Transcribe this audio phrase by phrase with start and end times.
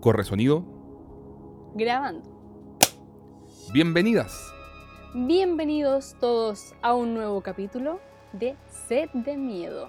[0.00, 0.64] Corre sonido.
[1.74, 2.22] Grabando.
[3.72, 4.52] Bienvenidas.
[5.14, 8.00] Bienvenidos todos a un nuevo capítulo
[8.32, 8.56] de
[8.88, 9.88] Sed de Miedo.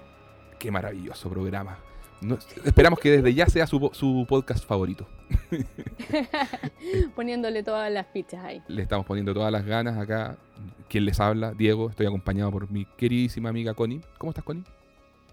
[0.58, 1.78] Qué maravilloso programa.
[2.20, 5.06] No- esperamos que desde ya sea su podcast favorito.
[7.16, 8.62] Poniéndole todas las fichas ahí.
[8.68, 10.36] Le estamos poniendo todas las ganas acá.
[10.88, 11.90] Quien les habla, Diego.
[11.90, 14.00] Estoy acompañado por mi queridísima amiga Connie.
[14.18, 14.64] ¿Cómo estás, Connie?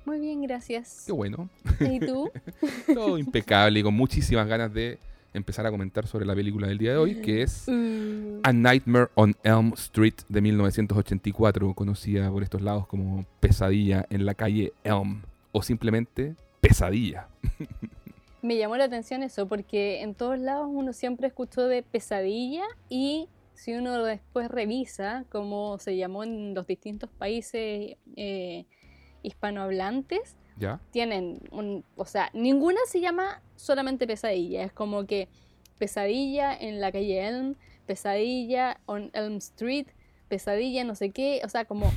[0.09, 1.03] Muy bien, gracias.
[1.05, 1.49] Qué bueno.
[1.79, 2.31] ¿Y tú?
[2.95, 4.97] Todo impecable y con muchísimas ganas de
[5.35, 9.09] empezar a comentar sobre la película del día de hoy, que es Uh, A Nightmare
[9.13, 15.21] on Elm Street de 1984, conocida por estos lados como Pesadilla en la calle Elm
[15.51, 17.27] o simplemente Pesadilla.
[18.41, 23.29] me llamó la atención eso porque en todos lados uno siempre escuchó de pesadilla y
[23.53, 28.65] si uno después revisa cómo se llamó en los distintos países eh,
[29.23, 30.79] hispanohablantes, ¿Ya?
[30.91, 35.27] tienen un, o sea, ninguna se llama solamente pesadilla, es como que
[35.77, 39.87] pesadilla en la calle Elm, pesadilla on Elm Street,
[40.27, 41.91] pesadilla no sé qué, o sea, como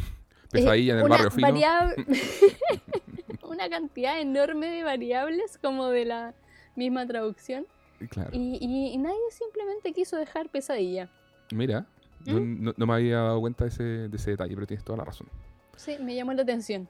[0.51, 1.49] Pesadilla en el una barrio fino.
[3.49, 6.35] una cantidad enorme de variables como de la
[6.77, 7.67] misma traducción
[8.11, 8.31] Claro.
[8.33, 11.09] y, y- y nadie simplemente quiso dejar pesadilla.
[11.55, 11.87] Mira,
[12.27, 12.63] no, ¿Mm?
[12.65, 15.05] no- no me había dado cuenta de ese, de ese detalle, pero tienes toda la
[15.05, 15.29] razón.
[15.77, 16.89] Sí, me llamó la atención.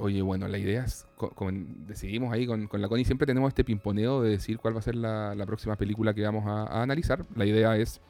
[0.00, 3.48] Oye, bueno, la idea es, co- con- decidimos ahí con, con la Connie, siempre tenemos
[3.48, 6.64] este pimponeo de decir cuál va a ser la, la próxima película que vamos a,
[6.64, 7.24] a analizar.
[7.36, 8.00] La idea es,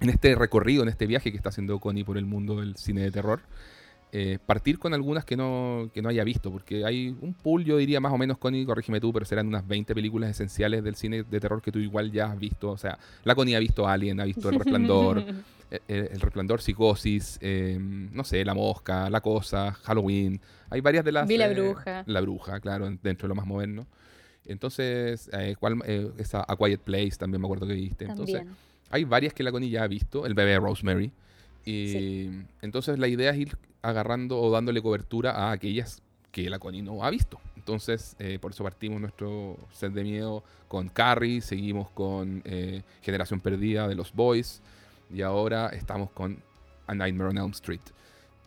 [0.00, 3.02] en este recorrido, en este viaje que está haciendo Connie por el mundo del cine
[3.02, 3.40] de terror,
[4.14, 7.78] eh, partir con algunas que no, que no haya visto, porque hay un pool, yo
[7.78, 11.22] diría más o menos, Connie, corrígeme tú, pero serán unas 20 películas esenciales del cine
[11.22, 12.70] de terror que tú igual ya has visto.
[12.70, 15.24] O sea, la Connie ha visto Alien, ha visto El Resplandor,
[15.72, 20.40] eh, eh, El Resplandor, Psicosis, eh, no sé, La Mosca, La Cosa, Halloween.
[20.70, 21.26] Hay varias de las...
[21.26, 22.04] Vi La eh, Bruja.
[22.06, 23.86] La Bruja, claro, en- dentro de lo más moderno.
[24.44, 28.04] Entonces, eh, ¿cuál, eh, esa A Quiet Place también me acuerdo que viste.
[28.06, 28.56] Entonces, También.
[28.90, 30.26] hay varias que la Connie ya ha visto.
[30.26, 31.12] El bebé Rosemary.
[31.64, 32.28] Y
[32.60, 36.02] entonces la idea es ir agarrando o dándole cobertura a aquellas
[36.32, 37.38] que la Connie no ha visto.
[37.56, 43.38] Entonces, eh, por eso partimos nuestro set de miedo con Carrie, seguimos con eh, Generación
[43.40, 44.60] Perdida de los Boys
[45.12, 46.42] y ahora estamos con
[46.86, 47.80] A Nightmare on Elm Street.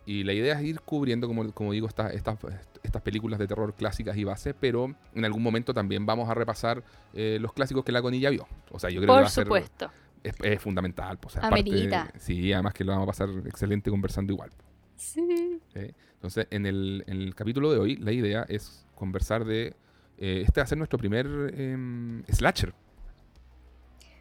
[0.04, 2.38] Y la idea es ir cubriendo, como, como digo, estas estas
[2.82, 6.84] estas películas de terror clásicas y base, pero en algún momento también vamos a repasar
[7.12, 8.46] eh, los clásicos que la Connie ya vio.
[8.70, 9.90] O sea, yo creo que va Por a ser supuesto.
[10.22, 11.18] es, es fundamental.
[11.18, 12.12] Pues, Amerita.
[12.18, 14.52] sí, además que lo vamos a pasar excelente conversando igual.
[14.94, 15.60] Sí.
[15.74, 15.94] ¿sí?
[16.14, 19.74] Entonces, en el, en el capítulo de hoy, la idea es conversar de.
[20.18, 22.72] eh, este va a ser nuestro primer em, slasher.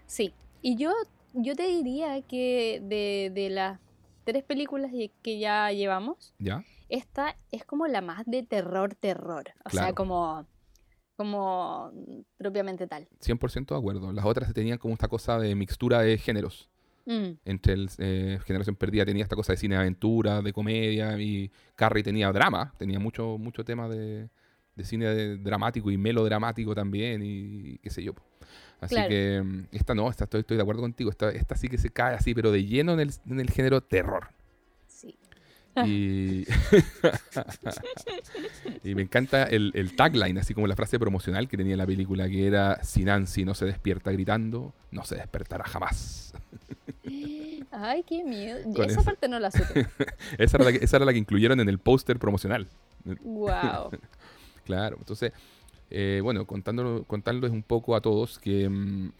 [0.07, 0.91] Sí, y yo,
[1.35, 3.79] yo te diría que de, de las
[4.23, 4.91] tres películas
[5.21, 6.63] que ya llevamos, ¿Ya?
[6.89, 9.45] esta es como la más de terror, terror.
[9.65, 10.45] O sea, como,
[11.15, 11.91] como
[12.37, 13.07] propiamente tal.
[13.19, 14.11] 100% de acuerdo.
[14.11, 16.69] Las otras tenían como esta cosa de mixtura de géneros.
[17.05, 21.19] Mm, Entre el eh, Generación Perdida tenía esta cosa de cine de aventura, de comedia,
[21.19, 24.29] y Carrie tenía drama, tenía mucho, mucho tema de,
[24.75, 28.13] de cine de- dramático y melodramático también, y qué sé yo.
[28.15, 28.23] po.
[28.85, 29.09] Así Claro.
[29.09, 31.89] que mm, esta no, esta estoy, estoy de acuerdo contigo, esta, esta sí que se
[31.89, 34.29] cae así, pero de lleno en el, en el género terror.
[34.87, 35.15] sí.
[35.85, 36.45] Y,
[38.83, 42.29] y me encanta el, el tagline, así como la frase promocional que tenía la película,
[42.29, 46.33] que era, si Nancy no se despierta gritando, no se despertará jamás.
[47.71, 48.59] Ay, qué miedo.
[48.85, 49.85] Esa parte no la supe.
[50.37, 52.67] Esa era la que, esa era la que incluyeron en el póster promocional.
[53.23, 53.91] wow.
[54.63, 55.31] Claro, entonces,
[55.91, 59.11] eh, bueno, contándoles un poco a todos que, mm,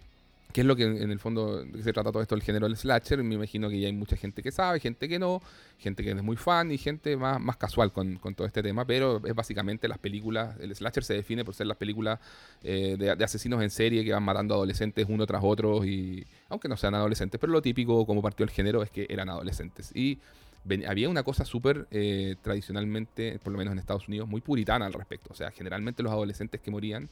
[0.55, 3.21] qué es lo que en, el fondo se trata todo esto del género del slasher.
[3.23, 5.41] Me imagino que ya hay mucha gente que sabe, gente que no,
[5.79, 8.85] gente que es muy fan y gente más, más casual con, con todo este tema,
[8.85, 12.19] pero es básicamente las películas, el slasher se define por ser las películas
[12.63, 16.69] eh, de, de asesinos en serie que van matando adolescentes uno tras otro y aunque
[16.69, 19.91] no sean adolescentes, pero lo típico como partió el género es que eran adolescentes.
[19.93, 20.19] Y
[20.65, 24.85] ven- había una cosa súper eh, tradicionalmente, por lo menos en Estados Unidos, muy puritana
[24.85, 25.29] al respecto.
[25.31, 27.09] O sea, generalmente los adolescentes que morían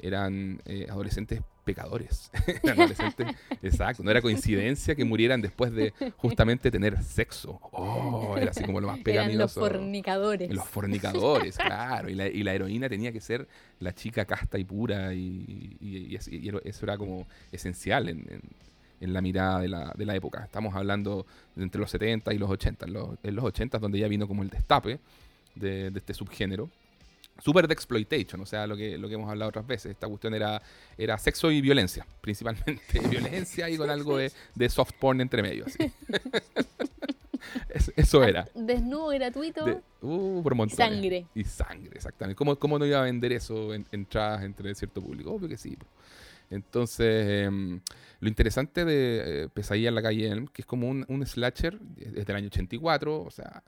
[0.00, 2.30] eran eh, adolescentes pecadores.
[2.64, 3.28] Eran adolescentes,
[3.62, 4.02] exacto.
[4.02, 7.58] No era coincidencia que murieran después de justamente tener sexo.
[7.72, 9.60] Oh, era así como lo más Eran los pecaminoso.
[9.60, 10.50] fornicadores.
[10.52, 12.10] Los fornicadores, claro.
[12.10, 13.46] Y la, y la heroína tenía que ser
[13.78, 15.14] la chica casta y pura.
[15.14, 16.16] Y, y-
[16.64, 18.42] eso era como esencial en, en-
[19.00, 20.44] en la mirada de la, de la época.
[20.44, 22.86] Estamos hablando de entre los 70 y los 80.
[22.86, 25.00] En los, en los 80 es donde ya vino como el destape
[25.54, 26.70] de, de este subgénero.
[27.42, 29.90] Super de exploitation, o sea, lo que, lo que hemos hablado otras veces.
[29.92, 30.62] Esta cuestión era,
[30.96, 35.64] era sexo y violencia, principalmente violencia y con algo de, de soft porn entre medio.
[35.66, 35.78] así.
[37.96, 38.48] eso era.
[38.54, 39.82] Desnudo gratuito.
[40.02, 40.76] uh, por montones.
[40.76, 41.26] Sangre.
[41.34, 42.36] Y sangre, exactamente.
[42.36, 45.32] ¿Cómo, ¿Cómo, no iba a vender eso en entradas entre cierto público?
[45.32, 45.76] Obvio que sí.
[46.50, 47.80] Entonces, em,
[48.20, 52.32] lo interesante de eh, Pesadilla en la calle Elm, que es como un, slasher desde
[52.32, 53.62] el año 84, o sea,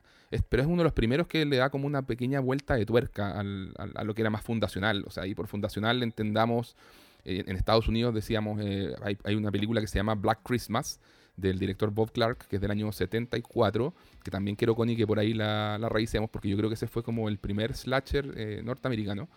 [0.48, 3.38] pero es uno de los primeros que le da como una pequeña vuelta de tuerca
[3.38, 5.04] al, a lo que era más fundacional.
[5.06, 6.76] O sea, y por fundacional entendamos,
[7.24, 11.00] eh, en Estados Unidos decíamos, eh, hay, hay, una película que se llama Black Christmas,
[11.36, 13.94] del director Bob Clark, que es del año 74,
[14.24, 15.90] que también quiero, Connie, que por ahí la, la
[16.28, 19.28] porque yo creo que ese fue como el primer slasher norteamericano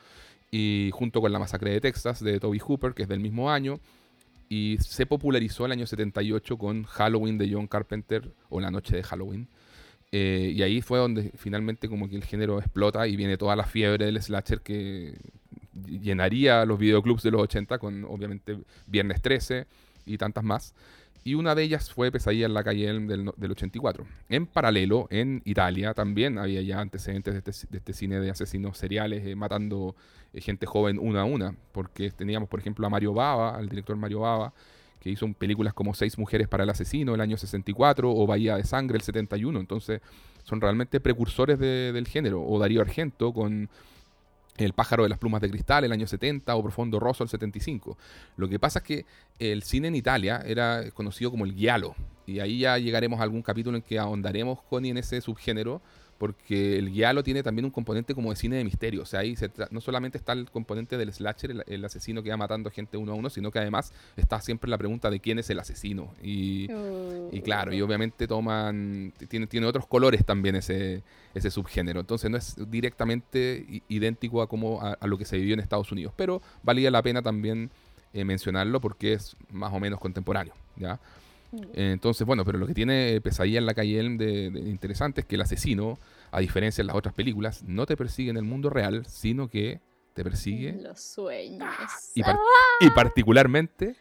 [0.51, 3.79] y junto con La Masacre de Texas de Toby Hooper, que es del mismo año,
[4.49, 9.03] y se popularizó el año 78 con Halloween de John Carpenter o La Noche de
[9.03, 9.47] Halloween.
[10.11, 13.65] Eh, y ahí fue donde finalmente como que el género explota y viene toda la
[13.65, 15.15] fiebre del slasher que
[15.87, 18.57] llenaría los videoclubs de los 80 con obviamente
[18.87, 19.67] Viernes 13
[20.07, 20.73] y tantas más
[21.23, 24.05] y una de ellas fue Pesadilla en la calle del, del 84.
[24.29, 28.77] En paralelo, en Italia también había ya antecedentes de este, de este cine de asesinos
[28.77, 29.95] seriales eh, matando
[30.33, 33.95] eh, gente joven una a una, porque teníamos, por ejemplo, a Mario Bava, al director
[33.95, 34.53] Mario Bava,
[34.99, 38.63] que hizo películas como Seis mujeres para el asesino el año 64 o Bahía de
[38.63, 40.01] Sangre el 71, entonces
[40.43, 43.69] son realmente precursores del género, o Darío Argento con
[44.65, 47.97] el pájaro de las plumas de cristal, el año 70, o Profundo Rosso, el 75.
[48.37, 49.05] Lo que pasa es que
[49.39, 51.95] el cine en Italia era conocido como el giallo,
[52.25, 55.81] y ahí ya llegaremos a algún capítulo en que ahondaremos, con en ese subgénero,
[56.19, 59.03] porque el guialo tiene también un componente como de cine de misterio.
[59.03, 59.35] O sea, ahí
[59.71, 63.15] no solamente está el componente del slasher, el, asesino que va matando gente uno a
[63.15, 66.13] uno, sino que además está siempre la pregunta de quién es el asesino.
[66.21, 66.67] Y,
[67.31, 72.01] y claro, y obviamente toman, tiene, tiene otros colores también ese, ese subgénero.
[72.01, 76.13] Entonces no es directamente idéntico a, como a, lo que se vivió en Estados Unidos,
[76.17, 77.71] pero valía la pena también
[78.11, 80.53] eh, mencionarlo porque es más o menos contemporáneo.
[80.75, 80.99] ¿ya?
[81.73, 85.35] Entonces, bueno, pero lo que tiene Pesadilla en la calle de, de, interesante es que
[85.35, 85.97] el asesino,
[86.31, 89.81] a diferencia de las otras películas, no te persigue en el mundo real, sino que
[90.13, 91.73] te persigue en los sueños.
[92.13, 93.95] y, y, particularmente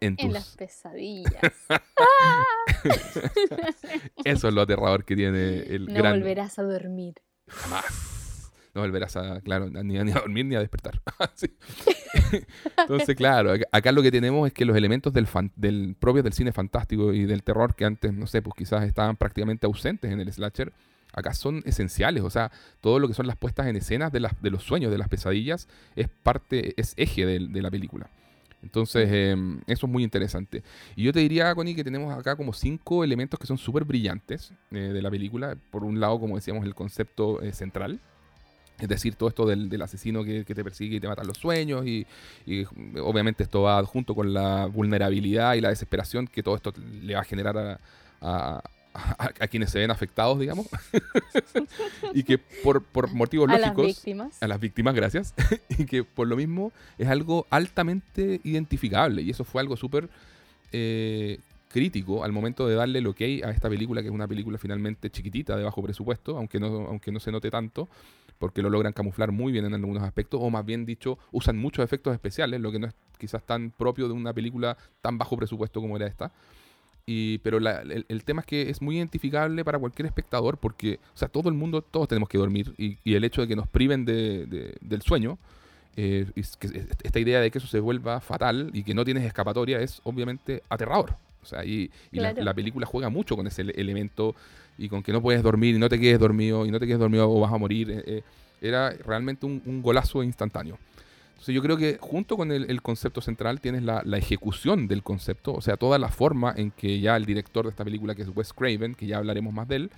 [0.00, 0.26] en, tus...
[0.26, 1.32] en las pesadillas.
[4.24, 6.14] Eso es lo aterrador que tiene el no gran...
[6.14, 7.14] No volverás a dormir.
[7.46, 8.13] Jamás
[8.74, 11.00] no volverás a, claro, ni, a dormir ni a despertar.
[12.78, 16.52] Entonces, claro, acá lo que tenemos es que los elementos del, del propios del cine
[16.52, 20.32] fantástico y del terror que antes, no sé, pues quizás estaban prácticamente ausentes en el
[20.32, 20.72] slasher,
[21.12, 22.22] acá son esenciales.
[22.22, 22.50] O sea,
[22.80, 25.08] todo lo que son las puestas en escenas de, las, de los sueños, de las
[25.08, 28.10] pesadillas, es parte, es eje de, la película.
[28.62, 30.62] Entonces, em, eso es muy interesante.
[30.96, 34.52] Y yo te diría, Connie, que tenemos acá como cinco elementos que son súper brillantes
[34.70, 35.56] eh, de la película.
[35.70, 38.00] Por un lado, como decíamos, el concepto eh, central,
[38.78, 42.06] es decir, todo esto del, asesino que, te persigue y te mata los sueños y,
[43.00, 46.72] obviamente esto va junto con la vulnerabilidad y la desesperación que todo esto
[47.02, 47.80] le va a generar
[48.20, 48.62] a,
[49.50, 50.66] quienes se ven afectados, digamos.
[52.14, 52.82] y que por,
[53.12, 53.66] motivos lógicos...
[53.66, 54.42] A las víctimas.
[54.42, 55.34] A las víctimas, gracias.
[55.78, 60.08] y que por lo mismo es algo altamente identificable y eso fue algo súper...
[60.72, 61.38] Eh,
[61.74, 64.58] crítico al momento de darle lo que hay a esta película, que es una película
[64.58, 67.88] finalmente chiquitita, de bajo presupuesto, aunque no, aunque no se note tanto,
[68.38, 71.84] porque lo logran camuflar muy bien en algunos aspectos, o más bien dicho, usan muchos
[71.84, 75.80] efectos especiales, lo que no es quizás tan propio de una película tan bajo presupuesto
[75.80, 76.32] como era esta.
[77.06, 81.28] Y, pero el, tema es que es muy identificable para cualquier espectador porque, o sea,
[81.28, 84.74] todo el mundo, todos tenemos que dormir y, el hecho de que nos priven de,
[84.80, 85.38] del sueño,
[85.96, 90.00] eh, esta idea de que eso se vuelva fatal y que no tienes escapatoria es
[90.04, 91.16] obviamente aterrador.
[91.44, 94.34] O sea, y, la, película juega mucho con ese elemento
[94.78, 96.98] y con que no puedes dormir y no te quedes dormido y no te quedes
[96.98, 97.90] dormido o vas a morir.
[97.90, 98.22] Eh, eh,
[98.60, 100.78] era realmente un, golazo instantáneo.
[101.32, 105.60] Entonces yo creo que junto con el, concepto central tienes la, ejecución del concepto, o
[105.60, 108.54] sea, toda la forma en que ya el director de esta película, que es Wes
[108.54, 109.90] Craven, que ya hablaremos más de él,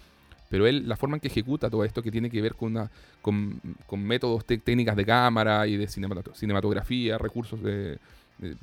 [0.49, 2.91] pero él, la forma en que ejecuta todo esto que tiene que ver con, una,
[3.23, 3.61] con,
[3.99, 7.99] métodos, técnicas de cámara y de cinematografía, recursos de,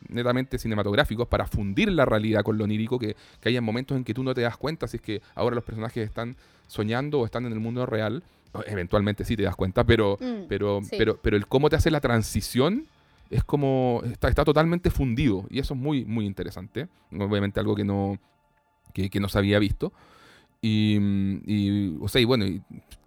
[0.09, 4.13] netamente cinematográficos para fundir la realidad con lo onírico, que, que haya momentos en que
[4.13, 6.35] tú no te das cuenta si es que ahora los personajes están
[6.67, 8.23] soñando o están en el mundo real.
[8.67, 12.01] Eventualmente sí te das cuenta, pero, mm, pero, pero, pero el cómo te hace la
[12.01, 12.85] transición
[13.31, 16.87] es como está, está totalmente fundido y eso es muy, muy interesante.
[17.11, 18.19] Obviamente algo que no,
[18.93, 19.91] que, que no se había visto.
[20.61, 20.97] Y,
[21.45, 22.61] y, o sea, y bueno, y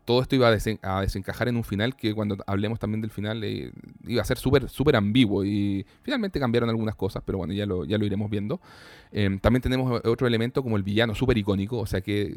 [0.07, 3.73] todo esto iba a, desencajar en un final que cuando hablemos también del final eh,
[4.07, 7.85] iba a ser súper súper ambiguo y finalmente cambiaron algunas cosas, pero bueno, ya lo,
[7.85, 8.61] ya lo iremos viendo.
[9.11, 12.37] Em, también tenemos otro elemento como el villano súper icónico, o sea que...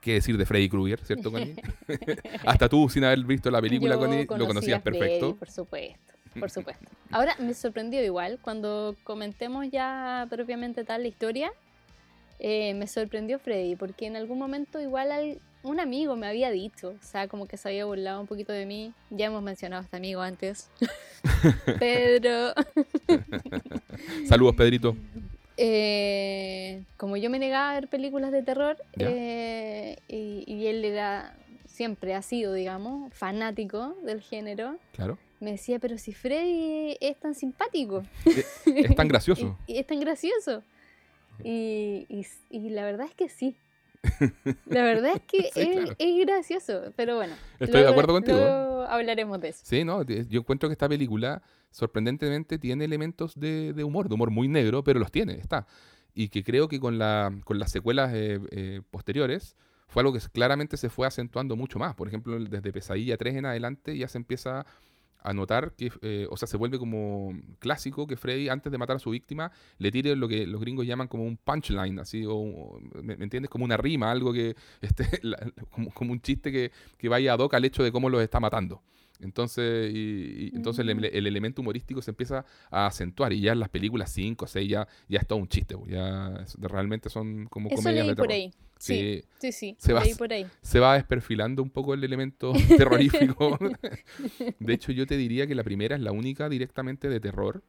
[0.00, 1.54] ¿Qué decir de Freddy Krueger, cierto, Connie?
[2.44, 5.36] Hasta tú, sin haber visto la película, Connie, lo conocías perfecto.
[5.36, 6.84] Por supuesto, por supuesto.
[7.12, 11.52] Ahora, me sorprendió igual, cuando comentemos ya propiamente tal la historia,
[12.40, 16.96] eh, me sorprendió Freddy, porque en algún momento igual al- un amigo me había dicho,
[17.00, 18.92] o sea, como que se había burlado un poquito de mí.
[19.10, 20.70] Ya hemos mencionado a este amigo antes.
[21.78, 22.52] Pedro.
[24.28, 24.96] Saludos, Pedrito.
[25.56, 31.36] Eh, como yo me negaba a ver películas de terror, eh, y, y él era,
[31.66, 35.18] siempre ha sido, digamos, fanático del género, Claro.
[35.40, 38.02] me decía, pero si Freddy es tan simpático.
[38.24, 39.56] Es tan gracioso.
[39.66, 40.62] Y, y es tan gracioso.
[41.44, 42.06] Y
[42.50, 43.54] la verdad es que sí.
[44.66, 45.96] La verdad es que Sí, es, claro.
[45.98, 47.34] es gracioso, pero bueno.
[47.60, 48.82] Estoy de luego- acuerdo contigo.
[48.88, 49.60] hablaremos de eso.
[49.64, 54.30] Sí, no, yo encuentro que esta película sorprendentemente tiene elementos de, de humor, de humor
[54.30, 55.66] muy negro, pero los tiene, está.
[56.14, 59.56] Y que creo que con, la, con las secuelas eh, eh, posteriores
[59.88, 61.94] fue algo que claramente se fue acentuando mucho más.
[61.94, 64.66] Por ejemplo, desde Pesadilla 3 en adelante ya se empieza
[65.22, 68.96] a notar que, eh, o sea, se vuelve como clásico que Freddy, antes de matar
[68.96, 72.80] a su víctima, le tire lo que los gringos llaman como un punchline, así, o,
[73.02, 73.50] ¿me, me entiendes?
[73.50, 75.06] Como una rima, algo que, este,
[75.70, 78.82] como, un chiste que, que vaya ad hoc al hecho de cómo los está matando.
[79.20, 83.60] Entonces, y, y entonces el, el elemento humorístico se empieza a acentuar y ya en
[83.60, 87.08] las películas 5 o 6 ya, ya es todo un chiste, pues, ya es- realmente
[87.08, 88.40] son como Eso comedias leí de por terror.
[88.42, 88.52] ahí.
[88.78, 89.76] Sí, Sí, sí, sí.
[89.78, 90.46] Se va leí a- por ahí.
[90.60, 92.52] se va desperfilando un poco el elemento
[93.38, 93.58] terrorífico.
[94.58, 97.62] de hecho, yo te diría que la primera es la única directamente de terror.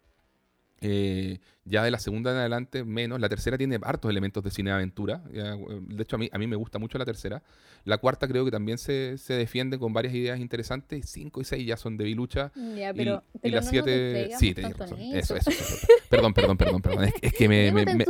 [0.85, 3.21] Eh, ya de la segunda en adelante, menos.
[3.21, 5.23] La tercera tiene hartos elementos de cine de aventura.
[5.33, 7.41] Ya, eh, de hecho, a mí, a mí me gusta mucho la tercera.
[7.85, 11.09] La cuarta creo que también se, se defiende con varias ideas interesantes.
[11.09, 12.51] Cinco y seis ya son de bilucha.
[12.75, 14.31] Ya, Y- pero, y, pero las no siete.
[14.37, 14.99] Sí, tenías tanto razón.
[15.15, 15.87] Eso, eso, eso, eso.
[16.09, 17.05] Perdón, perdón, perdón, perdón.
[17.05, 18.05] Es, es que me, me- me-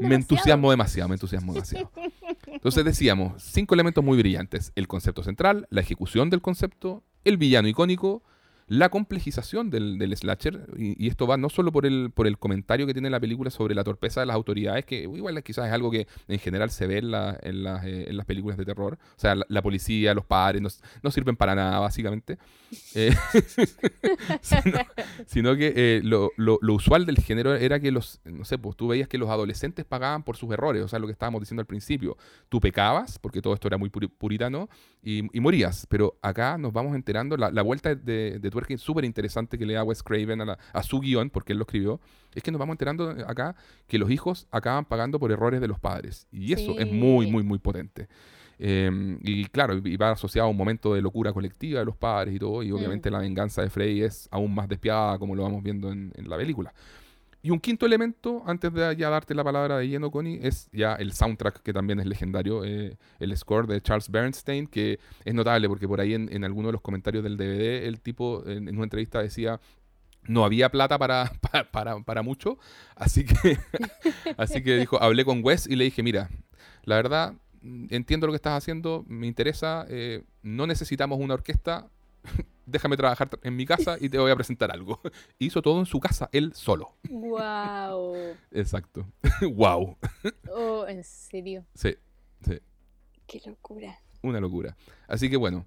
[0.00, 1.90] me entusiasmo demasiado, me entusiasmo demasiado.
[2.46, 4.72] Entonces decíamos, cinco elementos muy brillantes.
[4.76, 8.22] El concepto central, la ejecución del concepto, el villano icónico,
[8.68, 12.86] la complejización del, del slasher, y, esto va no solo por el, por el comentario
[12.86, 15.90] que tiene la película sobre la torpeza de las autoridades, que igual quizás es algo
[15.90, 18.98] que en general se ve en, la- en las, eh, en las películas de terror.
[19.16, 20.62] O sea, la, policía, los padres,
[21.02, 22.38] no, sirven para nada, básicamente.
[22.94, 23.14] Eh,
[25.26, 28.76] sino, que eh, lo, lo- lo usual del género era que los, no sé, pues
[28.76, 31.60] tú veías que los adolescentes pagaban por sus errores, o sea, lo que estábamos diciendo
[31.60, 32.16] al principio.
[32.48, 34.68] Tú pecabas, porque todo esto era muy puri- puritano,
[35.02, 35.86] y, morías.
[35.88, 39.84] Pero acá nos vamos enterando, la, la vuelta de, de súper interesante que le da
[39.84, 42.00] Wes Craven a, la- a su guion, porque él lo escribió,
[42.34, 43.54] es que nos vamos enterando acá
[43.86, 46.26] que los hijos acaban pagando por errores de los padres.
[46.32, 48.08] Y eso es muy, muy, muy potente.
[48.60, 52.34] Eh, y claro, y va asociado a un momento de locura colectiva de los padres
[52.34, 55.62] y todo, y obviamente la venganza de Freddy es aún más despiadada como lo vamos
[55.62, 56.74] viendo en, en la película.
[57.40, 60.94] Y un quinto elemento, antes de ya darte la palabra de lleno, Connie, es ya
[60.94, 65.68] el soundtrack, que también es legendario, eh, el score de Charles Bernstein, que es notable
[65.68, 68.84] porque por ahí en, en alguno de los comentarios del DVD el tipo en, una
[68.84, 69.60] entrevista decía
[70.24, 71.32] no había plata para,
[72.04, 72.58] para, mucho,
[72.96, 73.58] así que,
[74.36, 76.28] así que dijo, hablé con Wes y le dije, mira,
[76.82, 81.88] la verdad, entiendo lo que estás haciendo, me interesa, eh, no necesitamos una orquesta,
[82.68, 85.00] déjame trabajar en mi casa y te voy a presentar algo.
[85.38, 86.96] Hizo todo en su casa, él solo.
[87.08, 88.16] Wow.
[88.52, 89.06] Exacto.
[89.54, 89.96] wow.
[90.54, 91.64] Oh, en serio.
[91.74, 91.96] Sí,
[92.44, 92.58] sí,
[93.26, 93.98] Qué locura.
[94.22, 94.76] una locura.
[95.06, 95.66] Así que bueno,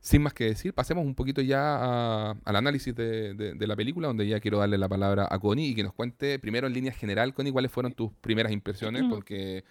[0.00, 3.76] sin más que decir, pasemos un poquito ya a- al análisis de, de- de la
[3.76, 6.72] película, donde ya quiero darle la palabra a Connie y que nos cuente primero en
[6.72, 9.64] línea general, Connie, cuáles fueron tus primeras impresiones, porque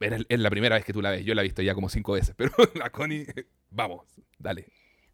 [0.00, 1.24] era- es la primera vez que tú la ves.
[1.24, 3.26] Yo la he visto ya como cinco veces, pero la Connie,
[3.70, 4.06] vamos,
[4.38, 4.66] dale.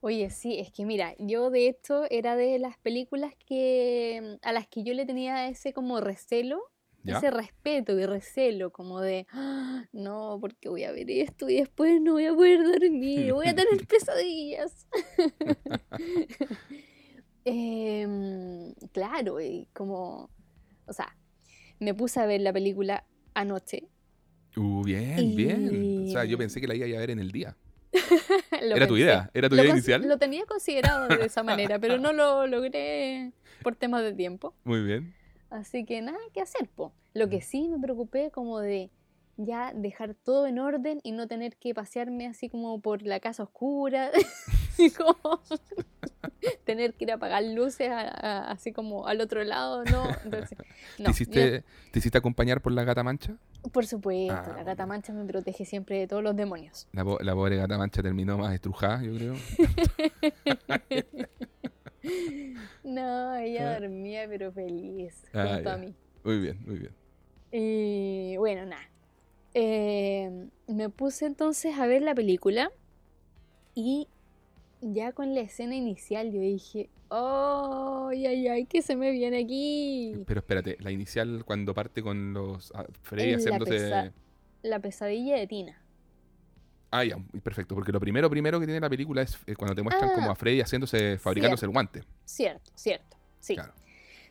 [0.06, 4.68] Oye, sí, es que mira, yo de hecho era de las películas que a las
[4.68, 6.60] que yo le tenía ese como recelo,
[7.04, 7.16] ¿Ya?
[7.16, 12.02] ese respeto y recelo, como de, "Ah, no, porque voy a ver esto y después
[12.02, 14.86] no voy a poder dormir, voy a tener pesadillas.
[17.46, 20.30] Em, claro, y como,
[20.86, 21.16] o sea,
[21.80, 23.88] me puse a ver la película anoche.
[24.54, 26.04] Uh, bien, bien.
[26.04, 27.56] O sea, yo pensé que la iba a ver en el día.
[28.62, 29.30] Lo ¿Era tu idea?
[29.34, 30.06] ¿Era tu Lo idea inicial?
[30.06, 33.32] Lo tenía considerado de esa manera, pero no lo logré
[33.62, 34.54] por temas de tiempo.
[34.64, 35.14] Muy bien.
[35.50, 36.92] Así que nada que hacer, po.
[37.12, 38.90] Lo que sí me preocupé como de
[39.36, 43.44] ya dejar todo en orden y no tener que pasearme así como por la casa
[43.44, 44.10] oscura,
[44.96, 45.40] como
[46.64, 50.04] tener que ir a apagar luces a- a- así como al otro lado, ¿no?
[50.24, 50.58] Entonces,
[50.98, 53.36] no, ¿Te, hiciste, ¿Te hiciste acompañar por la gata mancha?
[53.72, 56.86] por supuesto, Ah, la gata mancha me protege siempre de todos los demonios.
[56.92, 59.34] La, la pobre gata mancha terminó más estrujada, yo creo.
[62.82, 63.80] No, ella Ah.
[63.80, 65.94] dormía pero feliz Ah, junto a mí.
[66.22, 66.92] Muy bien, muy bien.
[67.50, 68.82] Y bueno, nada.
[69.54, 72.70] Eh, me puse entonces a ver la película
[73.74, 74.08] y
[74.80, 79.38] ya con la escena inicial yo dije, oh, ay, ay, ay, ¿qué se me viene
[79.38, 80.14] aquí?
[80.26, 83.72] Pero espérate, la inicial cuando parte con los ah, Freddy La, haciéndose...
[83.72, 84.12] pesa-
[84.62, 85.80] la pesadilla de Tina.
[86.90, 89.82] Ah, ya, perfecto, porque lo primero primero que tiene la película es eh, cuando te
[89.82, 92.02] muestran como Ah, a Freddy haciéndose, fabricándose el guante.
[92.24, 93.16] Cierto, cierto.
[93.40, 93.54] Sí.
[93.54, 93.72] Claro,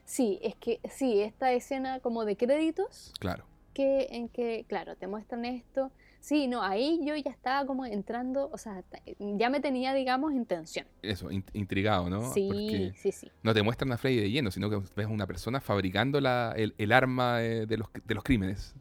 [0.06, 3.46] Sí, es que sí, esta escena como de créditos claro.
[3.74, 5.92] que en que, claro, te muestran esto.
[6.24, 8.82] Sí, no, ahí yo ya estaba como entrando, o sea,
[9.20, 10.88] ya me tenía, digamos, en tensión.
[11.02, 12.32] Eso, in- intrigado, ¿no?
[12.34, 13.32] sí, Porque sí, sí.
[13.44, 16.54] no te muestran a Freddy de lleno, sino que ves a una persona fabricando la,
[16.56, 18.74] el, el arma eh, de, los, de los crímenes.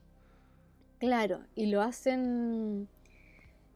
[0.98, 2.88] Claro, y lo hacen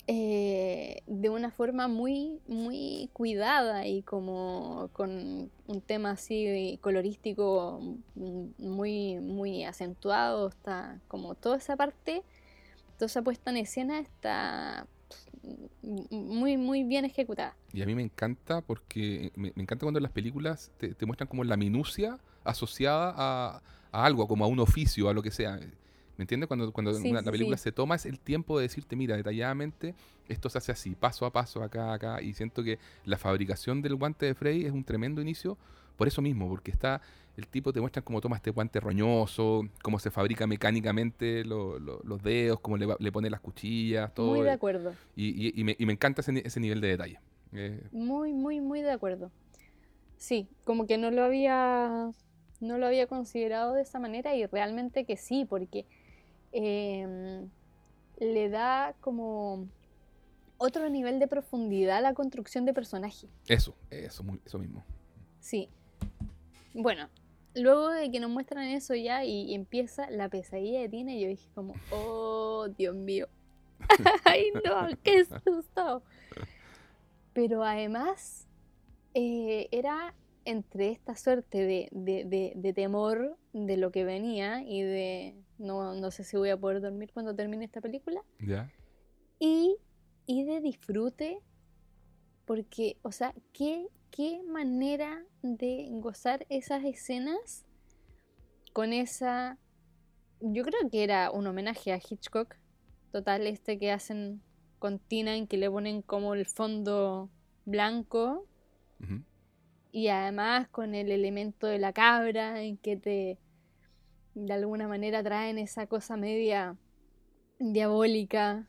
[0.06, 7.80] eh, de una forma muy, muy cuidada y como con un tema así colorístico
[8.16, 10.48] mm, muy, muy acentuado.
[10.48, 12.24] Está como toda esa parte,
[12.96, 14.86] toda esa puesta en escena está
[16.10, 17.54] muy, muy bien ejecutada.
[17.72, 21.06] Y a mí me encanta porque me, me encanta cuando en las películas te, te
[21.06, 23.62] muestran como la minucia asociada a,
[23.92, 25.58] a algo, como a un oficio, a lo que sea.
[26.16, 26.46] ¿Me entiendes?
[26.48, 27.64] Cuando, cuando Sí, una- sí, la película sí.
[27.64, 29.94] se toma es el tiempo de decirte, mira, detalladamente,
[30.28, 32.22] esto se hace así, paso a paso, acá, acá.
[32.22, 35.58] Y siento que la fabricación del guante de Freddy es un tremendo inicio
[35.96, 37.00] por eso mismo, porque está,
[37.36, 42.00] el tipo te muestra cómo toma este guante roñoso, cómo se fabrica mecánicamente lo- lo-
[42.04, 44.28] los dedos, cómo le, le pone las cuchillas, todo.
[44.34, 44.94] Muy de acuerdo.
[45.14, 47.20] y, y- y me, y me encanta ese, ni- ese nivel de detalle.
[47.52, 49.30] Eh, Muy, muy, muy de acuerdo.
[50.18, 52.10] Sí, como que no lo había,
[52.60, 55.86] no lo había considerado de esa manera y realmente que sí, porque
[56.52, 57.48] em,
[58.18, 59.68] le da como
[60.58, 63.28] otro nivel de profundidad a la construcción de personaje.
[63.46, 64.82] Eso, eso, eso mismo.
[65.40, 65.68] Sí.
[66.78, 67.08] Bueno,
[67.54, 71.28] luego de que nos muestran eso ya y, y empieza la pesadilla de Tina, yo
[71.28, 73.28] dije como, oh, Dios mío.
[74.24, 76.02] Ay, no, qué susto.
[77.32, 78.46] Pero además
[79.14, 80.14] eh, era
[80.44, 85.94] entre esta suerte de, de- de- de temor de lo que venía y de no,
[85.94, 88.70] no sé si voy a poder dormir cuando termine esta película ¿Ya?
[89.38, 89.76] y,
[90.26, 91.40] y de disfrute,
[92.44, 97.64] porque, o sea, ¿qué, qué manera de gozar esas escenas
[98.72, 99.58] con esa...
[100.40, 102.56] Yo creo que era un homenaje a Hitchcock,
[103.10, 104.42] total, este que hacen
[104.78, 107.30] con Tina, en que le ponen como el fondo
[107.64, 108.46] blanco
[109.92, 113.38] y además con el elemento de la cabra, en que te
[114.34, 116.76] de alguna manera traen esa cosa media
[117.58, 118.68] diabólica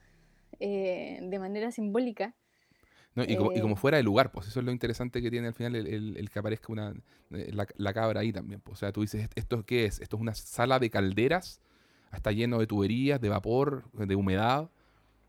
[0.61, 2.33] eh, de manera simbólica.
[3.17, 5.31] No, y, como, y como Eh, fuera de lugar, pues eso es lo interesante que
[5.31, 6.93] tiene al final el, el- el que aparezca una,
[7.31, 8.61] eh, la, la cabra ahí también.
[8.61, 8.77] pues.
[8.77, 9.99] O sea, tú dices, ¿esto qué es?
[9.99, 11.59] Esto es una sala de calderas,
[12.13, 14.69] está lleno de tuberías, de vapor, de humedad.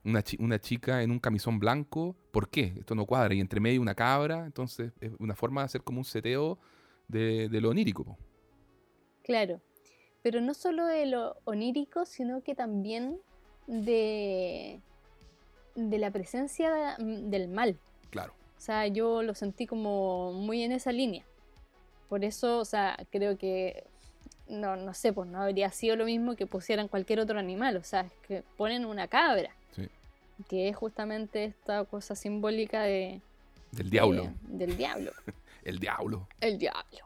[0.04, 2.14] Una, chi- una chica en un camisón blanco.
[2.30, 2.74] ¿Por qué?
[2.78, 3.34] Esto no cuadra.
[3.34, 4.44] Y entre medio una cabra.
[4.44, 6.58] Entonces, es una forma de hacer como un seteo
[7.08, 8.04] de, de lo onírico.
[8.04, 8.18] po.
[9.24, 9.60] Claro,
[10.22, 13.18] pero no solo de lo onírico, sino que también
[13.66, 14.80] de,
[15.78, 17.78] de la presencia mm, del mal.
[18.10, 18.32] Claro.
[18.56, 21.24] O sea, yo lo sentí como muy en esa línea.
[22.08, 23.84] Por eso, o sea, creo que,
[24.48, 27.76] no, no sé, pues no habría sido lo mismo que pusieran cualquier otro animal.
[27.76, 29.88] O sea, es que ponen una cabra, Sí.
[30.48, 33.20] que es justamente esta cosa simbólica de,
[33.72, 34.32] Del diablo.
[34.42, 35.12] de- del diablo.
[35.64, 36.26] El diablo.
[36.40, 36.98] El diablo.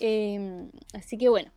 [0.00, 1.50] Em, así que bueno.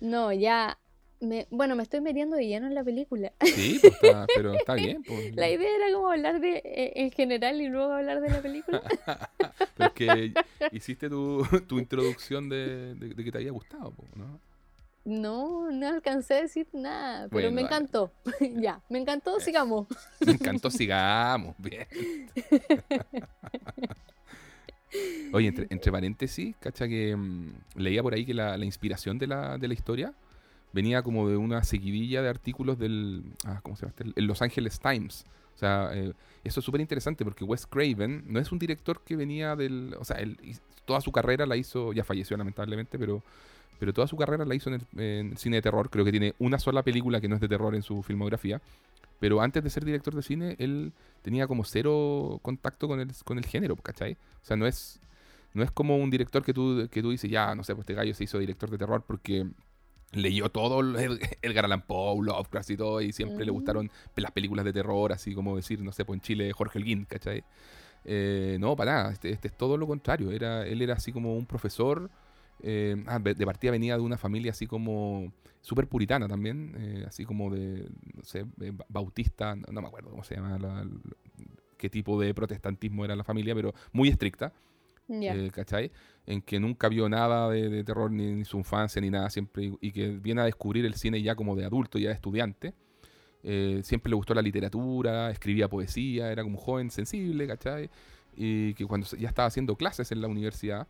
[0.00, 0.78] No, ya.
[1.22, 3.32] Me, bueno, me estoy metiendo de lleno en la película.
[3.44, 5.04] Sí, pues está- pero está bien.
[5.04, 5.34] pues.
[5.36, 8.82] La idea era como hablar de eh, en general y luego hablar de la película.
[9.76, 10.34] Pero es que
[10.72, 14.40] hiciste tu, tu introducción de, de- de que te había gustado, ¿no?
[15.04, 18.12] No, no alcancé a decir nada, pero Bueno, me encantó.
[18.56, 19.86] ya, me encantó, sigamos.
[20.24, 21.54] Me encantó, sigamos.
[21.58, 21.86] Bien.
[25.32, 29.26] Oye, entre, entre paréntesis, cacha que mm, leía por ahí que la, la inspiración de
[29.26, 30.12] la, de la historia
[30.72, 33.24] venía como de una seguidilla de artículos del.
[33.44, 33.94] Ah, ¿Cómo se llama?
[33.96, 34.12] este?
[34.18, 35.24] El Los Angeles Times.
[35.54, 36.12] O sea, eh,
[36.44, 39.94] eso es súper interesante porque Wes Craven no es un director que venía del.
[39.98, 40.38] O sea, él,
[40.84, 41.92] toda su carrera la hizo.
[41.92, 43.22] Ya falleció lamentablemente, pero.
[43.78, 45.90] Pero toda su carrera la hizo en el, en cine de terror.
[45.90, 48.60] Creo que tiene una sola película que no es de terror en su filmografía.
[49.18, 53.38] Pero antes de ser director de cine, él tenía como cero contacto con el, con
[53.38, 54.14] el género, ¿cachai?
[54.14, 55.00] O sea, no es,
[55.54, 57.94] no es como un director que tú, que tú dices, ya, no sé, pues este
[57.94, 59.46] gallo se hizo director de terror porque
[60.12, 64.64] leyó todo el Edgar Allan Poe, Lovecraft y todo, y siempre le gustaron las películas
[64.64, 67.44] de terror, así como decir, no sé, pues en Chile Jorge Holguín, ¿cachai?
[68.04, 70.30] Eh, no, para nada, este, este es todo lo contrario.
[70.32, 72.10] Era, él era así como un profesor.
[72.64, 77.24] eh, ah, de partida venía de una familia así como súper puritana también, eh, así
[77.24, 80.84] como de, no sé, eh, ba- bautista, no, no me acuerdo cómo se llama, la-
[80.84, 80.86] la-
[81.76, 84.52] qué tipo de protestantismo era la familia, pero muy estricta.
[85.36, 85.90] Eh, ¿cachai?
[86.26, 89.72] En que nunca vio nada de, de terror ni, ni su infancia ni nada, siempre,
[89.80, 92.74] y- que viene a descubrir el cine ya como de adulto, ya de estudiante.
[93.42, 97.90] Eh, siempre le gustó la literatura, escribía poesía, era como un joven sensible, ¿cachai?
[98.36, 100.86] Y que cuando ya estaba haciendo clases en la universidad,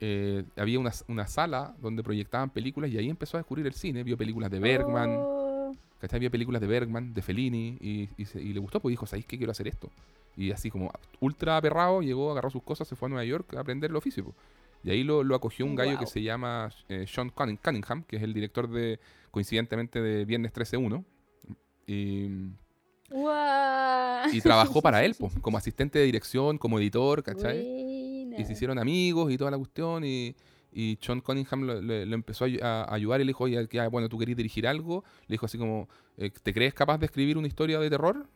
[0.00, 4.02] eh, había una, una sala donde proyectaban películas y ahí empezó a descubrir el cine,
[4.04, 6.20] vio películas de Bergman, Oh, ¿cachai?
[6.20, 9.26] Vio películas de Bergman, de Fellini, y, y se- y le gustó, pues dijo, ¿sabéis
[9.26, 9.90] qué quiero hacer esto?
[10.36, 10.90] Y así como
[11.20, 14.34] ultra aperrado, llegó, agarró sus cosas, se fue a Nueva York a aprender el oficio.
[14.82, 18.16] Y ahí lo, lo acogió un gallo que se llama eh, Sean Cunning- Cunningham, que
[18.16, 18.98] es el director de,
[19.30, 21.04] coincidentemente, de Viernes 13-1.
[21.86, 22.28] Y,
[24.32, 27.62] y trabajó para él, pues, como asistente de dirección, como editor, ¿cachai?
[28.28, 28.40] Buena.
[28.40, 30.04] Y se hicieron amigos y toda la cuestión.
[30.04, 30.34] Y,
[30.72, 33.88] y Sean Cunningham lo, le- lo empezó a, a ayudar y le dijo, oye, ah,
[33.88, 35.04] bueno, tú querías dirigir algo.
[35.26, 38.26] Le dijo así como, eh, ¿te crees capaz de escribir una historia de terror?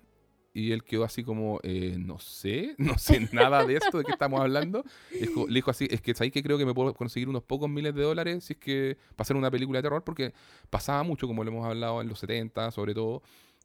[0.56, 4.12] Y él quedó así como, eh, no sé, no sé nada de esto, de qué
[4.12, 4.84] estamos hablando.
[5.18, 7.42] Le dijo, le dijo así, es que sabéis que creo que me puedo conseguir unos
[7.42, 10.32] pocos miles de dólares si es que para hacer una película de terror, porque
[10.70, 13.22] pasaba mucho, como lo hemos hablado en los 70, sobre todo,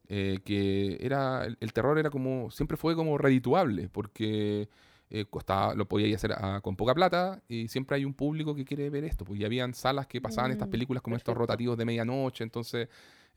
[0.07, 4.67] eh, que era el, el terror era como, siempre fue como redituable, porque
[5.11, 8.65] eh, costaba, lo podía hacer a- con poca plata y siempre hay un público que
[8.65, 11.37] quiere ver esto, pues ya habían salas que pasaban estas Mm, películas como estos perfecto.
[11.37, 12.89] rotativos de medianoche, entonces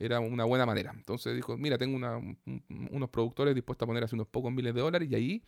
[0.04, 0.92] era una buena manera.
[0.94, 2.38] Entonces dijo, mira, tengo una- un-
[2.90, 5.42] unos productores dispuestos a poner así unos pocos miles de dólares y ahí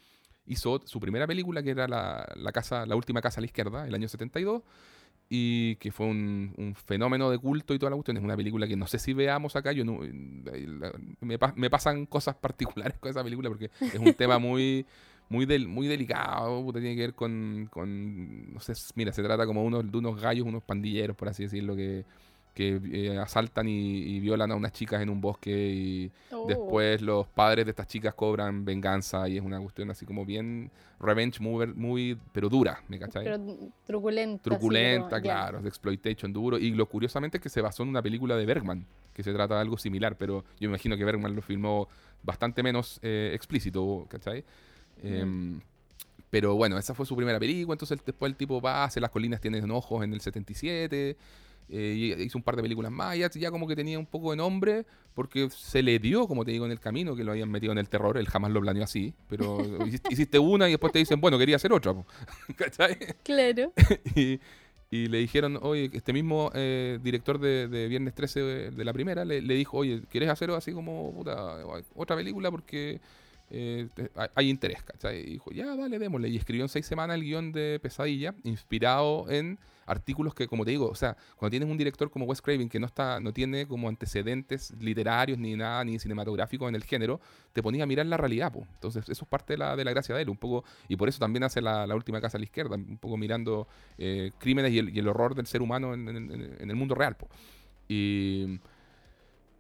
[0.47, 3.87] hizo su primera película que era la, la casa, la última casa a la izquierda,
[3.87, 4.63] el año 72
[5.31, 8.19] y que fue un, un fenómeno de culto y toda la cuestión.
[8.19, 9.73] Es una película que no sé si veamos acá.
[9.73, 10.13] Yo no, eh,
[11.21, 14.87] me, me pasan cosas particulares con esa película porque es un tema muy
[15.31, 19.65] muy del, muy delicado, tiene que ver con, con no sé, mira, se trata como
[19.65, 22.05] unos, de unos gallos, unos pandilleros, por así decirlo, que,
[22.55, 26.47] que eh, asaltan y, y violan a unas chicas en un bosque y Oh.
[26.47, 30.71] después los padres de estas chicas cobran venganza y es una cuestión así como bien
[31.01, 33.25] revenge muy pero dura, ¿me cachai?
[33.25, 33.41] Pero
[33.87, 34.43] truculenta.
[34.43, 36.59] truculenta, como- claro, de exploitation duro.
[36.59, 39.55] Y lo curiosamente es que se basó en una película de Bergman, que se trata
[39.55, 41.89] de algo similar, pero yo imagino que Bergman lo filmó
[42.23, 44.45] bastante menos eh, explícito, ¿cachai?
[45.03, 45.61] Em,
[46.31, 49.41] pero bueno, esa fue su primera película, entonces después el tipo va, hace Las colinas
[49.41, 51.17] tienen ojos en el 77,
[51.75, 54.37] eh, hizo un par de películas más, ya, ya como que tenía un poco de
[54.37, 57.73] nombre, porque se le dio, como te digo, en el camino, que lo habían metido
[57.73, 59.59] en el terror, él jamás lo planeó así, pero
[60.11, 61.95] hiciste- una y después te dicen, bueno, quería hacer otra.
[62.57, 62.97] ¿cachai?
[63.23, 63.73] Claro.
[64.15, 64.41] y,
[64.91, 68.93] y le dijeron, oye, este mismo eh, director de, de Viernes 13 de, de la
[68.93, 71.59] primera le, le dijo, oye, ¿quieres hacer así como puta,
[71.95, 72.51] otra película?
[72.51, 73.01] Porque
[73.51, 73.89] eh,
[74.35, 75.21] hay, interés, ¿cachai?
[75.21, 76.29] Y dijo, ya, dale, démosle.
[76.29, 80.71] Y escribió en seis semanas el guion de Pesadilla, inspirado en artículos que, como te
[80.71, 83.67] digo, o sea, cuando tienes un director como Wes Craven que no está no tiene
[83.67, 87.21] como antecedentes literarios ni nada, ni cinematográficos en el género,
[87.53, 88.67] te ponías a mirar la realidad, po.
[88.75, 91.09] Entonces, eso es parte de la, de la gracia de él, un poco, y por
[91.09, 94.79] eso también hace la, última casa a la izquierda, un poco mirando eh, crímenes y
[94.79, 96.09] el, el horror del ser humano en
[96.71, 97.29] el mundo real, po.
[97.89, 98.59] Y,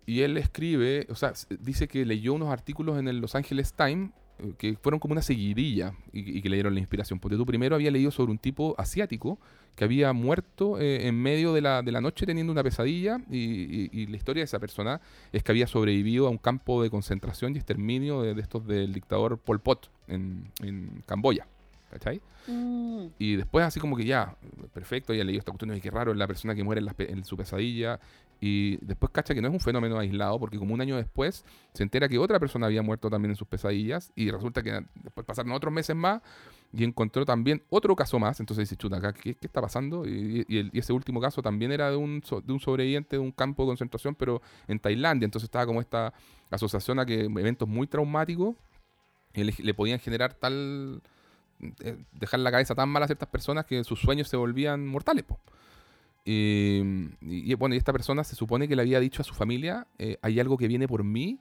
[0.07, 4.11] y él escribe, o sea, dice que leyó unos artículos en el Los Angeles Times
[4.39, 7.21] eh, que fueron como una seguidilla y, y que le dieron la inspiración.
[7.21, 9.39] Porque tú primero había leído sobre un tipo asiático
[9.77, 13.39] que había muerto eh, en medio de la, de la noche teniendo una pesadilla y,
[13.39, 15.01] y- y la historia de esa persona
[15.33, 18.93] es que había sobrevivido a un campo de concentración y exterminio de, de estos del
[18.93, 21.47] dictador Pol Pot en, en Camboya.
[21.91, 22.21] ¿Cachai?
[22.49, 24.37] Mm, Y después así como que ya,
[24.73, 28.01] perfecto, ya leí esta cuestión, y qué raro, la persona que muere en su pesadilla.
[28.41, 31.83] Y después cacha que no es un fenómeno aislado, porque como un año después se
[31.83, 34.13] entera que otra persona había muerto también en sus pesadillas.
[34.15, 36.23] Y resulta que después pasaron otros meses más
[36.73, 38.41] y encontró también otro caso más.
[38.41, 40.07] Entonces dice, chuta, ¿qué, qué está pasando?
[40.07, 43.69] Y, ese último caso también era de un, de un sobreviviente de un campo de
[43.69, 45.25] concentración, pero en Tailandia.
[45.25, 46.13] Entonces estaba como esta
[46.51, 48.55] asociación a que eventos muy traumáticos
[49.33, 51.03] le, le podían generar tal
[51.81, 55.25] eh, dejar la cabeza tan mal a ciertas personas que sus sueños se volvían mortales.
[55.25, 55.39] po.
[56.25, 56.83] Y,
[57.21, 60.17] y- bueno, y esta persona se supone que le había dicho a su familia, eh,
[60.23, 61.39] hay algo que viene por mí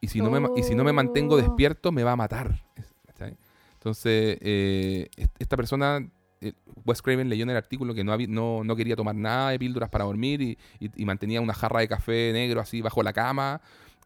[0.00, 1.38] y si no me, y si no me mantengo Oh.
[1.38, 2.62] despierto me va a matar.
[3.74, 6.08] Entonces, eh, est- esta persona,
[6.40, 6.52] eh,
[6.84, 9.58] Wes Craven leyó en el artículo que no, había- no, no quería tomar nada de
[9.58, 13.12] píldoras para dormir y, y- y mantenía una jarra de café negro así bajo la
[13.12, 13.60] cama,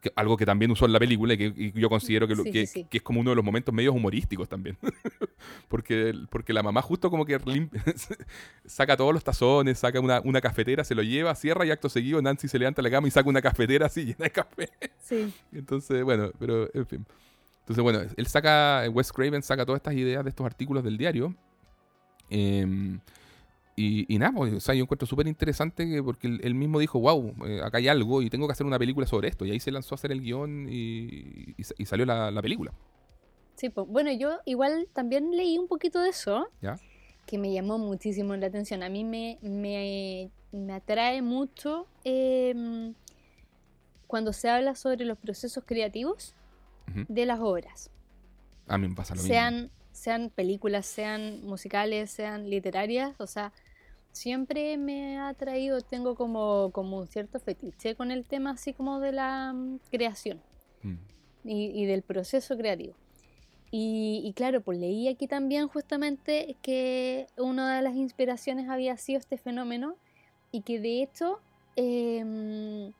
[0.07, 2.43] que- algo que también usó en la película y que y yo considero que, lo-
[2.43, 2.87] Sí, que, sí, sí.
[2.89, 4.77] que es como uno de los momentos medios humorísticos también.
[5.67, 7.37] porque, porque la mamá justo como que
[8.65, 12.21] saca todos los tazones, saca una, una cafetera, se lo lleva, cierra y acto seguido
[12.21, 14.69] Nancy se levanta de la cama y saca una cafetera así llena de café.
[15.01, 15.33] sí.
[15.53, 17.05] Entonces, bueno, pero en fin.
[17.61, 21.35] Entonces, bueno, él saca, Wes Craven saca todas estas ideas de estos artículos del diario.
[22.29, 22.99] em,
[23.77, 26.79] y, y nada, pues, o sea, yo encuentro súper interesante que porque él, él mismo
[26.79, 29.45] dijo, wow, eh, acá hay algo y tengo que hacer una película sobre esto.
[29.45, 32.41] Y ahí se lanzó a hacer el guion y, y sa- y salió la, la
[32.41, 32.73] película.
[33.55, 36.47] Sí, pues bueno, yo igual también leí un poquito de eso.
[36.61, 36.79] ¿Ya?
[37.27, 38.83] Que me llamó muchísimo la atención.
[38.83, 42.93] A mí me, me, me atrae mucho em,
[44.07, 46.33] cuando se habla sobre los procesos creativos
[47.09, 47.91] de las obras.
[48.67, 49.33] A mí me pasa lo mismo.
[49.33, 53.13] Sean, sean películas, sean musicales, sean literarias.
[53.19, 53.51] O sea,
[54.17, 58.99] siempre me ha atraído, tengo como, como un cierto fetiche con el tema así como
[58.99, 60.41] de la mm, creación
[60.83, 60.95] Mm.
[61.43, 62.95] y, y del proceso creativo.
[63.71, 69.19] Y, y claro, pues leí aquí también justamente que una de las inspiraciones había sido
[69.19, 69.95] este fenómeno
[70.51, 71.39] y que de hecho
[71.75, 72.93] em,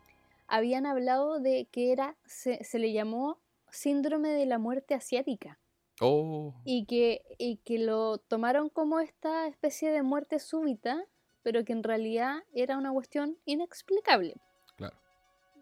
[0.48, 3.38] habían hablado de que era, se, se le llamó
[3.72, 5.58] síndrome de la muerte asiática
[6.02, 11.04] Oh, y que, y que lo tomaron como esta especie de muerte súbita,
[11.42, 14.36] pero que en realidad era una cuestión inexplicable
[14.76, 14.96] claro,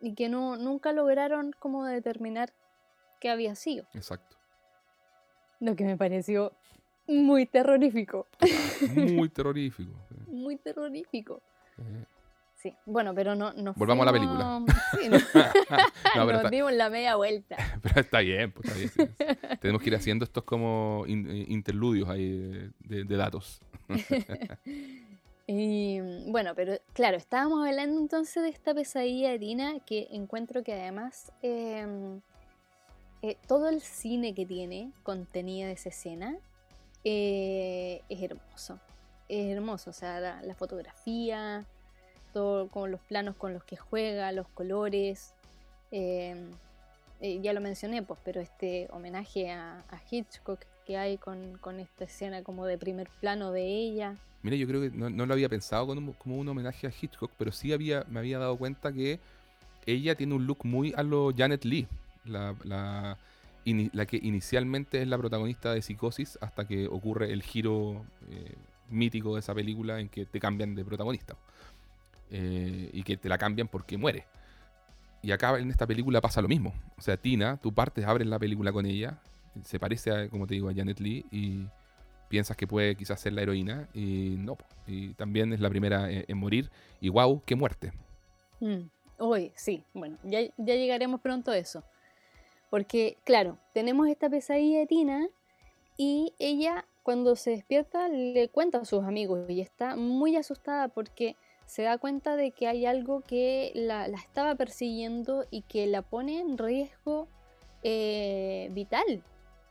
[0.02, 2.54] y que no, nunca lograron como determinar
[3.22, 3.88] qué había sido.
[3.94, 4.36] exacto.
[5.62, 6.52] Lo que me pareció
[7.08, 8.28] muy terrorífico.
[8.90, 9.94] Muy terrorífico.
[10.10, 10.16] sí.
[10.28, 11.42] Muy terrorífico.
[11.78, 12.06] Eh,
[12.66, 14.18] Sí, bueno, pero no nos Volvamos a la
[15.00, 15.18] Sí, no-
[16.16, 17.58] No, nos está, dimos la media vuelta.
[17.84, 19.14] pero está bien, pues está bien.
[19.20, 19.58] sí.
[19.62, 23.62] Tenemos que ir haciendo estos como in- eh, interludios ahí de, datos.
[25.48, 26.00] Y
[26.32, 31.32] bueno, pero claro, estábamos hablando entonces de esta pesadilla de Tina que encuentro que además
[31.44, 32.20] em,
[33.22, 36.36] eh, todo el cine que tiene contenido de esa escena
[37.04, 38.80] eh, es hermoso.
[39.30, 41.64] Es hermoso, o sea, la, la fotografía,
[42.72, 45.34] con los planos con los que juega, los colores.
[45.92, 46.52] em,
[47.22, 52.44] eh, ya lo mencioné, pues, pero este homenaje a, Hitchcock que hay con, esta escena
[52.44, 54.16] como de primer plano de ella.
[54.44, 57.74] Mira, yo creo que no, lo había pensado como, un homenaje a Hitchcock, pero sí
[57.74, 59.20] había, me había dado cuenta que
[59.86, 61.88] ella tiene un look muy a lo Janet Lee,
[62.26, 63.18] la
[64.08, 68.54] que inicialmente es la protagonista de Psicosis hasta que ocurre el giro eh,
[68.90, 71.36] mítico de esa película en que te cambian de protagonista.
[72.32, 74.26] Eh, y que te la cambian porque muere.
[75.22, 76.74] Y acá en esta película pasa lo mismo.
[76.98, 79.20] O sea, Tina, tú partes, abres la película con ella,
[79.64, 81.66] se parece, a, como te digo, a Janet Lee y
[82.28, 84.58] piensas que puede quizás ser la heroína y no.
[84.88, 87.92] Y también es la primera en, morir y wow, qué muerte.
[88.60, 91.84] Mm, Uy, sí, bueno, ya, ya llegaremos pronto a eso.
[92.70, 95.28] Porque, claro, tenemos esta pesadilla de Tina
[95.98, 101.36] y ella cuando se despierta le cuenta a sus amigos y está muy asustada porque
[101.66, 106.02] se da cuenta de que hay algo que la, la estaba persiguiendo y que la
[106.02, 107.28] pone en riesgo
[107.84, 109.24] eh, vital.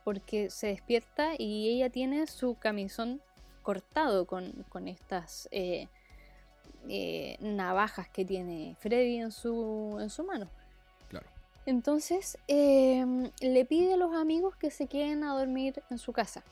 [0.03, 3.21] Porque se despierta y ella tiene su camisón
[3.61, 5.87] cortado con, con estas eh,
[6.87, 10.47] eh, navajas que tiene Freddy en su, en su mano.
[11.09, 11.27] Claro.
[11.65, 16.43] Entonces em, le pide a los amigos que se queden a dormir en su casa.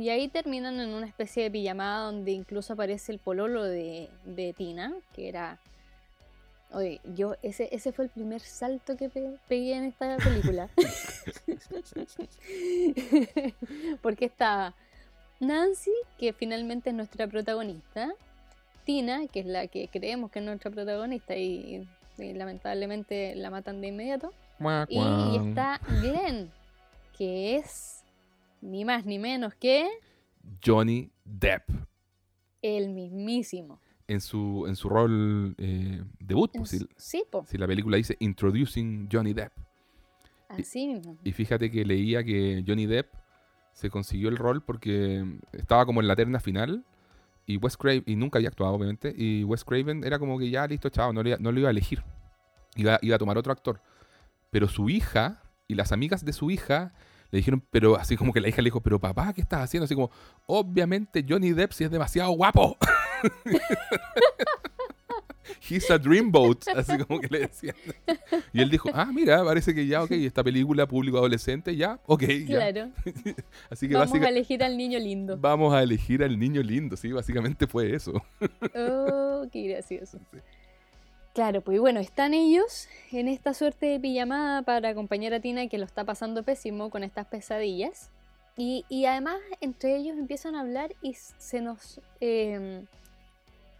[0.00, 4.52] Y ahí terminan en una especie de pijamada donde incluso aparece el pololo de, de
[4.54, 5.58] Tina, que era...
[6.72, 10.68] Oye, yo, ese, ese fue el primer salto que pe- pegué en esta película.
[14.02, 14.74] Porque está
[15.40, 18.10] Nancy, que finalmente es nuestra protagonista,
[18.84, 21.86] Tina, que es la que creemos que es nuestra protagonista y,
[22.18, 24.32] y lamentablemente la matan de inmediato.
[24.88, 24.98] Y,
[25.34, 26.50] y está Glenn,
[27.16, 27.99] que es
[28.60, 29.88] ni más ni menos que
[30.64, 31.68] Johnny Depp
[32.62, 33.80] el mismísimo.
[34.08, 36.50] en su, en su rol eh, debut.
[36.56, 39.52] pues, si, Sí, po, si la película dice Introducing Johnny Depp.
[40.48, 41.16] así mismo.
[41.24, 43.08] Y fíjate que leía que Johnny Depp
[43.72, 46.84] se consiguió el rol porque estaba como en la terna final
[47.46, 50.66] y Wes Craven, y nunca había actuado obviamente, y Wes Craven era como que ya
[50.66, 52.02] listo, chao, no, le- no lo iba a elegir.
[52.76, 53.80] Iba, iba a tomar otro actor.
[54.50, 56.92] Pero su hija y las amigas de su hija
[57.30, 59.84] le dijeron, pero así como que la hija le dijo, pero papá, ¿qué estás haciendo?
[59.84, 60.10] Así como,
[60.46, 62.76] obviamente Johnny Depp si es demasiado guapo.
[65.68, 67.74] He's a dreamboat, así como que le decían.
[68.52, 72.22] Y él dijo, ah, mira, parece que ya, ok, esta película público adolescente, ya, ok,
[72.22, 72.46] ya.
[72.46, 72.90] Claro.
[73.70, 75.36] Así que Vamos a elegir al niño lindo.
[75.36, 78.12] vamos a elegir al niño lindo, sí, básicamente fue eso.
[78.74, 80.18] Oh, qué gracioso.
[81.32, 85.78] Claro, pues bueno, están ellos en esta suerte de pijamada para acompañar a Tina que
[85.78, 88.10] lo está pasando pésimo con estas pesadillas.
[88.56, 92.00] Y, además entre ellos empiezan a hablar y se nos...
[92.20, 92.84] eh,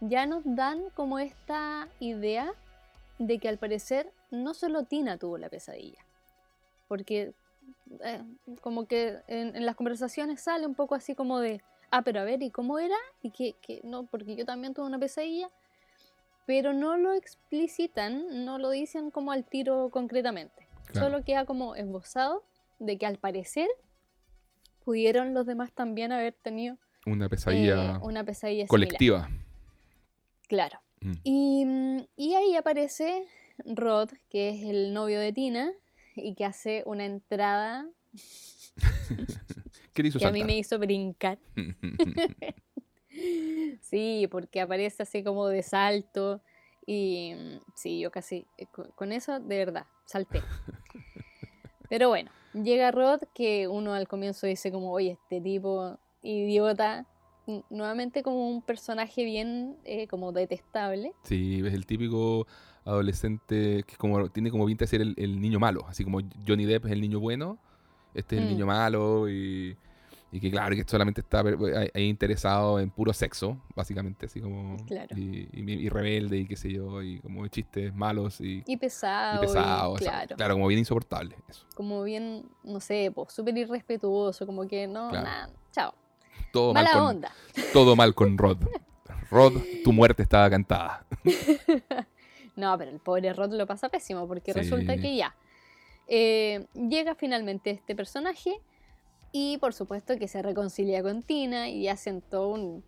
[0.00, 2.52] ya nos dan como esta idea
[3.18, 5.98] de que al parecer no solo Tina tuvo la pesadilla.
[6.88, 7.34] Porque
[8.02, 8.22] eh,
[8.62, 11.60] como que en, en las conversaciones sale un poco así como de,
[11.90, 12.96] ah, pero a ver, ¿y cómo era?
[13.22, 15.50] Y que, que no, porque yo también tuve una pesadilla,
[16.50, 20.66] pero no lo explicitan, no lo dicen como al tiro concretamente.
[20.86, 21.06] Claro.
[21.06, 22.42] Solo queda como esbozado
[22.80, 23.68] de que al parecer
[24.84, 28.68] pudieron los demás también haber tenido Una eh, pesadilla una pesadilla similar.
[28.68, 29.30] colectiva.
[30.48, 30.80] Claro.
[31.02, 31.12] Mm.
[31.22, 31.66] Y,
[32.16, 33.28] y ahí aparece
[33.64, 35.70] Rod, que es el novio de Tina,
[36.16, 37.86] y que hace una entrada
[39.94, 41.38] ¿Qué le hizo que a mí me hizo brincar.
[43.80, 46.40] Sí, porque aparece así como de salto.
[46.86, 50.40] Y mm, sí, yo casi, eh, co- con eso, de verdad, salté.
[51.88, 57.06] Pero bueno, llega Rod, que uno al comienzo dice como, oye, este tipo idiota,
[57.68, 61.12] nuevamente como un personaje bien eh, como detestable.
[61.24, 62.46] Sí, es el típico
[62.84, 66.64] adolescente que como, tiene como pinta de ser el, el niño malo, así como Johnny
[66.64, 67.58] Depp es el niño bueno,
[68.14, 68.50] este es el Mm.
[68.50, 69.76] niño malo y,
[70.32, 71.42] y que claro, que solamente está
[71.94, 75.16] ahí interesado en puro sexo, básicamente, así como Claro.
[75.16, 79.42] y, y- y rebelde y qué sé yo, y como chistes malos y, Y pesado.
[79.42, 80.36] y- pesados, claro.
[80.36, 81.66] claro, como bien insoportable, eso.
[81.74, 85.24] Como bien, no sé, súper irrespetuoso, como que no, Claro.
[85.26, 85.94] nada, chao.
[86.52, 87.32] Todo mal, Mala con, onda.
[87.72, 88.58] todo mal con Rod.
[89.30, 89.52] Rod,
[89.84, 91.04] tu muerte estaba cantada.
[92.56, 94.58] No, pero el pobre Rod lo pasa pésimo porque Sí.
[94.58, 95.34] resulta que ya
[96.08, 98.60] eh, llega finalmente este personaje
[99.32, 102.82] y por supuesto que se reconcilia con Tina y hacen todo un,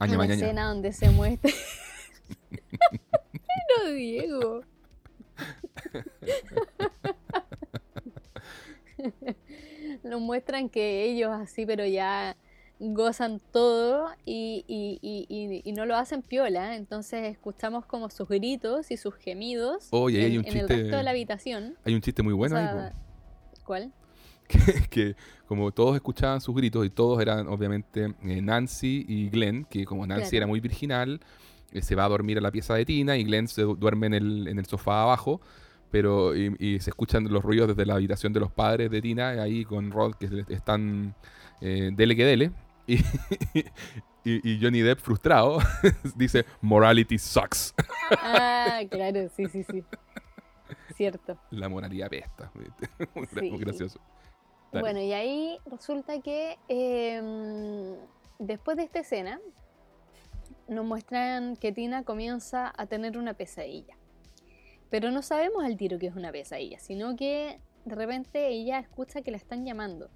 [0.00, 1.50] una escena donde se muestra.
[3.78, 4.60] Pero Diego.
[10.02, 12.36] Nos muestran que ellos así, pero ya
[12.78, 16.76] gozan todo y, y- y- y- y no lo hacen piola.
[16.76, 20.76] Entonces escuchamos como sus gritos y sus gemidos ahí hay en, un en el chiste-
[20.82, 21.76] resto de la habitación.
[21.84, 23.62] Hay un chiste muy bueno O ahí, sea, po.
[23.64, 23.92] ¿Cuál?
[24.64, 29.64] que, que como todos escuchaban sus gritos y todos eran obviamente eh, Nancy y Glenn,
[29.64, 30.36] que como Nancy Claro.
[30.38, 31.20] era muy virginal,
[31.72, 34.06] eh, se va a dormir a la pieza de Tina y Glenn se du- duerme
[34.08, 35.40] en el, en el sofá abajo,
[35.90, 39.30] pero y, y se escuchan los ruidos desde la habitación de los padres de Tina,
[39.30, 41.14] ahí con Rod que están
[41.60, 42.50] eh, dele que dele.
[42.88, 42.96] Y,
[44.24, 45.58] y- y Johnny Depp frustrado
[46.16, 47.74] dice, morality sucks.
[48.22, 49.82] Ah, claro, sí, sí, sí.
[50.96, 51.38] Cierto.
[51.50, 52.50] La moralidad pesta.
[52.54, 52.64] muy,
[53.26, 53.64] gra- muy Sí.
[53.64, 54.00] gracioso.
[54.80, 57.96] Bueno, y ahí resulta que em,
[58.38, 59.40] después de esta escena
[60.68, 63.96] nos muestran que Tina comienza a tener una pesadilla.
[64.90, 69.22] Pero no sabemos al tiro que es una pesadilla, sino que de repente ella escucha
[69.22, 70.10] que la están llamando.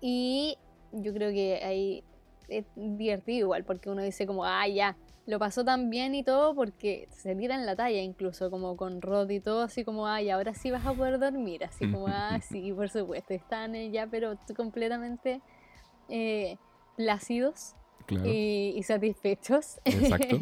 [0.00, 0.56] Y
[0.92, 2.04] yo creo que ahí
[2.48, 4.96] es divertido igual, porque uno dice como, ah, ya,
[5.30, 9.30] lo pasó tan bien y todo, porque se tiran la talla incluso, como con Rod
[9.30, 12.72] y todo, así como, ay, ahora sí vas a poder dormir, así como, ah, sí,
[12.72, 15.40] por supuesto, están eh, ya, pero completamente
[16.08, 16.56] eh,
[16.96, 17.74] plácidos
[18.06, 18.24] Claro.
[18.26, 19.78] y, y satisfechos.
[19.84, 20.36] Exacto.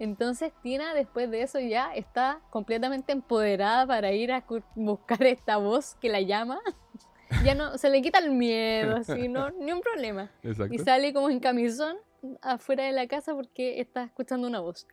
[0.00, 5.94] Entonces Tina después de eso ya está completamente empoderada para ir a buscar esta voz
[6.00, 6.58] que la llama.
[7.44, 10.30] Ya no, se le quita el miedo, así, no, ni un problema.
[10.44, 10.72] Exacto.
[10.72, 11.96] Y sale como en camisón
[12.42, 14.86] afuera de la casa porque está escuchando una voz.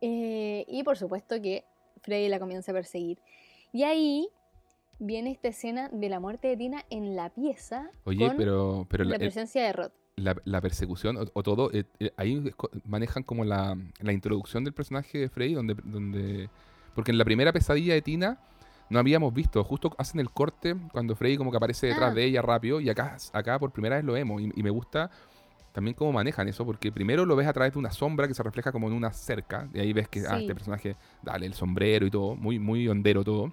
[0.00, 1.64] Eh, y por supuesto que
[2.02, 3.18] Freddy la comienza a perseguir.
[3.72, 4.28] Y ahí
[4.98, 9.04] viene esta escena de la muerte de Tina en la pieza Oye, con pero, pero
[9.04, 9.90] la la- el- presencia de Rod.
[10.16, 12.42] la, la persecución o, o todo, eh, eh, ahí
[12.84, 16.48] manejan como la, la introducción del personaje de Freddy, donde, donde...
[16.94, 18.40] Porque en la primera pesadilla de Tina
[18.90, 22.14] no habíamos visto, justo hacen el corte cuando Freddy como que aparece detrás Ah.
[22.14, 25.10] de ella rápido y acá, acá por primera vez lo vemos y, y me gusta
[25.78, 28.42] también cómo manejan eso, porque primero lo ves a través de una sombra que se
[28.42, 32.04] refleja como en una cerca, y ahí ves que ah, este personaje, dale, el sombrero
[32.04, 33.52] y todo, muy, muy hondero todo.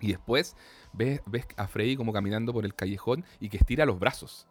[0.00, 0.56] Y después
[0.94, 4.46] ves, ves a Freddy como caminando por el callejón y que estira los brazos.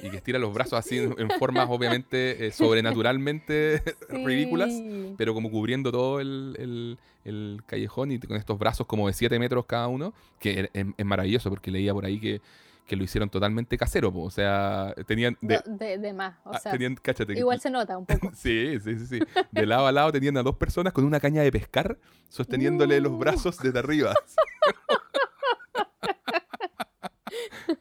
[0.00, 5.14] Y que estira los brazos así en, en formas obviamente eh, sobrenaturalmente ridículas, Sí.
[5.18, 9.38] pero como cubriendo todo el, el- el callejón y con estos brazos como de 7
[9.38, 12.40] metros cada uno, que es, es- es maravilloso porque leía por ahí que,
[12.86, 14.22] que lo hicieron totalmente casero, po.
[14.22, 15.36] o sea, tenían...
[15.40, 18.06] De, No, de, de más, o ah, sea, tenían, cáchate, que- igual se nota un
[18.06, 18.30] poco.
[18.34, 19.18] Sí, sí, sí, sí.
[19.50, 23.18] De lado a lado tenían a dos personas con una caña de pescar sosteniéndole los
[23.18, 24.14] brazos desde arriba.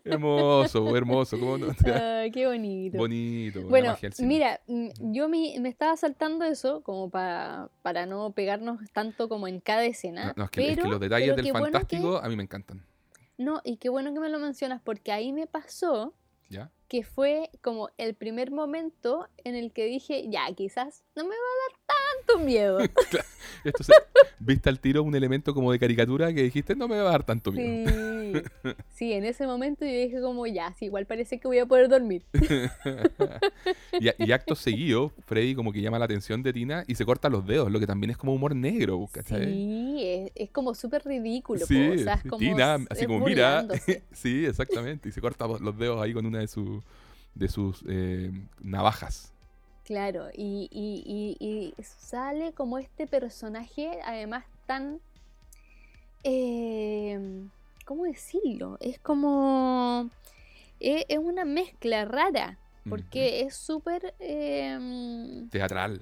[0.04, 1.40] hermoso, hermoso.
[1.40, 1.68] ¿cómo no?
[1.94, 2.98] Ay, qué bonito.
[2.98, 3.62] Bonito.
[3.64, 9.30] Bueno, mira, mm, yo me, me estaba saltando eso como para, para no pegarnos tanto
[9.30, 10.28] como en cada escena.
[10.28, 12.28] No, no, es, que, es que pero- los detalles del qué bueno que- fantástico a
[12.28, 12.84] mí me encantan.
[13.38, 16.14] No, y qué bueno que me lo mencionas porque ahí me pasó
[16.50, 16.72] ¿Ya?
[16.88, 21.36] que fue como el primer momento en el que dije, ya, quizás no me va
[21.36, 21.80] a dar
[22.26, 22.80] tanto miedo.
[24.40, 27.24] Viste al tiro un elemento como de caricatura que dijiste, no me va a dar
[27.24, 27.90] tanto miedo.
[27.90, 28.42] Sí,
[28.90, 31.90] sí en ese momento yo dije como, ya, sí, igual parece que voy a poder
[31.90, 32.24] dormir.
[34.00, 37.46] y, acto seguido, Freddy como que llama la atención de Tina y se corta los
[37.46, 39.46] dedos, lo que también es como humor negro, ¿cachai?
[39.46, 41.66] Sí, es, como súper ridículo.
[41.66, 42.06] Sí,
[42.38, 43.66] Tina, así como, mira.
[44.12, 45.10] sí, exactamente.
[45.10, 46.84] Y se corta los dedos ahí con una de, sus
[47.34, 49.35] de sus eh, navajas.
[49.86, 55.00] Claro, y, y, sale como este personaje, además tan...
[56.24, 57.46] Eh,
[57.86, 58.78] ¿Cómo decirlo?
[58.80, 60.10] Es como...
[60.80, 62.58] E, es, una mezcla rara,
[62.90, 64.16] porque es súper...
[64.18, 66.02] Em, Teatral.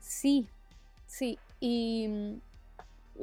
[0.00, 0.48] Sí,
[1.06, 2.40] sí, y...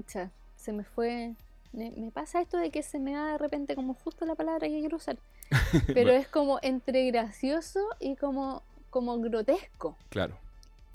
[0.05, 1.33] sea, se me fue...
[1.73, 4.79] Me, pasa esto de que se me da de repente como justo la palabra que
[4.79, 5.17] quiero usar.
[5.87, 8.61] Pero es como entre gracioso y como
[8.95, 9.97] como grotesco.
[10.07, 10.37] Claro,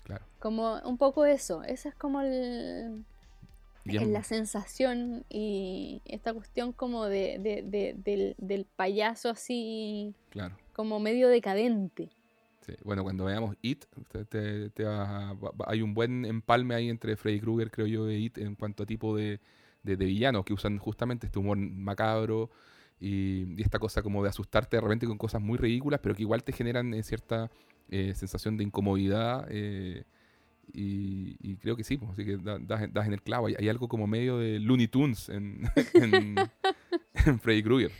[0.04, 0.24] claro.
[0.38, 3.04] Como un poco eso, esa es como el,
[3.84, 7.36] la sensación y esta cuestión como de,
[8.38, 10.56] del, payaso así, claro.
[10.72, 12.08] como medio decadente.
[12.62, 12.72] Sí.
[12.84, 13.84] Bueno, cuando veamos It,
[15.66, 18.86] hay un buen empalme ahí entre Freddy Krueger, creo yo, y It en cuanto a
[18.86, 19.40] tipo de,
[19.82, 22.48] de, villanos que usan justamente este humor macabro
[22.98, 26.42] y, esta cosa como de asustarte de repente con cosas muy ridículas, pero que igual
[26.44, 27.50] te generan eh, cierta
[27.90, 29.46] eh, sensación de incomodidad.
[29.50, 30.04] Eh,
[30.72, 33.48] y, creo que sí, pues, así que das, en el clavo.
[33.48, 35.60] Hay, algo como medio de Looney Tunes en,
[37.40, 37.90] Freddy Krueger.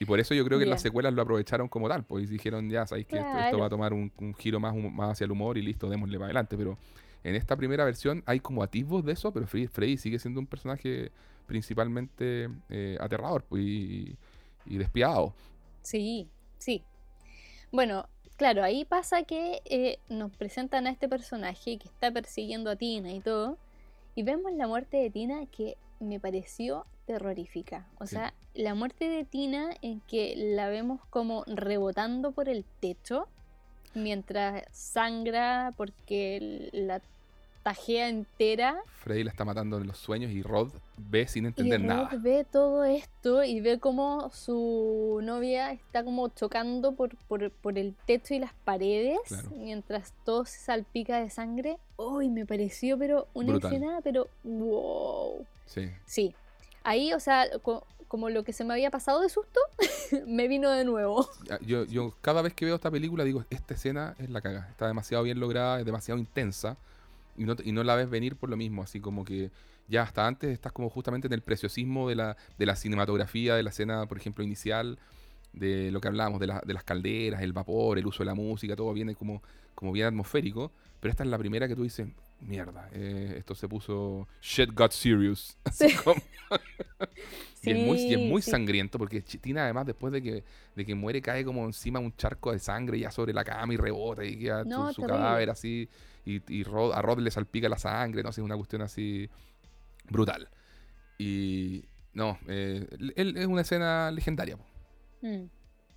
[0.00, 2.86] Y por eso yo creo que las secuelas lo aprovecharon como tal, pues dijeron, ya
[2.86, 5.88] sabéis que esto, va a tomar un, giro más, más hacia el humor y listo,
[5.88, 6.56] démosle para adelante.
[6.56, 6.76] Pero
[7.22, 11.12] en esta primera versión hay como atisbos de eso, pero Freddy, sigue siendo un personaje
[11.46, 14.16] principalmente eh, aterrador pues, y,
[14.66, 15.32] y despiadado.
[15.82, 16.82] Sí, sí.
[17.70, 22.76] Bueno, claro, ahí pasa que eh, nos presentan a este personaje que está persiguiendo a
[22.76, 23.58] Tina y todo,
[24.14, 27.86] y vemos la muerte de Tina que me pareció terrorífica.
[27.98, 33.28] O sea, la muerte de Tina en que la vemos como rebotando por el techo
[33.94, 37.00] mientras sangra porque la
[37.66, 38.80] tajea entera.
[39.00, 42.46] Freddy la está matando en los sueños y Rod ve sin entender y Rod ve
[42.48, 48.38] todo esto y ve como su novia está como chocando por, por, el techo y
[48.38, 49.18] las paredes
[49.56, 51.78] mientras todo se salpica de sangre.
[51.96, 55.44] Uy, me pareció, pero una escena, pero wow.
[55.64, 55.90] Sí.
[56.04, 56.36] Sí.
[56.84, 57.46] Ahí, o sea,
[58.06, 59.58] como lo que se me había pasado de susto,
[60.28, 61.28] me vino de nuevo.
[61.62, 64.68] Yo, yo cada vez que veo esta película digo, esta escena es la caga.
[64.70, 66.76] Está demasiado bien lograda, es demasiado intensa
[67.36, 69.50] y no, y no la ves venir por lo mismo, así como que
[69.88, 73.62] ya hasta antes estás como justamente en el preciosismo de la, de la cinematografía, de
[73.62, 74.98] la escena, por ejemplo, inicial,
[75.52, 78.76] de lo que hablábamos, de, de las calderas, el vapor, el uso de la música,
[78.76, 79.42] todo viene como,
[79.74, 82.08] como bien atmosférico, pero esta es la primera que tú dices,
[82.40, 85.56] mierda, eh, esto se puso shit got serious.
[87.62, 91.64] y, es muy, sangriento porque Tina además después de que, de que muere cae como
[91.64, 95.50] encima un charco de sangre ya sobre la cama y rebota y queda su cadáver
[95.50, 95.88] así
[96.26, 99.30] y, a Rod le salpica la sangre, no sé, es una cuestión así
[100.10, 100.48] brutal.
[101.18, 104.58] Y no, eh, él, es una escena legendaria.
[105.22, 105.44] Mm,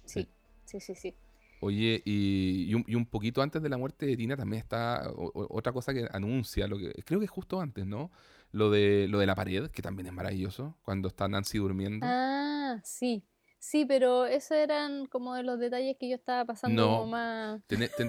[0.06, 0.30] sí,
[0.66, 1.16] sí, sí, sí.
[1.62, 6.08] Oye, y, un, poquito antes de la muerte de Tina también está otra cosa que
[6.12, 8.12] anuncia, lo que creo que es justo antes, ¿no?
[8.52, 12.06] Lo de, lo de la pared, que también es maravilloso, cuando está Nancy durmiendo.
[12.08, 13.24] Ah, sí.
[13.62, 17.06] Sí, pero esos eran como de los detalles que yo estaba pasando no.
[17.06, 17.62] más.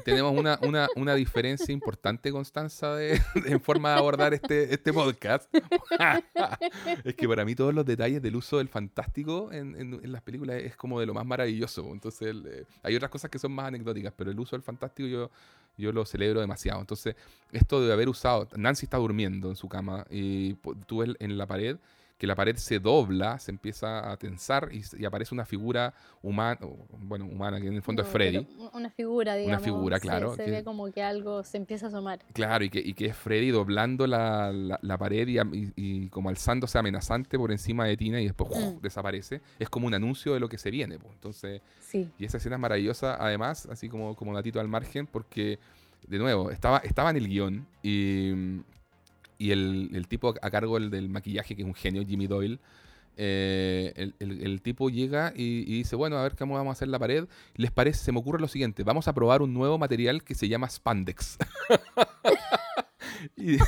[0.04, 5.52] tenemos una, una, una, diferencia importante, Constanza, de, en forma de abordar este, este podcast.
[7.04, 10.62] es que para mí todos los detalles del uso del fantástico en, en, las películas
[10.62, 11.84] es como de lo más maravilloso.
[11.92, 15.30] Entonces, eh, hay otras cosas que son más anecdóticas, pero el uso del fantástico yo,
[15.76, 16.80] yo lo celebro demasiado.
[16.80, 17.16] Entonces,
[17.50, 18.46] esto de haber usado.
[18.56, 20.54] Nancy está durmiendo en su cama y
[20.86, 21.76] tú ves en la pared
[22.20, 26.60] que la pared se dobla, se empieza a tensar y, aparece una figura humana,
[26.98, 28.46] bueno, humana, que en el fondo es Freddy.
[28.74, 29.56] Una figura, digamos.
[29.56, 30.36] Una figura, claro.
[30.36, 32.18] Se, ve como que algo se empieza a asomar.
[32.34, 36.76] Claro, y que, y que es Freddy doblando la, la, pared y, y, como alzándose
[36.76, 38.82] amenazante por encima de Tina y después mm.
[38.82, 39.40] desaparece.
[39.58, 40.98] Es como un anuncio de lo que se viene.
[40.98, 41.14] Pues.
[41.14, 42.10] Entonces, sí.
[42.18, 45.58] y esa escena es maravillosa, además, así como, como datito al margen, porque,
[46.06, 48.60] de nuevo, estaba, estaba en el guion y
[49.40, 52.58] y el, tipo a cargo del, maquillaje, que es un genio, Jimmy Doyle,
[53.16, 57.26] eh, el, tipo llega y, dice, bueno, a ver cómo vamos a hacer la pared.
[57.54, 60.46] Les parece, se me ocurre lo siguiente, vamos a probar un nuevo material que se
[60.46, 61.38] llama spandex.
[63.36, 63.58] y,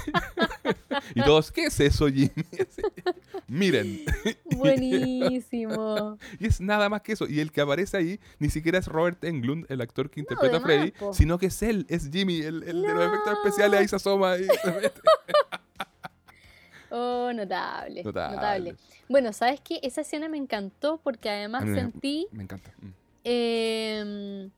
[1.25, 2.31] todos, ¿qué es eso, Jimmy?
[3.49, 4.05] Miren.
[4.57, 6.19] Buenísimo.
[6.39, 7.27] y es nada más que eso.
[7.29, 10.61] Y el que aparece ahí ni siquiera es Robert Englund, el actor que interpreta a
[10.61, 11.13] Freddy, po.
[11.13, 13.81] sino que es él, es Jimmy, el, el de los efectos especiales.
[13.81, 15.01] Ahí se asoma y se mete.
[16.95, 18.37] Oh, notable, Notable.
[18.37, 18.77] notable.
[19.09, 19.81] Bueno, ¿sabes qué?
[19.83, 22.71] Esa escena me encantó porque además me- sentí Me encanta.
[22.81, 22.89] Mm.
[23.25, 24.51] em,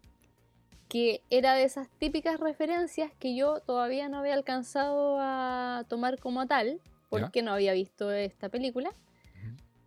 [0.89, 6.47] que era de esas típicas referencias que yo todavía no había alcanzado a tomar como
[6.47, 8.91] tal, porque no había visto esta película.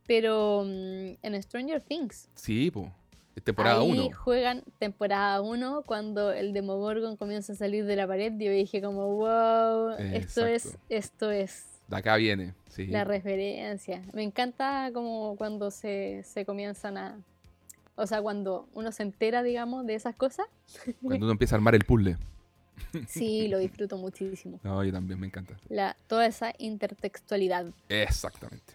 [0.05, 2.89] Pero mm, en Stranger Things, Sí, pues.
[3.43, 4.09] Temporada ahí 1.
[4.17, 8.33] juegan temporada 1 cuando el Demogorgon comienza a salir de la pared.
[8.37, 12.53] Yo dije como, wow, esto es, esto es De acá viene.
[12.69, 12.87] Sí.
[12.87, 14.01] la referencia.
[14.13, 17.17] Me encanta como cuando se, se comienzan a...
[17.95, 20.45] O sea, cuando uno se entera, digamos, de esas cosas.
[21.01, 22.17] Cuando uno empieza a armar el puzzle.
[23.07, 24.59] Sí, lo disfruto muchísimo.
[24.63, 25.57] No, yo también me encanta.
[25.69, 27.65] La, toda esa intertextualidad.
[27.89, 28.73] Exactamente.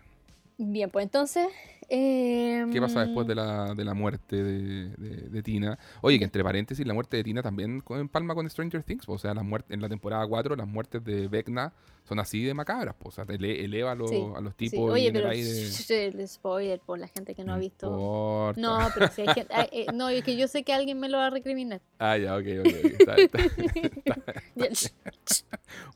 [0.58, 1.46] Bien, pues entonces...
[1.88, 5.78] em, ¿Qué pasa después de la, de la muerte de, de- de Tina?
[6.00, 9.04] Oye, que entre paréntesis, la muerte de Tina también co- empalma con Stranger Things.
[9.08, 11.72] O sea, las muertes, en la temporada 4, las muertes de Vecna
[12.04, 12.94] son así de macabras.
[12.94, 13.08] po.
[13.08, 14.68] O sea, ele- eleva a los, Sí, a los sí.
[14.70, 15.50] tipos y Oye, en el pero aire.
[16.06, 17.86] el spoiler por la gente que no ha visto...
[17.86, 18.60] importa.
[18.60, 19.54] No, pero si hay gente...
[19.54, 21.80] ay, eh, no, es que yo sé que alguien me lo va a recriminar.
[21.98, 22.66] Ah, ya, ok, ok.
[22.66, 23.38] Está- está-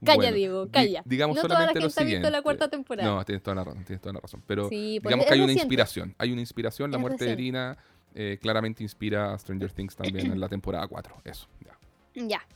[0.05, 1.03] Calla, Bueno, Diego, di- calla.
[1.05, 3.09] digamos no toda la solamente gente ha visto la cuarta temporada.
[3.09, 4.43] No, tienes toda la razón, tienes toda la razón.
[4.47, 5.63] Pero Sí, pues, digamos que hay una reciente.
[5.65, 6.15] inspiración.
[6.19, 6.91] Hay una inspiración.
[6.91, 7.37] La Es muerte de.
[7.37, 7.77] Tina
[8.15, 11.15] eh, claramente inspira a Stranger Things también en la temporada 4.
[11.25, 11.79] Eso, ya.
[12.27, 12.47] Ya.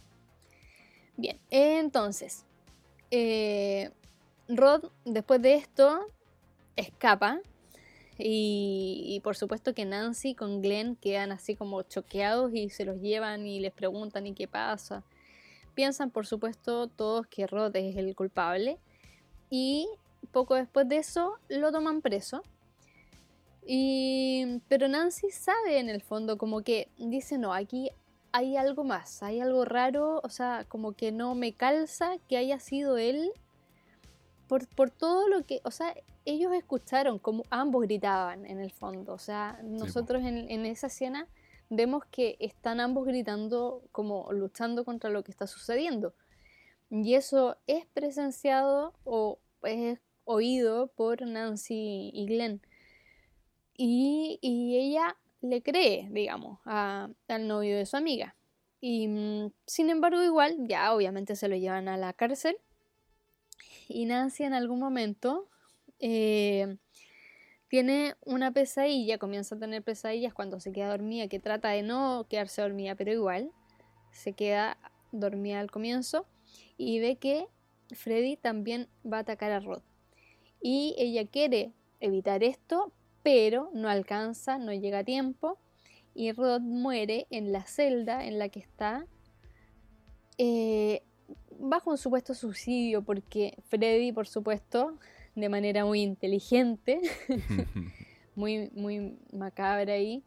[1.16, 2.46] Bien, entonces,
[3.10, 3.90] eh,
[4.48, 6.06] Rod, después de esto,
[6.76, 7.40] escapa.
[8.18, 13.00] Y, y por supuesto que Nancy con Glenn quedan así como choqueados y se los
[13.00, 15.02] llevan y les preguntan y qué pasa.
[15.74, 18.78] Piensan, por supuesto, todos que Rod es el culpable.
[19.48, 19.88] Y
[20.32, 22.42] poco después de eso lo toman preso.
[23.66, 27.90] Y, pero Nancy sabe en el fondo como que dice, no, aquí
[28.32, 32.58] hay algo más, hay algo raro, o sea, como que no me calza que haya
[32.60, 33.32] sido él
[34.48, 39.12] por, por todo lo que, o sea, ellos escucharon como ambos gritaban en el fondo,
[39.14, 41.28] o sea, nosotros en, en esa escena
[41.70, 46.12] vemos que están ambos gritando como luchando contra lo que está sucediendo.
[46.90, 52.60] Y eso es presenciado o es oído por Nancy y Glenn.
[53.76, 58.36] Y, y ella le cree, digamos, al novio de su amiga.
[58.80, 62.56] Y mm, sin embargo, igual, ya obviamente se lo llevan a la cárcel.
[63.88, 65.48] Y Nancy en algún momento
[65.98, 66.76] eh,
[67.68, 72.26] tiene una pesadilla, comienza a tener pesadillas cuando se queda dormida, que trata de no
[72.28, 73.52] quedarse dormida, pero igual
[74.12, 74.76] se queda
[75.12, 76.26] dormida al comienzo
[76.76, 77.46] y ve que
[77.94, 79.82] Freddy también va a atacar a Rod.
[80.60, 85.58] Y ella quiere evitar esto, pero no alcanza, no llega a tiempo.
[86.14, 89.06] Y Rod muere en la celda en la que está
[90.42, 91.02] eh,
[91.58, 94.98] bajo un supuesto suicidio, porque Freddy, por supuesto,
[95.34, 97.00] de manera muy inteligente,
[98.34, 100.24] muy, muy macabra ahí,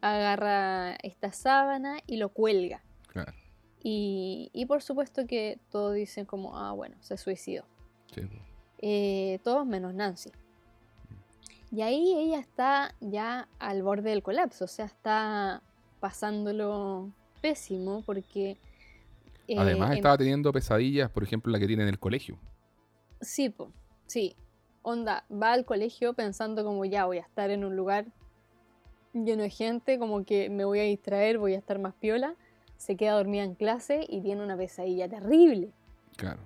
[0.00, 2.82] agarra esta sábana y lo cuelga.
[3.08, 3.32] Claro.
[3.82, 7.64] Y, y por supuesto que todos dicen como, ah, bueno, se suicidó.
[8.14, 8.22] Sí.
[8.78, 10.30] Eh, todos menos Nancy.
[11.72, 15.62] Y ahí ella está ya al borde del colapso, o sea, está
[16.00, 17.10] pasándolo
[17.40, 18.56] pésimo porque...
[19.46, 22.38] eh, Además, en- estaba teniendo pesadillas, por ejemplo, la que tiene en el colegio.
[23.20, 23.70] Sí, po,
[24.06, 24.34] sí.
[24.82, 28.06] Onda, va al colegio pensando como ya voy a estar en un lugar
[29.12, 32.34] lleno de gente, como que me voy a distraer, voy a estar más piola.
[32.78, 35.70] Se queda dormida en clase y tiene una pesadilla terrible.
[36.16, 36.40] Claro.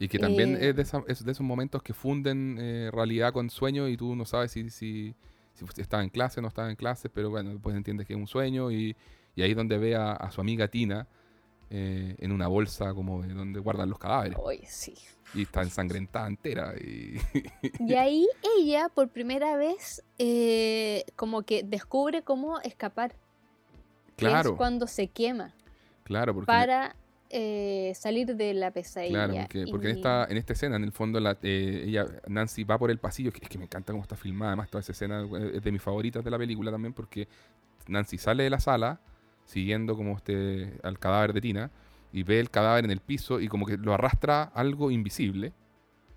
[0.00, 3.32] Y que también Eh, es, de esa- es de esos momentos que funden eh, realidad
[3.32, 5.14] con sueño y tú no sabes si, si,
[5.54, 8.18] si estaba en clase o no estaba en clase, pero bueno, después entiendes que es
[8.18, 8.94] un sueño y,
[9.34, 11.06] y ahí es donde ve a, a su amiga Tina
[11.70, 14.38] eh, en una bolsa como de donde guardan los cadáveres
[14.68, 14.94] sí.
[15.34, 17.18] y está ensangrentada entera y
[17.80, 18.26] Y ahí
[18.58, 20.02] ella, por primera vez,
[21.16, 23.16] como que descubre cómo escapar.
[24.16, 25.52] que claro, es cuando se quema
[26.04, 26.96] claro, porque para
[27.30, 29.26] eh, salir de la pesadilla.
[29.26, 32.64] Claro, porque, porque en, esta, en esta escena, en el fondo, la, eh, ella, Nancy
[32.64, 34.92] va por el pasillo, que es que me encanta cómo está filmada, además toda esa
[34.92, 37.28] escena eh, es de mis favoritas de la película también, porque
[37.86, 39.00] Nancy sale de la sala,
[39.44, 41.70] siguiendo como este al cadáver de Tina,
[42.12, 45.52] y ve el cadáver en el piso y como que lo arrastra algo invisible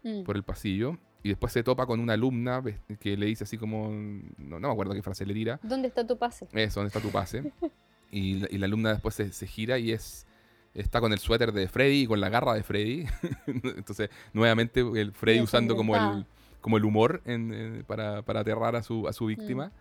[0.04, 0.24] Mm.
[0.24, 2.64] por el pasillo, y después se topa con una alumna
[3.00, 6.08] que le dice así como, no, no me acuerdo qué frase le tira, ¿Dónde está
[6.08, 6.48] tu pase?
[6.54, 7.52] eso, ¿dónde está tu pase?
[8.12, 10.26] y, la- y la alumna después se, se gira y es
[10.74, 13.06] está con el suéter de Freddy y con la garra de Freddy.
[13.48, 16.26] Entonces, nuevamente, el Freddy Y usando como el,
[16.62, 19.68] como el humor en, para, para, aterrar a su, a su víctima.
[19.68, 19.72] Mm.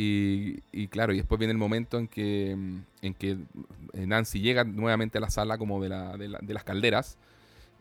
[0.00, 2.52] Y, y, claro, y después viene el momento en que,
[3.02, 3.38] en que
[3.94, 7.18] Nancy llega nuevamente a la sala como de, la, de, de las calderas.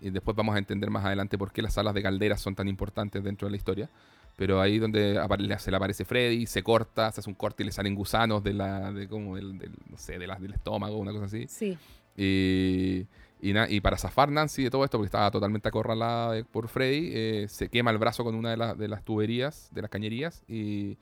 [0.02, 2.68] Y después vamos a entender más adelante por qué las salas de calderas son tan
[2.68, 3.90] importantes dentro de la historia.
[4.38, 5.20] Pero ahí donde
[5.58, 8.54] se le aparece Freddy, se corta, se hace un corte y le salen gusanos de
[8.54, 9.58] la, de como del,
[9.90, 11.48] no sé, de la, del estómago, una cosa así.
[11.48, 11.76] Sí.
[12.18, 17.70] Y, para zafar Nancy de todo esto, porque estaba totalmente acorralada por Freddy, eh, se
[17.70, 20.44] quema el brazo con una de, las tuberías, de las cañerías.
[20.48, 20.98] Y,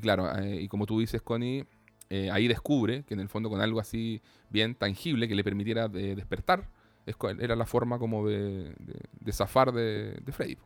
[0.00, 1.64] claro, eh, y como tú dices, Connie,
[2.10, 5.88] eh, ahí descubre que en el fondo con algo así bien tangible que le permitiera
[5.88, 6.68] despertar,
[7.40, 8.74] era la forma como de
[9.32, 10.58] zafar de, Freddy.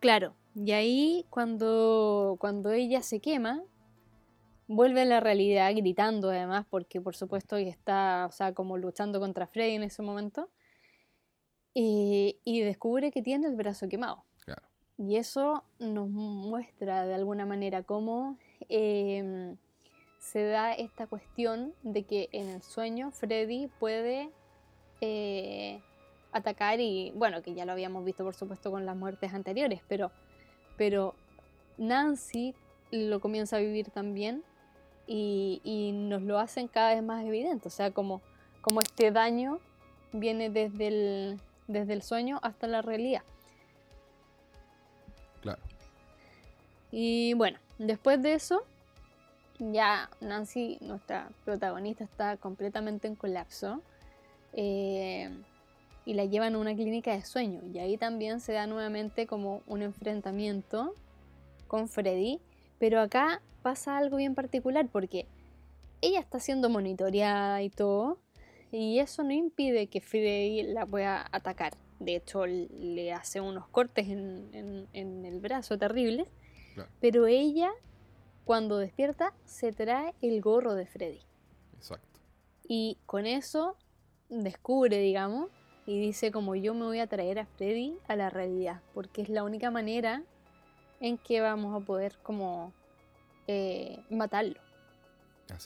[0.00, 3.62] Claro, y ahí cuando, cuando ella se quema,
[4.68, 9.46] vuelve a la realidad gritando además, porque por supuesto está, o sea, como luchando contra
[9.46, 10.50] Freddy en ese momento,
[11.74, 14.24] y, descubre que tiene el brazo quemado.
[15.00, 18.36] Y eso nos muestra de alguna manera cómo
[18.68, 19.56] em,
[20.18, 24.32] se da esta cuestión de que en el sueño Freddy puede
[25.00, 25.80] eh,
[26.32, 30.10] atacar y bueno, que ya lo habíamos visto por supuesto con las muertes anteriores, pero,
[30.76, 31.14] pero
[31.76, 32.56] Nancy
[32.90, 34.42] lo comienza a vivir también
[35.08, 38.20] y, nos lo hacen cada vez más evidente, o sea, como,
[38.60, 39.58] como este daño
[40.12, 43.22] viene desde el, desde el sueño hasta la realidad.
[45.40, 45.60] Claro.
[46.90, 48.62] Y bueno, después de eso,
[49.58, 53.82] ya Nancy, nuestra protagonista, está completamente en colapso.
[54.52, 55.30] Eh,
[56.04, 57.60] y la llevan a una clínica de sueño.
[57.70, 60.94] Y ahí también se da nuevamente como un enfrentamiento
[61.66, 62.40] con Freddy.
[62.78, 65.26] Pero acá pasa algo bien particular porque
[66.00, 68.16] ella está siendo monitoreada y todo.
[68.72, 71.74] Y eso no impide que Freddy la pueda atacar.
[72.00, 76.28] De hecho, le hace unos cortes en, el brazo terribles.
[76.98, 77.70] Pero ella,
[78.46, 81.20] cuando despierta, se trae el gorro de Freddy.
[81.76, 82.20] Exacto.
[82.66, 83.76] Y con eso
[84.30, 85.50] descubre, digamos,
[85.84, 89.28] y dice como yo me voy a traer a Freddy a la realidad, porque es
[89.28, 90.22] la única manera
[91.00, 92.72] en que vamos a poder como
[93.48, 94.54] eh, matarlo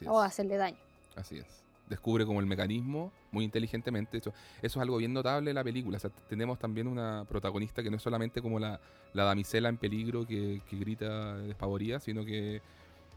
[0.06, 0.78] o hacerle daño.
[1.16, 1.62] Así es.
[1.90, 4.16] Descubre como el mecanismo muy inteligentemente.
[4.16, 4.30] Eso,
[4.62, 5.98] eso es algo bien notable en la película.
[6.28, 8.80] tenemos también una protagonista que no es solamente como la,
[9.12, 12.62] la damisela en peligro que, grita despavorida, sino que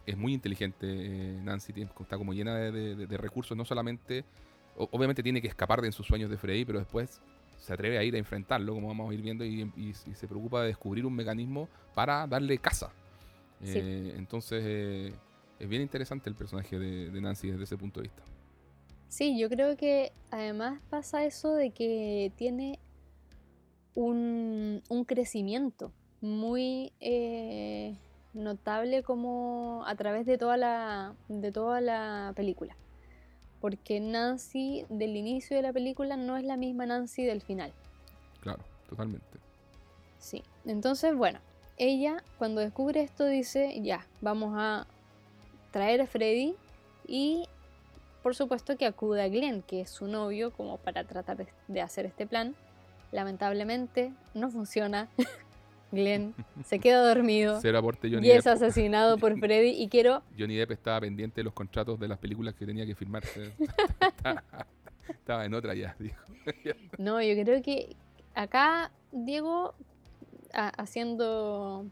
[0.05, 0.87] es muy inteligente.
[0.89, 4.25] Eh, Nancy está como llena de recursos, no solamente
[4.77, 7.21] obviamente tiene que escapar de sus sueños de Freddy, pero después
[7.59, 10.67] se atreve a ir a enfrentarlo, como vamos a ir viendo, y, se preocupa de
[10.67, 12.91] descubrir un mecanismo para darle caza.
[13.61, 15.13] Eh, entonces eh,
[15.59, 18.23] es bien interesante el personaje de, Nancy desde ese punto de vista.
[19.07, 22.79] Sí, yo creo que además pasa eso de que tiene
[23.93, 25.91] un, crecimiento
[26.21, 27.95] muy eh,
[28.33, 32.75] notable como a través de toda la, de toda la película
[33.65, 37.73] porque Nancy del inicio de la película no es la misma Nancy del final.
[38.39, 39.39] Claro, totalmente.
[40.19, 41.39] Sí, entonces bueno,
[41.77, 44.87] ella cuando descubre esto dice, ya, vamos a
[45.71, 46.55] traer a Freddy
[47.07, 47.47] y
[48.23, 52.05] por supuesto que acude a Glenn, que es su novio, como para tratar de hacer
[52.05, 52.55] este plan.
[53.11, 55.09] Lamentablemente no funciona.
[55.91, 56.33] Glenn
[56.65, 57.59] se queda dormido
[58.21, 60.23] y es asesinado por Freddy y quiero...
[60.37, 63.23] Johnny Depp estaba pendiente de los contratos de las películas que tenía que firmar.
[65.07, 66.21] estaba en otra ya, dijo.
[66.97, 67.95] no, yo creo que
[68.33, 69.75] acá Diego
[70.55, 71.85] haciendo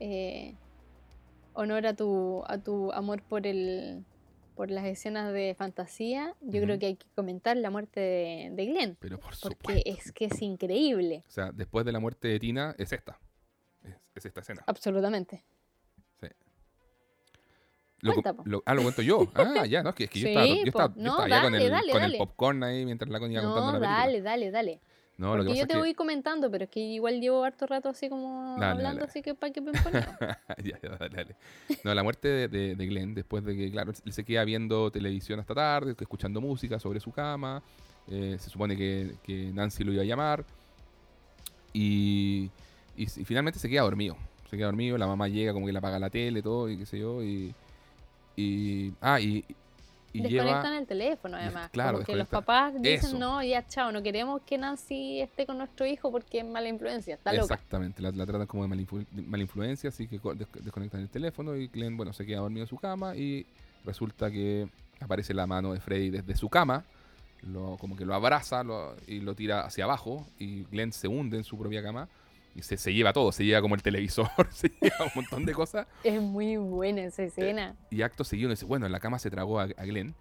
[0.00, 0.54] eh,
[1.54, 4.04] honor a tu, a tu amor por el
[4.54, 8.00] por las escenas de fantasía, yo creo que hay que comentar la muerte
[8.52, 8.96] de, Glenn.
[9.00, 11.24] Pero por Porque es que es increíble.
[11.26, 13.18] O sea, después de la muerte de Tina, es esta.
[14.14, 14.62] Es, esta escena.
[14.66, 15.42] Absolutamente.
[16.20, 16.26] Sí.
[18.00, 19.26] Lo, ah, lo cuento yo.
[19.34, 22.16] Ah, ya, no, es que, yo estaba, yo estaba, yo estaba con, el, con el
[22.18, 23.98] popcorn ahí mientras la coña contando la película.
[23.98, 24.80] Dale, dale, dale.
[25.22, 28.60] No, Porque yo te voy comentando, pero es que igual llevo harto rato así como
[28.60, 29.70] hablando, así que para que me
[30.64, 31.36] ya, ya, dale, dale.
[31.84, 35.38] No, la muerte de, de, Glenn, después de que, claro, él se queda viendo televisión
[35.38, 37.62] hasta tarde, escuchando música sobre su cama.
[38.08, 40.44] Eh, se supone que, que, Nancy lo iba a llamar.
[41.72, 42.50] Y,
[42.96, 44.16] y, finalmente se queda dormido.
[44.50, 46.84] Se queda dormido, la mamá llega como que le apaga la tele, todo, y qué
[46.84, 47.22] sé yo.
[47.22, 47.54] Y.
[48.34, 49.44] y ah, y,
[50.12, 51.70] y desconectan el teléfono además.
[51.70, 55.58] Claro, como que los papás dicen, no, ya chao, no queremos que Nancy esté con
[55.58, 57.54] nuestro hijo porque es mala influencia, está loca.
[57.54, 60.20] Exactamente, la, tratan como de mala, influencia, así que
[60.60, 63.46] desconectan el teléfono y Glenn, bueno, se queda dormido en su cama y
[63.84, 64.68] resulta que
[65.00, 66.84] aparece la mano de Freddy desde su cama,
[67.42, 68.62] lo, como que lo abraza
[69.06, 72.08] y lo tira hacia abajo y Glenn se hunde en su propia cama
[72.54, 75.52] y se, se lleva todo, se lleva como el televisor, se lleva un montón de
[75.52, 75.86] cosas.
[76.04, 77.74] Es muy buena esa escena.
[77.90, 80.14] Y acto seguido uno dice, bueno, en la cama se tragó a, a Glenn,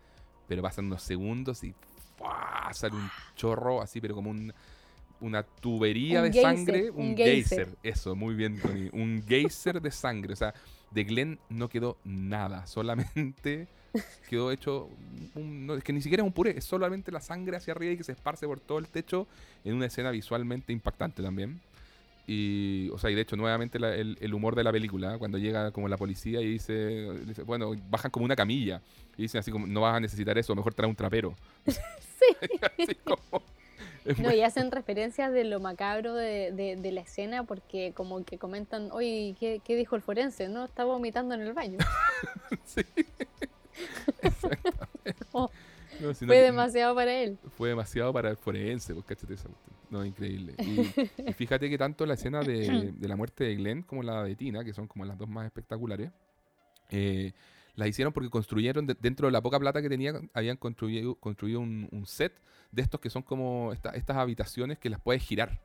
[0.48, 1.74] pero pasan unos segundos y
[2.18, 2.70] ¡fua!
[2.74, 4.54] sale un chorro así, pero como un,
[5.20, 7.66] una tubería Un de geyser, sangre, un un geyser.
[7.68, 7.78] geyser.
[7.84, 8.90] Eso, muy bien, Tony.
[8.94, 10.34] Un geyser de sangre.
[10.34, 10.54] O sea,
[10.90, 13.68] de Glenn no quedó nada, solamente
[14.30, 14.90] quedó hecho,
[15.36, 17.94] un- no, es que ni siquiera es un puré, es solamente la sangre hacia arriba
[17.94, 19.28] y que se esparce por todo el techo
[19.66, 21.62] en una escena visualmente impactante también.
[22.28, 25.18] Y, o sea, y de hecho, nuevamente la- el, el humor de la película, ¿eh?
[25.18, 28.82] cuando llega como la policía y dice, dice, bueno, bajan como una camilla.
[29.18, 31.34] Y dicen así como, no vas a necesitar eso, mejor trae un trapero.
[32.22, 32.36] Sí.
[32.78, 33.42] Así como-
[34.06, 38.24] No, muy- y hacen referencias de lo macabro de, de- de la escena porque como
[38.24, 40.48] que comentan, oye, ¿qué, qué dijo el forense?
[40.48, 41.80] No, está vomitando en el baño.
[42.66, 42.82] sí.
[44.22, 45.26] Exactamente.
[45.32, 45.50] Oh,
[46.00, 47.38] No, Fue demasiado para él.
[47.58, 49.71] fue demasiado para el forense, pues cáchate esa cuestión.
[49.92, 50.56] No, increíble.
[50.66, 50.80] Y,
[51.30, 54.36] y fíjate que tanto la escena de, de la muerte de Glenn como la de
[54.36, 56.10] Tina, que son como las dos más espectaculares,
[56.90, 57.34] eh,
[57.76, 61.60] las hicieron porque construyeron, de- dentro de la poca plata que tenían, habían construido, construido
[61.60, 62.34] un, un set
[62.72, 65.60] de estos que son como esta- estas habitaciones que las puedes girar.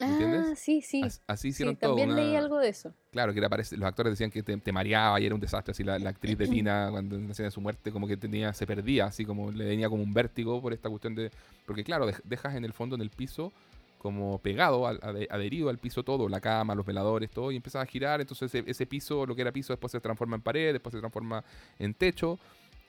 [0.00, 0.46] ¿Me entiendes?
[0.50, 1.02] Ah, sí, sí.
[1.02, 1.90] As- Así Sí, hicieron todo.
[1.96, 2.92] también leí una- algo de eso.
[3.10, 5.72] Claro, que era parece- los actores decían que te, te mareaba y era un desastre.
[5.72, 8.16] Así la, la actriz de Tina, cuando en la escena de su muerte, como que
[8.16, 11.30] tenía, se perdía, así como le tenía como un vértigo por esta cuestión de.
[11.64, 13.52] Porque, claro, dej- dejas en el fondo, en el piso,
[13.98, 17.82] como pegado, al- ade- adherido al piso todo, la cama, los veladores, todo, y empiezas
[17.82, 18.20] a girar.
[18.20, 20.98] Entonces, ese, ese piso, lo que era piso, después se transforma en pared, después se
[21.00, 21.42] transforma
[21.78, 22.38] en techo.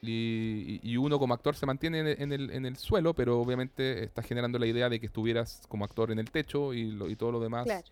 [0.01, 3.39] Y, y uno como actor se mantiene en el, en el- en el suelo, pero
[3.39, 7.09] obviamente está generando la idea de que estuvieras como actor en el techo y, lo-
[7.09, 7.87] y todo lo demás Claro.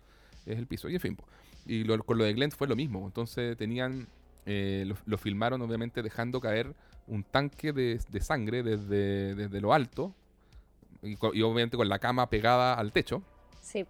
[0.46, 0.88] es el piso.
[0.88, 1.16] Y en fin,
[1.66, 3.04] y lo- con lo de Glenn fue lo mismo.
[3.06, 4.06] Entonces tenían,
[4.46, 6.74] eh, lo, lo filmaron obviamente dejando caer
[7.08, 10.14] un tanque de, de sangre desde, desde lo alto.
[11.02, 13.20] Y, y obviamente con la cama pegada al techo.
[13.60, 13.84] Sí.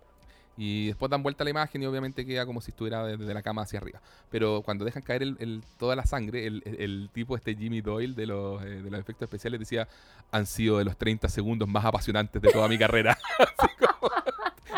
[0.59, 3.43] Y después dan vuelta a la imagen y obviamente queda como si estuviera desde la
[3.43, 4.01] cama hacia arriba.
[4.31, 8.15] Pero cuando dejan caer el- el- toda la sangre, el, el- tipo este Jimmy Doyle
[8.15, 9.87] de los, eh, de los efectos especiales decía,
[10.31, 13.19] han sido de los 30 segundos más apasionantes de toda mi carrera.
[13.39, 14.13] Así como-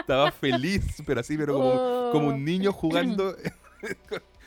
[0.01, 3.35] estaba feliz, pero así, pero como, como un niño jugando.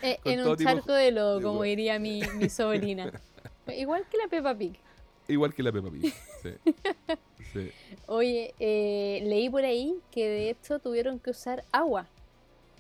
[0.04, 3.12] Eh, con en un tipo charco de lodo, como diría mi, mi sobrina.
[3.68, 4.74] Igual que la Peppa Pig.
[5.28, 6.12] Igual que la Peppa Pig.
[6.42, 6.54] Sí.
[7.54, 7.70] Sí.
[8.08, 12.08] Oye, eh, leí por ahí que de hecho tuvieron que usar agua,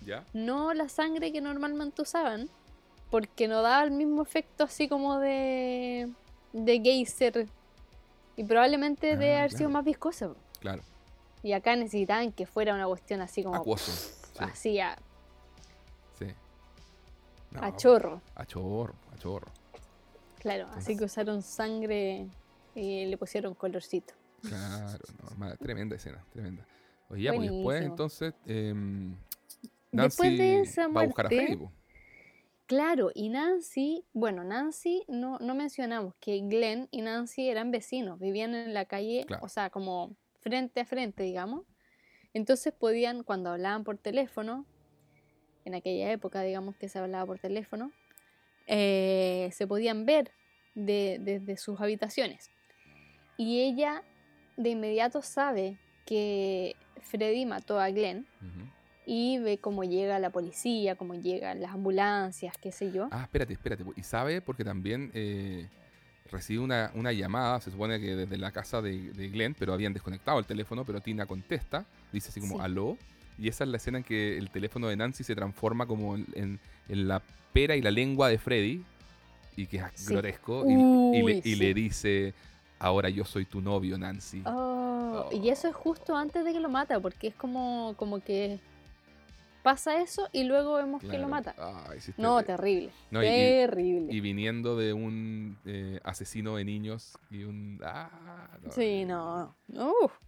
[0.05, 0.23] ¿Ya?
[0.31, 2.47] no la sangre que normalmente usaban,
[3.09, 6.09] porque no daba el mismo efecto así como de,
[6.53, 7.47] de geyser.
[8.37, 10.29] Y probablemente Ah, debe haber sido más viscosa.
[10.29, 10.35] po.
[10.61, 10.83] Claro.
[11.43, 13.91] Y acá necesitaban que fuera una cuestión así como Acuoso.
[13.91, 14.39] Sí.
[14.39, 14.97] así a,
[16.17, 16.27] sí.
[17.51, 18.21] No, a chorro.
[18.35, 19.47] A chorro, a chorro.
[20.39, 22.27] Claro, así que usaron sangre
[22.75, 24.13] y le pusieron colorcito.
[24.41, 24.97] Claro,
[25.37, 26.65] no, tremenda escena, tremenda.
[27.09, 28.33] Oye, ya, pues después entonces
[29.91, 31.57] Después Nancy de esa va a buscar a muerte- Freddy.
[31.57, 31.71] po.
[32.65, 38.55] Claro, y Nancy, bueno, Nancy no, no mencionamos que Glenn y Nancy eran vecinos, vivían
[38.55, 39.45] en la calle, Claro.
[39.45, 41.65] o sea, como frente a frente, digamos.
[42.33, 44.65] Entonces podían, cuando hablaban por teléfono,
[45.65, 47.91] en aquella época, digamos que se hablaba por teléfono,
[48.67, 50.31] eh, se podían ver
[50.73, 52.49] de- desde sus habitaciones.
[53.41, 54.03] Y ella
[54.55, 58.27] de inmediato sabe que Freddy mató a Glenn
[59.05, 63.07] y ve cómo llega la policía, cómo llegan las ambulancias, qué sé yo.
[63.11, 63.83] Ah, espérate, espérate.
[63.95, 65.67] Y sabe porque también eh,
[66.31, 69.93] recibe una, una llamada, se supone que desde la casa de, de Glenn, pero habían
[69.93, 72.61] desconectado el teléfono, pero Tina contesta, dice así como Sí.
[72.63, 72.95] aló.
[73.39, 76.27] Y esa es la escena en que el teléfono de Nancy se transforma como en,
[76.35, 77.23] en- en la
[77.53, 78.83] pera y la lengua de Freddy,
[79.57, 80.13] y que es Sí.
[80.13, 80.73] grotesco, y,
[81.17, 82.33] y le, y dice,
[82.81, 84.41] ahora yo soy tu novio, Nancy.
[84.45, 88.59] Oh, Y eso es justo antes de que lo mata, porque es como, como que
[89.63, 91.53] pasa eso y luego vemos que lo mata.
[92.17, 92.91] No, te- terrible.
[93.11, 94.11] No, y- terrible.
[94.11, 97.79] Y viniendo de un eh, asesino de niños y un...
[97.83, 98.09] Ah,
[98.63, 99.55] no, sí, eh, no.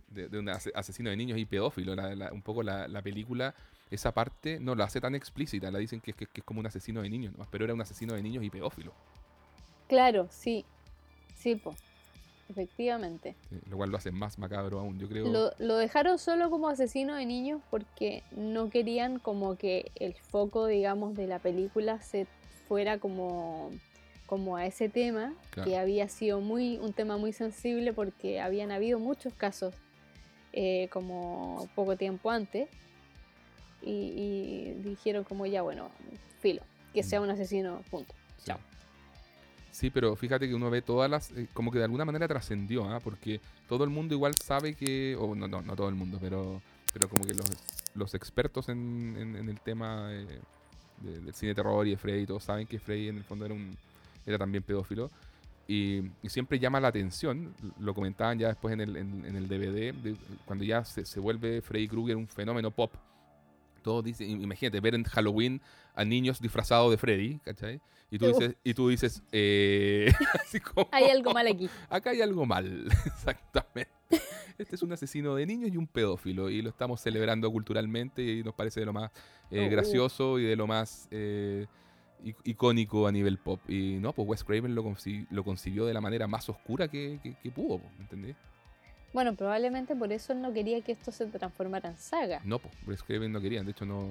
[0.09, 1.95] De, de un ase- asesino de niños y pedófilo.
[1.95, 3.55] La- la- un poco la, la película,
[3.89, 5.71] esa parte no la hace tan explícita.
[5.71, 7.81] La dicen que, es- que, que es como un asesino de niños, pero era un
[7.81, 8.93] asesino de niños y pedófilo.
[9.87, 10.65] claro, sí.
[11.35, 11.75] Sí, po.
[12.49, 13.35] Efectivamente.
[13.49, 15.27] sí, lo cual lo hace más macabro aún, yo creo.
[15.27, 20.67] Lo, lo dejaron solo como asesino de niños porque no querían como que el foco,
[20.67, 22.27] digamos, de la película se
[22.67, 23.71] fuera como,
[24.25, 25.69] como a ese tema, Claro.
[25.69, 29.73] que había sido muy un tema muy sensible porque habían habido muchos casos
[30.51, 32.69] eh, como poco tiempo antes
[33.81, 35.89] y, y dijeron como ya, bueno,
[36.39, 36.61] filo,
[36.93, 38.13] que sea un asesino, punto.
[38.37, 38.45] Sí.
[38.47, 38.59] Chao.
[39.73, 41.31] Sí, pero fíjate que uno ve todas las.
[41.31, 42.99] eh, como que de alguna manera trascendió, ¿ah?
[42.99, 45.17] Porque todo el mundo igual sabe que.
[45.19, 46.61] O no, no, todo el mundo, pero.
[46.93, 47.47] Pero como que los,
[47.95, 50.27] los expertos en, en- el tema eh,
[51.01, 53.45] de- del cine de terror y de Freddy, todos saben que Freddy en el fondo
[53.45, 53.75] era, un,
[54.27, 55.09] era también pedófilo.
[55.67, 60.15] Y, siempre llama la atención, lo comentaban ya después en el, en, el DVD,
[60.45, 62.93] cuando ya se, se vuelve Freddy Krueger un fenómeno pop.
[63.81, 65.61] Todos dicen, imagínate, ver en Halloween
[65.95, 67.79] a niños disfrazados de Freddy, ¿cachai?
[68.11, 68.27] Y tú Uh.
[68.39, 71.69] dices, y tú dices eh, así como, Hay algo mal aquí.
[71.89, 73.91] acá hay algo mal, exactamente.
[74.57, 78.43] Este es un asesino de niños y un pedófilo, y lo estamos celebrando culturalmente y
[78.43, 79.11] nos parece de lo más
[79.49, 79.69] eh, Oh.
[79.71, 81.65] gracioso y de lo más eh,
[82.43, 83.59] icónico a nivel pop.
[83.67, 87.19] Y no, pues Wes Craven lo, conci- lo concibió de la manera más oscura que,
[87.23, 88.35] que- que pudo, ¿entendés?
[89.11, 92.41] Bueno, probablemente por eso él no quería que esto se transformara en saga.
[92.43, 94.07] No, pues Wes Craven no quería, de hecho no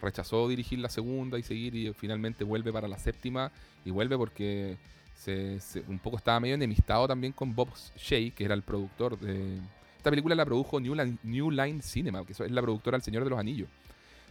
[0.00, 3.50] rechazó dirigir la segunda y seguir y finalmente vuelve para la séptima
[3.84, 4.76] y vuelve porque
[5.14, 9.18] se, se- un poco estaba medio enemistado también con Bob Shea, que era el productor
[9.18, 9.58] de...
[9.96, 13.22] Esta película la produjo New Line, New Line Cinema, que es la productora del Señor
[13.24, 13.68] de los Anillos.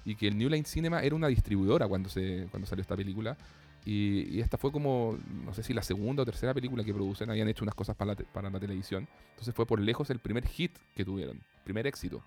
[0.04, 3.38] Y que el New Line Cinema era una distribuidora cuando, se, cuando salió esta película.
[3.86, 7.30] Y, y esta fue como, no sé si la segunda o tercera película que producen,
[7.30, 9.08] habían hecho unas cosas para la, te- para la televisión.
[9.32, 12.24] Entonces fue por lejos el primer hit que tuvieron, primer éxito.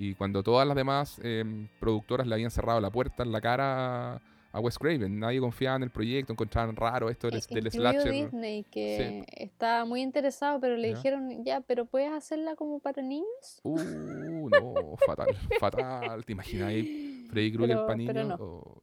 [0.00, 1.44] Y cuando todas las demás eh,
[1.78, 4.14] productoras le habían cerrado la puerta en la cara
[4.50, 8.10] a, Wes Craven, nadie confiaba en el proyecto, encontraban raro esto del, del slasher.
[8.10, 10.96] Disney, que estaba muy interesado, pero le Ya.
[10.96, 13.60] dijeron, ya, pero ¿puedes hacerla como para niños?
[13.62, 15.28] Uh, no, fatal,
[15.60, 16.24] fatal.
[16.24, 16.72] ¿Te imaginas
[17.28, 18.14] Freddy Krueger para niños?
[18.14, 18.36] pero no.
[18.40, 18.80] Oh,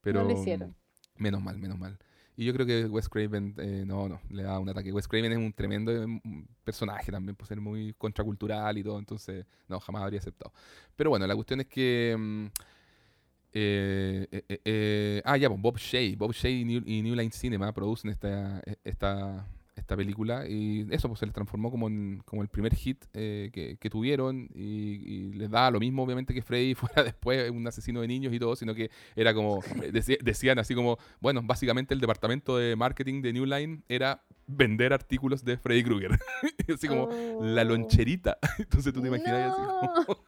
[0.00, 0.74] pero, No lo hicieron.
[1.16, 1.96] Menos mal, menos mal.
[2.36, 4.92] Y yo creo que Wes Craven, eh, no, no, le da un ataque.
[4.92, 6.20] Wes Craven es un tremendo eh,
[6.64, 10.52] personaje también, por ser muy contracultural y todo, entonces, no, jamás habría aceptado.
[10.96, 12.16] Pero bueno, la cuestión es que...
[12.18, 12.46] mm,
[13.54, 14.26] eh,
[14.64, 16.16] eh, ah, ya, pues, Bob Shea.
[16.16, 20.86] Bob Shea y New, y New Line Cinema producen esta, eh, esta, esta película y
[20.90, 24.48] eso pues se les transformó como, en- como el primer hit eh, que, que tuvieron
[24.54, 28.32] y, y les daba lo mismo obviamente que Freddy fuera después un asesino de niños
[28.34, 29.90] y todo, sino que era como, eh,
[30.22, 35.44] decían así como, bueno, básicamente el departamento de marketing de New Line era vender artículos
[35.44, 36.18] de Freddy Krueger,
[36.74, 37.08] así como
[37.40, 37.64] la Oh.
[37.64, 39.62] loncherita, entonces tú te imaginas así
[40.06, 40.24] como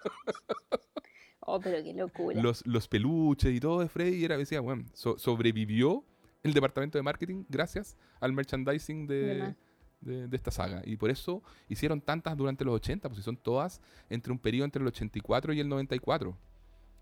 [1.40, 2.40] oh, pero qué locura.
[2.40, 6.05] los, los peluches y todo de Freddy y era, decía, bueno, so- sobrevivió
[6.45, 9.55] el departamento de marketing gracias al merchandising De
[10.01, 10.82] de, esta saga.
[10.84, 13.80] Y por eso hicieron tantas durante los 80, pues si son todas
[14.11, 16.36] entre un periodo entre el 84 y el 94.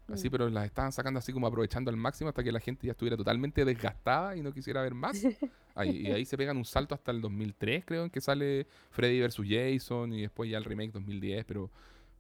[0.09, 0.31] Así, Mm.
[0.31, 3.17] pero las estaban sacando así como aprovechando al máximo hasta que la gente ya estuviera
[3.17, 5.15] totalmente desgastada y no quisiera ver más.
[5.75, 9.21] Ahí- y ahí se pegan un salto hasta el 2003, creo, en que sale Freddy
[9.21, 9.41] vs.
[9.49, 11.71] Jason y después ya el remake 2010, pero,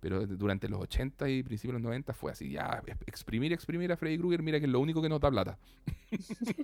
[0.02, 3.90] pero durante los 80 y principios de los 90 fue así, ya, ex- exprimir, exprimir
[3.92, 5.58] a Freddy Krueger, mira que es lo único que nos da plata.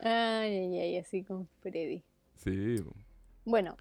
[0.00, 2.02] Ay, ay, ay, así con Freddy.
[2.36, 2.76] Sí,
[3.44, 3.76] Bueno,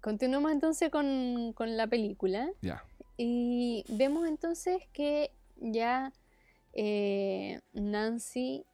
[0.00, 2.50] continuamos entonces con, con la película.
[2.60, 2.82] ya.
[3.16, 6.12] Y vemos entonces que ya
[6.72, 8.64] eh, Nancy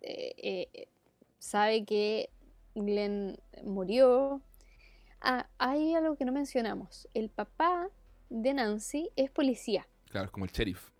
[0.00, 0.88] eh, eh,
[1.38, 2.30] sabe que
[2.74, 4.40] Glenn murió.
[5.22, 7.08] Ah, hay algo que no mencionamos.
[7.14, 7.88] El papá
[8.28, 9.86] de Nancy es policía.
[10.10, 10.90] Claro, es como el sheriff.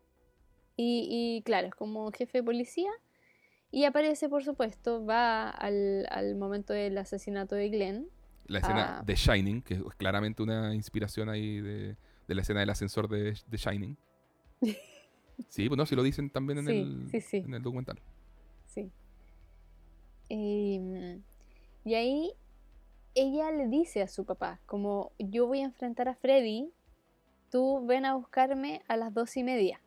[0.76, 1.08] Y,
[1.38, 2.90] y claro, es como jefe de policía.
[3.70, 8.08] Y aparece, por supuesto, va al, al momento del asesinato de Glenn.
[8.46, 9.02] La escena Ah.
[9.04, 11.96] de Shining, que es claramente una inspiración ahí de,
[12.28, 13.96] de la escena del ascensor de, de Shining.
[15.48, 17.36] Sí, pues no, si lo dicen también en, Sí, el, sí, sí.
[17.38, 17.98] en el documental.
[18.66, 18.92] Sí.
[20.28, 21.22] Em,
[21.84, 22.32] y ahí
[23.14, 26.72] ella le dice a su papá, como yo voy a enfrentar a Freddy,
[27.50, 29.80] tú ven a buscarme a las dos y media,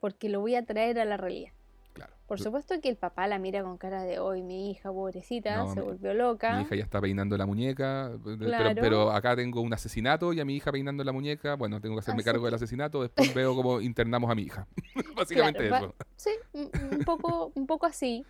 [0.00, 1.52] porque lo voy a traer a la realidad.
[1.92, 2.14] Claro.
[2.28, 5.74] Por supuesto que el papá la mira con cara de hoy, mi hija pobrecita, No,
[5.74, 6.54] se mi- volvió loca.
[6.56, 8.80] Mi hija ya está peinando la muñeca, eh, pero, Claro.
[8.80, 11.56] pero acá tengo un asesinato y a mi hija peinando la muñeca.
[11.56, 14.68] Bueno, tengo que hacerme Así cargo del asesinato, después veo cómo internamos a mi hija.
[15.16, 16.08] Básicamente Claro, eso.
[16.16, 16.30] Sí,
[16.92, 18.24] un poco, un poco así.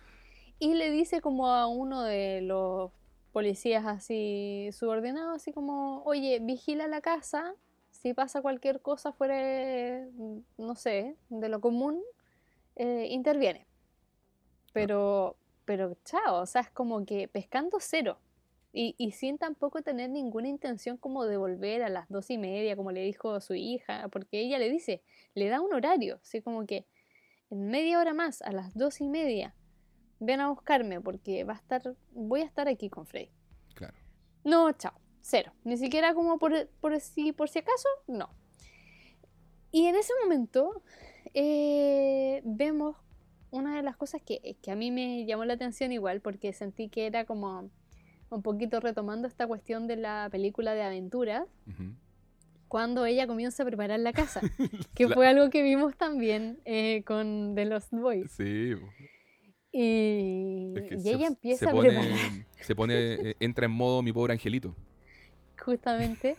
[0.57, 2.91] Y le dice como a uno de los
[3.39, 7.55] policías así subordinados, así como, oye, vigila la casa,
[7.89, 10.09] si pasa cualquier cosa fuera, de,
[10.57, 12.01] no sé, de lo común,
[12.75, 13.65] eh, interviene.
[14.73, 18.17] Pero, pero chao, o sea, es como que pescando cero.
[18.73, 22.75] Y, y sin tampoco tener ninguna intención como de volver a las dos y media,
[22.75, 25.01] como le dijo su hija, porque ella le dice,
[25.33, 26.85] le da un horario, así como que
[27.49, 29.55] en media hora más, a las dos y media,
[30.19, 33.29] ven a buscarme porque va a estar, voy a estar aquí con Freddy.
[33.75, 33.95] Claro.
[34.43, 35.51] No, chao, cero.
[35.63, 38.29] Ni siquiera como por, por, si, por si acaso, no.
[39.71, 40.81] Y en ese momento
[41.33, 42.97] eh, vemos
[43.51, 46.89] una de las cosas que, que a mí me llamó la atención igual, porque sentí
[46.89, 47.69] que era como
[48.29, 51.47] un poquito retomando esta cuestión de la película de aventuras,
[52.67, 54.41] cuando ella comienza a preparar la casa,
[54.95, 58.31] que fue algo que vimos también eh, con The Lost Boys.
[58.31, 58.75] Sí.
[59.71, 62.19] Y, y ella empieza a pone, preparar.
[62.59, 64.75] Se pone, eh, entra en modo mi pobre angelito.
[65.57, 66.37] Justamente.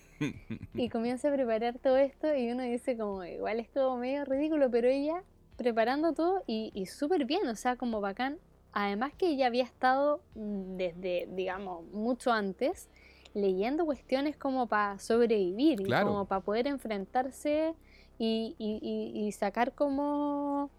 [0.76, 4.70] y comienza a preparar todo esto y uno dice como, igual es como medio ridículo,
[4.70, 5.22] pero ella
[5.56, 8.38] preparando todo y, y súper bien, o sea, como bacán.
[8.72, 12.88] Además que ella había estado desde, digamos, mucho antes
[13.34, 17.74] leyendo cuestiones como para sobrevivir, y como para poder enfrentarse
[18.18, 20.70] y, y, y sacar como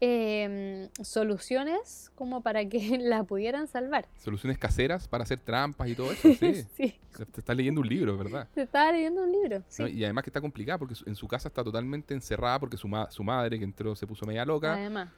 [0.00, 4.06] eh, soluciones como para que la pudieran salvar.
[4.18, 6.64] Soluciones caseras para hacer trampas y todo eso, sí.
[6.74, 6.94] sí.
[7.32, 8.48] Te estás leyendo un libro, ¿verdad?
[8.54, 9.84] Se estaba leyendo un libro, sí.
[9.84, 13.24] y además que está complicada porque en su casa está totalmente encerrada porque su, su
[13.24, 14.74] madre, que entró, se puso media loca.
[14.74, 15.10] Además.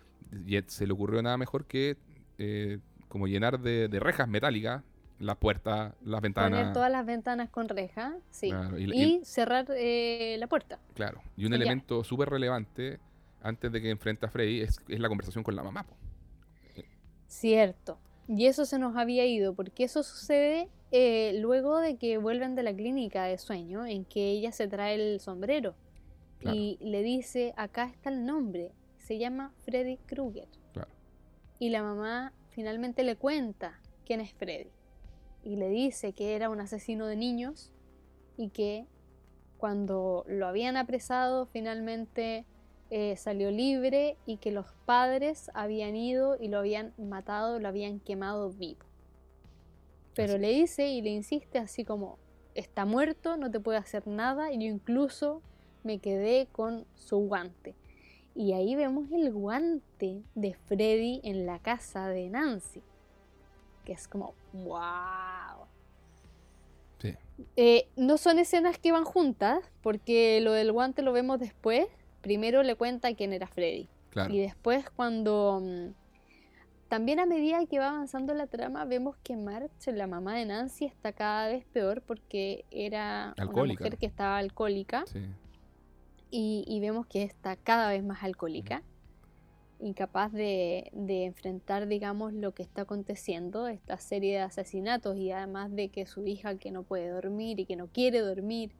[0.46, 1.96] Y se le ocurrió nada mejor que
[2.38, 2.78] eh,
[3.08, 4.82] como llenar de, rejas metálicas
[5.18, 6.58] la puerta, las ventanas.
[6.58, 8.50] Poner todas las ventanas con reja, sí.
[8.76, 10.80] y, cerrar eh, la puerta.
[10.94, 11.20] Claro.
[11.36, 12.98] Y un elemento súper relevante
[13.42, 15.86] antes de que enfrente a Freddy es, la conversación con la mamá.
[17.26, 17.98] Cierto.
[18.28, 22.62] Y eso se nos había ido, porque eso sucede eh, luego de que vuelven de
[22.62, 25.74] la clínica de sueño, en que ella se trae el sombrero
[26.50, 30.48] y le dice, acá está el nombre, se llama Freddy Krueger.
[31.58, 34.70] Y la mamá finalmente le cuenta quién es Freddy.
[35.44, 37.72] Y le dice que era un asesino de niños
[38.36, 38.86] y que
[39.58, 42.46] cuando lo habían apresado finalmente
[42.94, 48.00] eh, salió libre y que los padres habían ido y lo habían matado, lo habían
[48.00, 48.84] quemado vivo.
[50.14, 52.18] Pero le dice y le insiste así como,
[52.54, 55.40] está muerto, no te puede hacer nada, y yo incluso
[55.84, 57.74] me quedé con su guante.
[58.34, 62.82] Y ahí vemos el guante de Freddy en la casa de Nancy,
[63.86, 65.66] que es como, wow.
[67.56, 71.86] Eh, no son escenas que van juntas, porque lo del guante lo vemos después,
[72.22, 73.88] primero le cuenta quién era Freddy.
[74.30, 75.60] Y después cuando...
[75.62, 75.92] Mm,
[76.88, 80.84] también a medida que va avanzando la trama, vemos que March, la mamá de Nancy,
[80.84, 85.04] está cada vez peor porque era una mujer que estaba alcohólica.
[86.30, 88.82] Y, vemos que está cada vez más alcohólica.
[89.80, 95.74] Incapaz de, de, enfrentar, digamos, lo que está aconteciendo, esta serie de asesinatos y además
[95.74, 98.72] de que su hija que no puede dormir y que no quiere dormir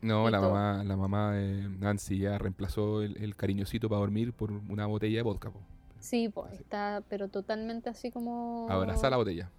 [0.00, 4.86] no, la mamá, la mamá de Nancy ya reemplazó el, cariñosito para dormir por una
[4.86, 5.52] botella de vodka.
[5.98, 8.68] Sí, pues está, pero totalmente así como...
[8.70, 9.50] Abraza la botella.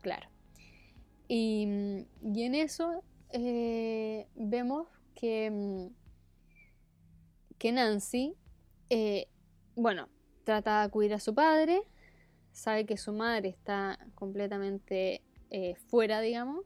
[0.00, 0.28] Claro.
[1.26, 5.86] Y, en eso eh, vemos que, mm,
[7.58, 8.34] que Nancy,
[8.90, 9.26] eh,
[9.74, 10.08] bueno,
[10.44, 11.82] trata de acudir a su padre,
[12.52, 16.64] sabe que su madre está completamente eh, fuera, digamos,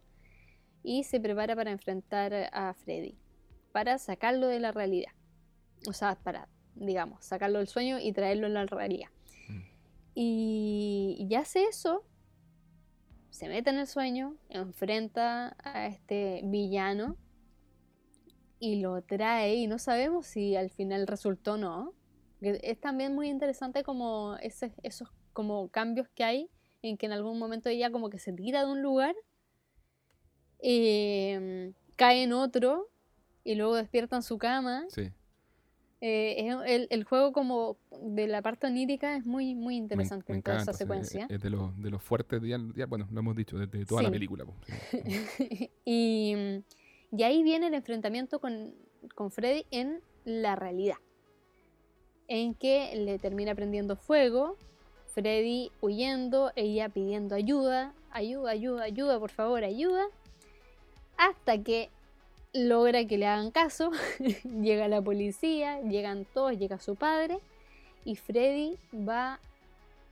[0.83, 3.16] y se prepara para enfrentar a Freddy,
[3.72, 5.12] para sacarlo de la realidad.
[5.87, 9.09] O sea, para, digamos, sacarlo del sueño y traerlo en la realidad.
[9.49, 9.61] Mm.
[10.14, 12.05] Y, ya hace eso,
[13.31, 17.16] se mete en el sueño, enfrenta a este villano
[18.59, 21.95] y lo trae y no sabemos si al final resultó o no.
[22.41, 26.51] Es también muy interesante como esos como cambios que hay
[26.83, 29.14] en que en algún momento ella como que se tira de un lugar
[30.61, 32.88] Em, cae en otro
[33.44, 34.84] y luego despierta en su cama.
[34.88, 35.11] Sí.
[36.00, 40.59] Eh, el, el, juego como de la parte onírica es muy muy interesante en toda
[40.59, 41.26] esa secuencia.
[41.28, 44.44] Es de los, de los fuertes, ya, bueno, lo hemos dicho, desde toda la película.
[45.84, 46.62] y,
[47.11, 48.74] y, ahí viene el enfrentamiento con,
[49.16, 50.98] con, Freddy en la realidad.
[52.28, 54.56] En que le termina prendiendo fuego,
[55.06, 60.04] Freddy huyendo, ella pidiendo ayuda, ayuda, ayuda, ayuda, por favor, ayuda
[61.18, 61.90] hasta que
[62.54, 63.90] logra que le hagan caso,
[64.62, 67.38] llega la policía, llegan todos, llega su padre
[68.04, 69.38] y Freddy va,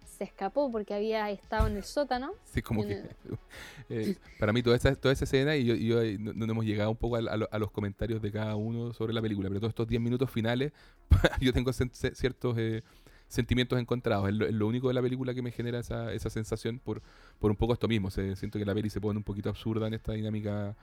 [0.04, 2.32] se escapó porque había estado en el sótano.
[2.44, 3.04] Sí, como que
[3.88, 7.16] eh, para mí toda esa, toda esa escena y yo, no, hemos llegado un poco
[7.16, 10.72] a, los comentarios de cada uno sobre la película, pero todos estos 10 minutos finales
[11.40, 12.59] yo tengo ciertos...
[12.59, 12.82] Eh,
[13.29, 14.29] sentimientos encontrados.
[14.29, 17.03] Es lo, único de la película que me genera esa, esa sensación por,
[17.39, 18.11] por un poco esto mismo.
[18.11, 20.74] Se, siento que la peli se pone un poquito absurda en esta dinámica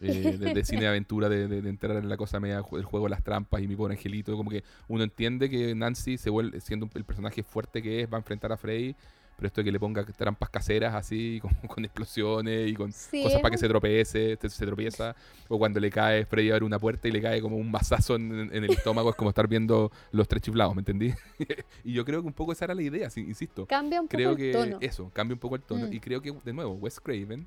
[0.00, 3.10] eh, de, cine de aventura, de, de, entrar en la cosa media del juego de
[3.10, 4.36] las trampas y mi pobre angelito.
[4.36, 8.16] Como que uno entiende que Nancy, se vuelve, siendo el personaje fuerte que es, va
[8.16, 8.94] a enfrentar a Freddy.
[9.36, 13.40] Pero esto de que le ponga trampas caseras así, con, con explosiones y con cosas
[13.40, 15.16] para que se tropiece, se, tropieza.
[15.48, 18.16] O cuando le cae Freddy a ver una puerta y le cae como un mazazo
[18.16, 21.12] en, el estómago, es como estar viendo los tres chiflados, ¿me entendí?
[21.84, 23.66] y yo creo que un poco esa era la idea, insisto.
[23.66, 24.78] Cambia un creo poco que el tono.
[24.80, 25.86] Eso, cambia un poco el tono.
[25.86, 25.92] Mm.
[25.92, 27.46] Y creo que, de nuevo, Wes Craven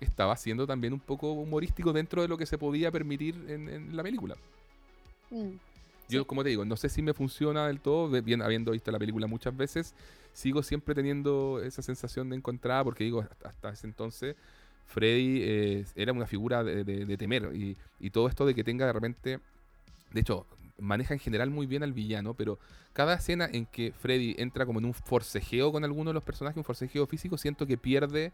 [0.00, 3.96] estaba siendo también un poco humorístico dentro de lo que se podía permitir en, en
[3.96, 4.36] la película.
[5.30, 5.52] Mm.
[6.08, 8.98] Yo, como te digo, no sé si me funciona del todo, bien, habiendo visto la
[8.98, 9.94] película muchas veces,
[10.34, 14.36] sigo siempre teniendo esa sensación de encontrada, porque digo, hasta, hasta ese entonces
[14.84, 18.62] Freddy eh, era una figura de, de- de temer, y, y todo esto de que
[18.62, 19.40] tenga de repente,
[20.12, 20.46] de hecho,
[20.78, 22.58] maneja en general muy bien al villano, pero
[22.92, 26.58] cada escena en que Freddy entra como en un forcejeo con alguno de los personajes,
[26.58, 28.32] un forcejeo físico, siento que pierde,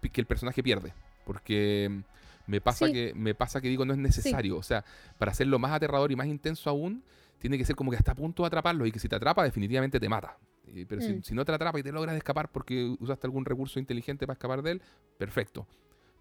[0.00, 0.92] pi- que el personaje pierde,
[1.24, 2.92] porque mm, me pasa Sí.
[2.92, 4.84] que me pasa que digo no es necesario, o sea,
[5.18, 7.02] para hacerlo más aterrador y más intenso aún,
[7.38, 9.42] tiene que ser como que está a punto de atraparlo y que si te atrapa
[9.42, 10.36] definitivamente te mata.
[10.66, 11.22] Eh, Pero si, Mm.
[11.22, 14.62] si no te atrapa y te logras escapar porque usaste algún recurso inteligente para escapar
[14.62, 14.82] de él,
[15.18, 15.66] perfecto.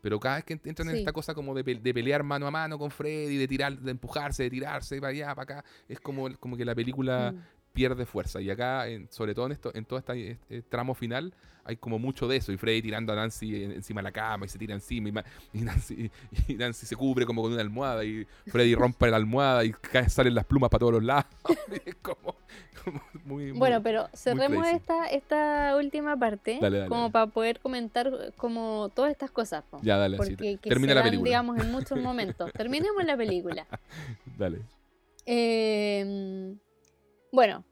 [0.02, 2.48] Pero cada vez que ent- entran en esta cosa como de, pe- de pelear mano
[2.48, 6.00] a mano con Freddy, de tirar, de empujarse, de tirarse para allá, para acá, es
[6.00, 7.40] como, como que la película Mm.
[7.80, 8.42] Pierde fuerza.
[8.42, 11.98] Y acá, en- sobre todo en esto, en todo este, este tramo final, hay como
[11.98, 12.52] mucho de eso.
[12.52, 15.24] Y Freddy tirando a Nancy en- encima de la cama y se tira encima.
[15.54, 16.12] Y, Nancy,
[16.50, 18.04] y Nancy se cubre como con una almohada.
[18.04, 19.74] Y Freddy rompe la almohada y
[20.08, 21.26] salen las plumas para todos los lados.
[21.86, 22.36] es como,
[22.84, 27.14] como muy, muy- Bueno, pero cerremos esta, esta última parte Dale, dale, como dale.
[27.14, 29.64] para poder comentar como todas estas cosas.
[29.84, 30.18] Ya, dale.
[30.18, 31.30] Porque que Termina se la dan, película.
[31.30, 32.52] digamos, en muchos momentos.
[32.52, 33.66] Terminemos la película.
[34.38, 34.60] Dale.
[35.32, 36.56] Eh,
[37.32, 37.64] bueno,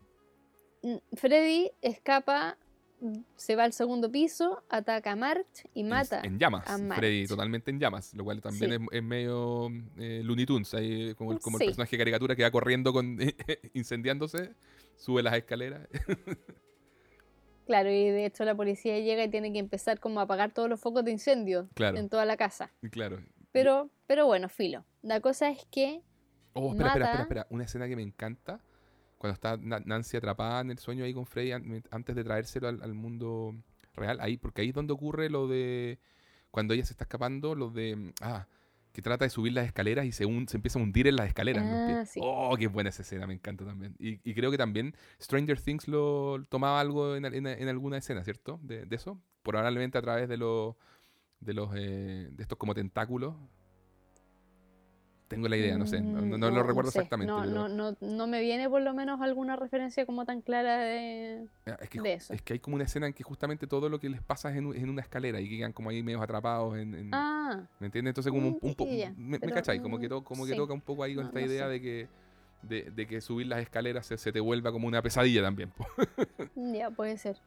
[1.14, 2.58] Freddy escapa,
[3.02, 6.22] mm, se va al segundo piso, ataca a March y mata.
[6.24, 6.68] En, llamas.
[6.68, 8.14] a Freddy totalmente en llamas.
[8.14, 8.76] Lo cual también Sí.
[8.92, 10.74] es, es medio eh, Looney Tunes.
[10.74, 11.66] Ahí, como el, como el Sí.
[11.68, 13.18] personaje de caricatura que va corriendo con
[13.74, 14.54] incendiándose.
[14.96, 15.88] Sube las escaleras.
[17.66, 20.70] Claro, y de hecho la policía llega y tiene que empezar como a apagar todos
[20.70, 21.98] los focos de incendio Claro.
[21.98, 22.72] en toda la casa.
[22.92, 23.20] claro.
[23.52, 24.86] Pero, pero bueno, filo.
[25.02, 26.02] La cosa es que
[26.54, 27.48] Oh, espera, espera, espera, espera.
[27.50, 28.62] Una escena que me encanta.
[29.18, 32.68] Cuando está Na- Nancy atrapada en el sueño ahí con Freddy an- antes de traérselo
[32.68, 33.56] al, al mundo
[33.96, 34.20] real.
[34.22, 36.00] Ahí, porque ahí es donde ocurre lo de.
[36.52, 38.14] Cuando ella se está escapando, lo de.
[38.22, 38.48] Ah,
[38.94, 41.64] que trata de subir las escaleras y se, se empieza a hundir en las escaleras.
[41.68, 42.20] Ah, sí.
[42.24, 43.96] Oh, qué buena esa escena, me encanta también.
[44.00, 48.24] Y, y creo que también Stranger Things lo tomaba algo en, en- en alguna escena,
[48.24, 48.60] ¿cierto?
[48.64, 49.20] De, de eso.
[49.44, 50.76] Probablemente a través de los.
[51.40, 51.70] De los.
[51.76, 53.36] eh, de estos como tentáculos.
[55.28, 56.00] Tengo la idea, no sé.
[56.00, 57.00] No, no- no lo Mm, recuerdo sé.
[57.00, 57.32] exactamente.
[57.34, 60.78] No, pero- no, no, no me viene por lo menos alguna referencia como tan clara
[60.78, 61.46] de...
[61.66, 62.34] Ah, Es que, de eso.
[62.34, 64.56] es que hay como una escena en que justamente todo lo que les pasa es
[64.56, 68.12] en, una escalera y quedan como ahí medio atrapados en, en- Ah, ¿me entiendes?
[68.12, 70.46] Entonces como un, mm, un po- ya, me, me cachai, como que, mm, to- como
[70.46, 70.58] que sí.
[70.58, 71.72] toca un poco ahí con esta idea sé.
[71.72, 72.08] de que
[72.62, 75.72] de, de que subir las escaleras se, se te vuelva como una pesadilla también.
[76.56, 77.38] ya puede ser.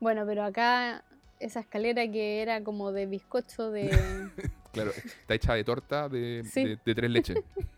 [0.00, 1.04] Bueno, pero acá
[1.38, 3.90] esa escalera que era como de bizcocho de...
[4.74, 6.64] claro, está hecha de torta de, Sí.
[6.64, 7.38] de- de tres leches.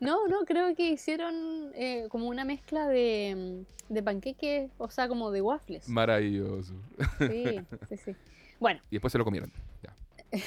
[0.00, 5.30] No, no, creo que hicieron eh, como una mezcla de, de panqueques, o sea, como
[5.30, 5.88] de waffles.
[5.88, 6.74] Maravilloso.
[7.18, 8.16] Sí, sí, sí.
[8.60, 9.50] Bueno, Y después se lo comieron.
[9.82, 9.94] ya.
[10.38, 10.40] no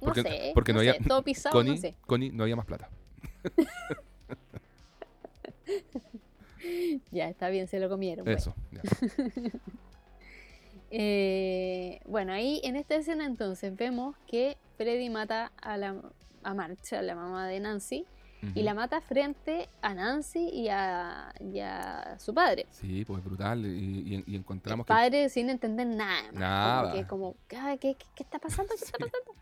[0.00, 1.94] Porque- sé, porque no no sé, había- todo pisado, Connie, no sé.
[2.06, 2.88] Connie, no había más plata.
[7.12, 8.24] Ya, está bien, se lo comieron.
[8.24, 8.38] bueno.
[8.38, 8.54] Eso.
[8.72, 8.80] ya.
[10.90, 15.96] Eh, bueno, ahí en esta escena entonces vemos que Freddy mata a la
[16.42, 18.04] a March, a la mamá de Nancy,
[18.54, 22.66] y la mata frente a Nancy y a, y a su padre.
[22.70, 23.66] Sí, pues brutal.
[23.66, 26.22] Y, y- y El encontramos que padre sin entender nada.
[26.30, 26.92] más, Nada.
[26.92, 28.72] Que como, "Ah, ¿qué, qué, qué está pasando?
[28.78, 29.32] ¿Qué está pasando?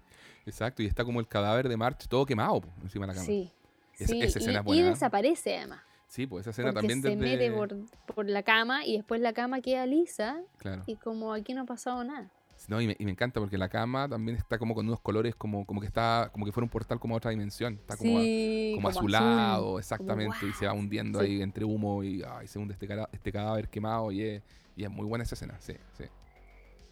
[0.46, 3.26] Exacto, y está como el cadáver de March todo quemado po, encima de la cama.
[3.26, 3.52] Sí.
[3.98, 4.90] Esa- sí, esa y- escena es y, buena, ¿eh?
[4.90, 5.82] desaparece además.
[6.26, 7.22] Pues esa escena Porque también se desde...
[7.48, 7.74] mete por,
[8.14, 10.82] por la cama y después la cama queda lisa Claro.
[10.86, 12.30] y como aquí no ha pasado nada.
[12.68, 15.34] No, y me, y me encanta porque la cama también está como con unos colores
[15.34, 17.74] como, como que está, como que fuera un portal como a otra dimensión.
[17.74, 19.14] Está como, a- sí, como azul.
[19.14, 21.26] azulado, exactamente, y se va hundiendo sí.
[21.26, 24.42] ahí entre humo y ay, se hunde este, este cadáver quemado y es,
[24.76, 26.04] y es muy buena esa escena, sí, sí.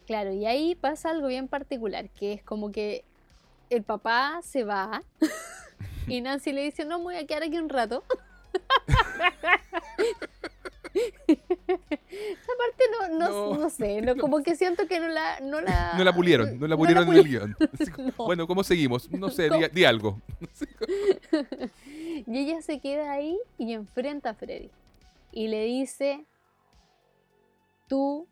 [0.05, 3.05] Claro, y ahí pasa algo bien particular, que es como que
[3.71, 5.05] el papá se va
[6.09, 8.05] y Nancy le dice, no, me voy a quedar aquí un rato.
[10.95, 13.59] Esa parte no, no, No.
[13.59, 15.41] no sé, no, como que siento que no la...
[15.41, 17.57] No la, No la pulieron, no la pulieron en el guion.
[18.17, 19.11] Bueno, ¿cómo seguimos?
[19.11, 20.21] No sé, di, di algo.
[22.27, 24.71] Y ella se queda ahí y enfrenta a Freddy.
[25.33, 26.25] Y le dice,
[27.89, 28.27] tú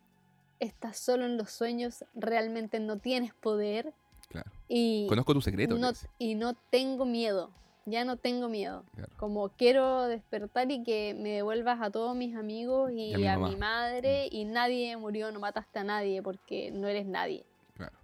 [0.59, 3.93] estás solo en los sueños, realmente no tienes poder
[4.29, 4.51] Claro.
[4.69, 5.77] y Conozco tu secreto.
[5.79, 7.51] no, y no tengo miedo,
[7.87, 8.85] ya no tengo miedo.
[8.95, 9.13] Claro.
[9.17, 13.27] Como quiero despertar y que me devuelvas a todos mis amigos y, Y a mi
[13.27, 13.49] a mamá.
[13.49, 17.45] mi madre y nadie murió, no mataste a nadie porque no eres nadie.
[17.75, 17.97] Claro.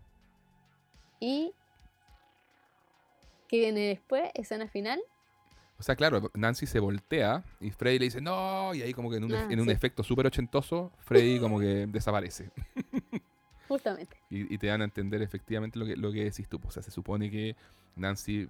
[1.21, 1.53] Y
[3.49, 4.31] ¿qué viene después?
[4.35, 5.01] Escena final.
[5.79, 9.19] O sea, claro, Nancy se voltea y Freddy le dice no, y ahí como que
[9.19, 12.51] en un, Ah, en un efecto súper ochentoso, Freddy como que desaparece.
[13.69, 14.17] Justamente.
[14.31, 16.61] Y, te dan a entender efectivamente lo que, lo que decís tú.
[16.67, 17.57] O sea, se supone que
[17.97, 18.49] Nancy,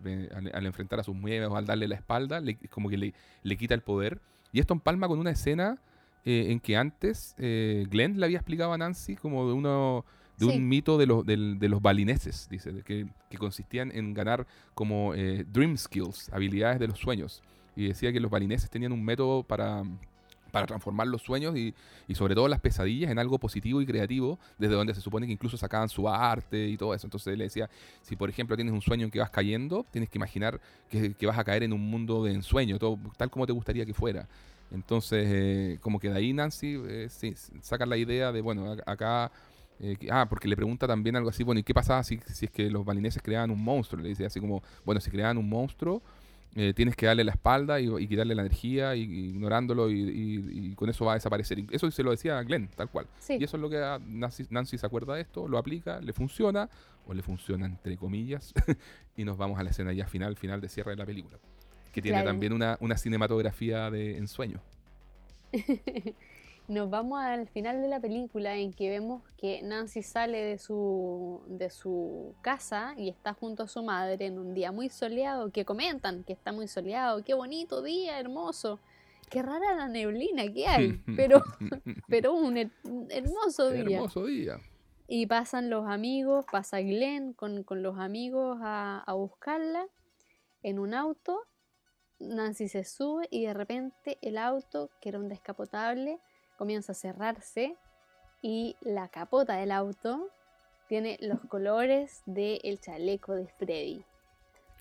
[0.52, 3.56] al, enfrentar a sus muebles o al darle la espalda, le, como que le, le,
[3.56, 4.20] quita el poder.
[4.52, 5.78] Y esto empalma con una escena
[6.24, 10.05] eh, en que antes eh, Glenn le había explicado a Nancy como de uno
[10.38, 11.36] de un mito de los, de,
[11.68, 16.98] los balineses, dice, que, que, consistían en ganar como eh, dream skills, habilidades de los
[16.98, 17.43] sueños.
[17.74, 19.82] Y decía que los balineses tenían un método para
[20.51, 21.74] para transformar los sueños y,
[22.14, 25.56] sobre todo las pesadillas en algo positivo y creativo, desde donde se supone que incluso
[25.56, 27.06] sacaban su arte y todo eso.
[27.06, 27.68] Entonces él decía,
[28.02, 31.39] si por ejemplo tienes un sueño en que vas cayendo, tienes que imaginar que, vas
[31.39, 34.28] a caer en un mundo de ensueño, todo, tal como te gustaría que fuera.
[34.70, 37.09] Entonces, eh, como que de ahí Nancy eh,
[37.60, 39.31] saca la idea de, bueno, acá...
[39.78, 42.51] Eh, ah, porque le pregunta también algo así, bueno, ¿y qué pasaba si, si es
[42.51, 44.02] que los balineses creaban un monstruo?
[44.02, 46.01] Le dice así como, bueno, si creaban un monstruo,
[46.58, 51.04] eh, tienes que darle la espalda y, quitarle la energía y, ignorándolo y, con eso
[51.04, 51.62] va a desaparecer.
[51.70, 53.06] Eso se lo decía Glenn, tal cual.
[53.28, 56.70] Y eso es lo que Nancy, se acuerda de esto, lo aplica, le funciona,
[57.06, 58.54] o le funciona entre comillas,
[59.16, 61.36] y nos vamos a la escena ya final, final de cierre de la película.
[61.92, 64.60] Que tiene también una, una cinematografía de ensueño.
[66.68, 71.43] nos vamos al final de la película en que vemos que Nancy sale de su,
[71.47, 75.64] de su casa y está junto a su madre en un día muy soleado, que
[75.64, 78.80] comentan que está muy soleado, qué bonito día, hermoso.
[79.30, 81.43] Qué rara la neblina que hay, pero,
[82.09, 82.56] pero un,
[83.10, 83.97] hermoso día.
[83.97, 84.59] Hermoso día.
[85.09, 89.86] Y pasan los amigos, pasa Glenn con, los amigos a, a buscarla
[90.62, 91.43] en un auto.
[92.18, 96.18] Nancy se sube y de repente el auto, que era un descapotable,
[96.56, 97.76] comienza a cerrarse
[98.42, 100.28] y la capota del auto
[100.88, 104.04] tiene los colores del chaleco de Freddy.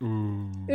[0.02, 0.66] Uh,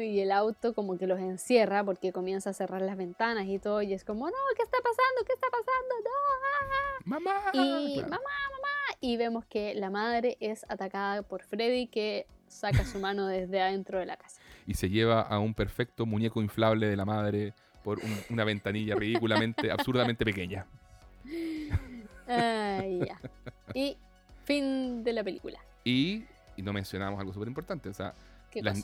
[0.00, 3.82] y el auto como que los encierra porque comienza a cerrar las ventanas y todo
[3.82, 5.24] y es como, no, ¿qué está pasando?
[5.26, 5.94] ¿Qué está pasando?
[6.04, 6.10] No.
[6.44, 6.98] Ah".
[7.04, 7.50] Mamá.
[7.54, 8.98] Y mamá, mamá.
[9.00, 13.98] Y vemos que la madre es atacada por Freddy que saca su mano desde adentro
[13.98, 14.40] de la casa.
[14.66, 18.00] Y se lleva a un perfecto muñeco inflable de la madre por
[18.30, 20.66] una ventanilla ridículamente, absurdamente pequeña.
[23.74, 23.96] Y
[24.44, 25.58] fin de la película.
[25.84, 26.24] Y,
[26.56, 28.14] no mencionamos algo súper importante, o sea,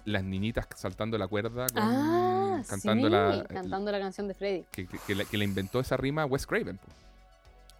[0.04, 4.64] las, niñitas saltando la cuerda, ah, cantando, la, cantando la canción de Freddy.
[4.70, 6.78] Que, que, le inventó esa rima Wes Craven.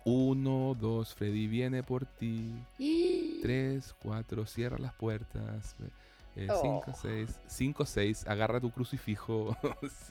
[0.05, 2.53] Uno, dos, Freddy viene por ti.
[3.43, 5.77] Tres, cuatro, cierra las puertas.
[6.35, 9.57] 5, 6, 5, 6, agarra tu crucifijo.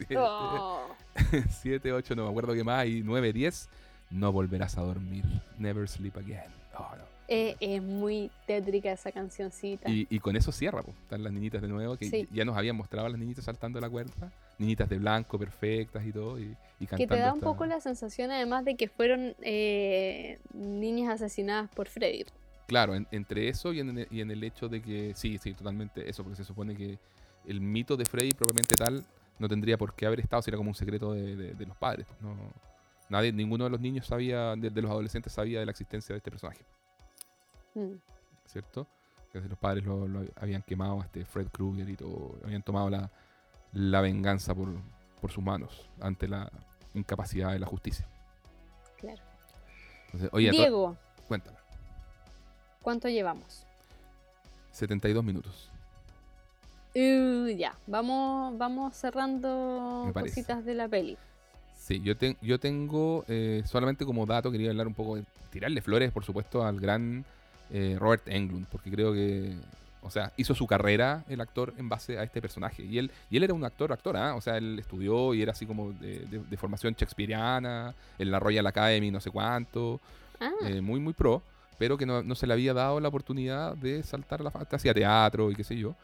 [1.61, 2.85] 7, 8, no me acuerdo qué más.
[2.85, 3.69] Y 9, 10,
[4.11, 5.25] no volverás a dormir.
[5.57, 6.51] Never sleep again.
[6.77, 6.87] Oh,
[7.27, 9.89] eh, es muy tétrica esa cancioncita.
[9.89, 13.09] Y, con eso cierra, están las niñitas de nuevo, que ya nos habían mostrado a
[13.09, 14.31] las niñitas saltando la cuerda.
[14.59, 16.39] Niñitas de blanco, perfectas y todo.
[16.39, 21.09] Y, cantando que te da un poco la sensación, además, de que fueron eh, niñas
[21.09, 22.25] asesinadas por Freddy.
[22.73, 26.09] Claro, entre eso y en, el, y en, el hecho de que, sí, sí, totalmente
[26.09, 26.97] eso, porque se supone que
[27.45, 29.05] el mito de Freddy propiamente tal
[29.37, 32.07] no tendría por qué haber estado si era como un secreto de, los padres.
[32.07, 32.35] Pues, no,
[33.09, 36.31] nadie, ninguno de los niños sabía, de, los adolescentes sabía de la existencia de este
[36.31, 36.65] personaje.
[37.75, 37.93] Mm.
[38.45, 38.87] ¿Cierto?
[39.31, 43.11] Que los padres lo, habían quemado a este Fred Krueger y todo, habían tomado la,
[43.73, 44.69] la venganza por,
[45.21, 46.51] por sus manos ante la
[46.95, 48.07] incapacidad de la justicia.
[48.97, 49.21] Claro.
[50.31, 50.97] oye, Diego.
[51.27, 51.62] Cuéntame.
[52.83, 53.65] ¿Cuánto llevamos?
[54.73, 55.69] 72 minutos.
[56.93, 61.17] Uh, ya, vamos, vamos cerrando cositas de la peli.
[61.77, 65.17] Sí, yo, yo tengo eh, solamente como dato, quería hablar un poco,
[65.49, 67.25] tirarle flores, por supuesto, al gran
[67.71, 69.53] eh, Robert Englund, porque creo que,
[70.01, 72.83] o sea, hizo su carrera el actor en base a este personaje.
[72.83, 74.35] Y él, y él era un actor, actor, ¿ah?
[74.35, 79.09] o sea, él estudió y era así como de, formación shakespeariana, en la Royal Academy,
[79.09, 80.01] no sé cuánto,
[80.41, 80.51] ah.
[80.65, 81.41] eh, muy, muy pro
[81.83, 84.65] pero que no, se le había dado la oportunidad de saltar a la fama.
[84.71, 85.97] Hacía teatro y qué sé yo.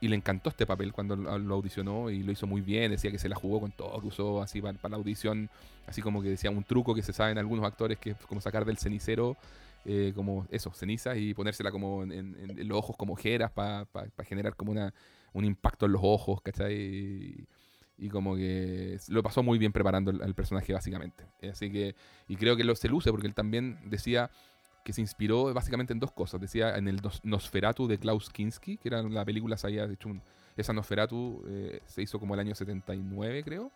[0.00, 2.90] Y le encantó este papel cuando lo, audicionó y lo hizo muy bien.
[2.90, 5.50] Decía que se la jugó con todo, que usó así para, la audición,
[5.86, 8.40] así como que decía un truco que se sabe en algunos actores, que es como
[8.40, 9.36] sacar del cenicero,
[9.84, 12.34] eh, como eso, cenizas y ponérsela como en,
[12.66, 13.86] los ojos como ojeras para
[14.24, 14.94] generar como una,
[15.34, 17.46] un impacto en los ojos, ¿cachai?
[17.98, 21.24] Y, como que lo pasó muy bien preparando al, personaje básicamente.
[21.50, 21.94] Así que,
[22.26, 24.30] y creo que lo, se luce porque él también decía
[24.86, 26.40] que se inspiró básicamente en dos cosas.
[26.40, 30.22] Decía en el Nosferatu de Klaus Kinski, que era la película, se había hecho un,
[30.56, 33.72] esa Nosferatu eh, se hizo como el año 79, creo.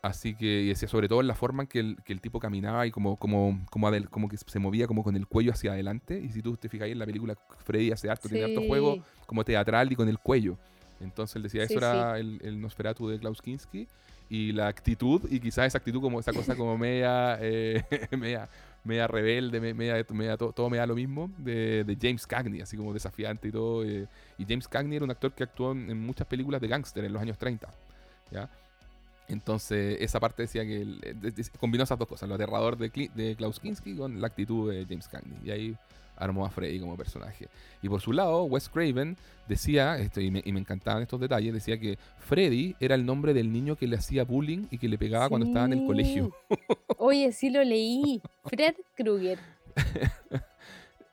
[0.00, 2.86] Así que decía sobre todo en la forma en que el, que el tipo caminaba
[2.86, 6.18] y como, como, como, como, que se movía como con el cuello hacia adelante.
[6.18, 9.44] Y si tú te fijas en la película, Freddy hace harto, tiene harto juego como
[9.44, 10.56] teatral y con el cuello.
[11.00, 13.88] Entonces él decía, Sí, eso era el, el Nosferatu de Klaus Kinski.
[14.34, 17.84] Y la actitud, y quizás esa actitud como esa cosa como media, eh,
[18.18, 18.48] media,
[18.82, 22.60] media rebelde, me- media, media- todo, todo me da lo mismo, de, de James Cagney,
[22.60, 23.84] así como desafiante y todo.
[23.84, 24.06] eh.
[24.38, 27.12] y James Cagney era un actor que actuó en, en muchas películas de gángster en
[27.12, 27.68] los años 30.
[28.32, 28.48] ¿ya?
[29.28, 32.90] Entonces, esa parte decía que el- de- de- combinó esas dos cosas, lo aterrador de,
[33.14, 35.38] de Klaus Kinski con la actitud de James Cagney.
[35.44, 35.76] Y ahí
[36.16, 37.48] armó a Freddy como personaje.
[37.82, 39.16] Y por su lado, Wes Craven
[39.48, 43.34] decía, esto, y, me, y me encantaban estos detalles, decía que Freddy era el nombre
[43.34, 46.32] del niño que le hacía bullying y que le pegaba cuando estaba en el colegio.
[46.98, 48.20] Oye, sí lo leí.
[48.44, 49.38] Fred Krueger.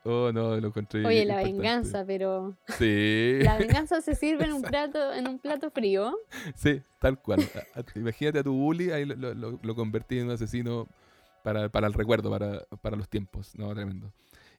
[0.03, 1.05] Oh, no, lo encontré.
[1.05, 5.69] Oye, la venganza, pero Sí, la venganza se sirve en un plato, en un plato
[5.69, 6.17] frío.
[6.55, 7.47] sí, tal cual.
[7.95, 10.87] Imagínate a tu bully, ahí lo- lo convertí en un asesino
[11.43, 13.53] para, para el recuerdo, para, para los tiempos.
[13.55, 14.11] No, tremendo.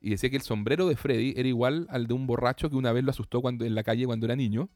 [0.03, 2.93] Y decía que el sombrero de Freddy era igual al de un borracho que una
[2.93, 4.69] vez lo asustó cuando, en la calle cuando era niño.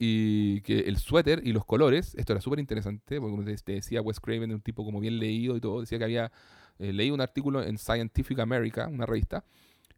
[0.00, 4.00] Y que el suéter y los colores, esto era súper interesante, porque como te decía
[4.00, 6.30] Wes Craven, un tipo como bien leído y todo, decía que había
[6.78, 9.44] eh, leído un artículo en Scientific America, una revista,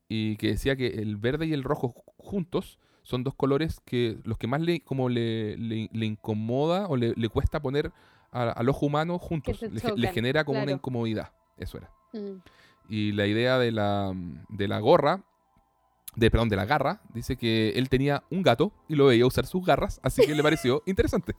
[0.08, 4.16] y que decía que el verde y el rojo ju- juntos son dos colores que
[4.24, 7.92] los que más le, como le, le- le incomoda o le, le cuesta poner
[8.32, 9.58] a- al ojo humano juntos.
[9.74, 9.80] Le,
[10.14, 11.32] genera como una incomodidad.
[11.58, 11.90] Eso era.
[12.14, 12.40] Mm.
[12.90, 14.12] Y la idea de la,
[14.48, 15.24] de la gorra,
[16.16, 19.46] de, perdón, de la garra, dice que él tenía un gato y lo veía usar
[19.46, 21.36] sus garras, así que le pareció interesante.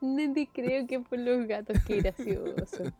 [0.00, 2.84] No te creo que por los gatos, qué gracioso.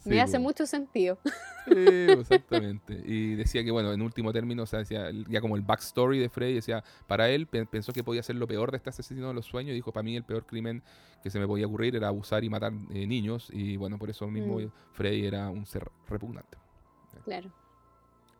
[0.00, 1.18] Sí, Me hace mucho sentido.
[1.68, 2.98] Sí, exactamente.
[3.04, 6.30] Y decía que, bueno, en último término, o sea, decía, ya como el backstory de
[6.30, 9.34] Freddy, decía, para él pe- pensó que podía ser lo peor de este asesino de
[9.34, 9.72] los sueños.
[9.72, 10.82] y Dijo, para mí el peor crimen
[11.22, 13.50] que se me podía ocurrir era abusar y matar eh, niños.
[13.52, 14.70] Y bueno, por eso mismo Mm.
[14.92, 16.56] Freddy era un ser repugnante.
[17.26, 17.50] Claro.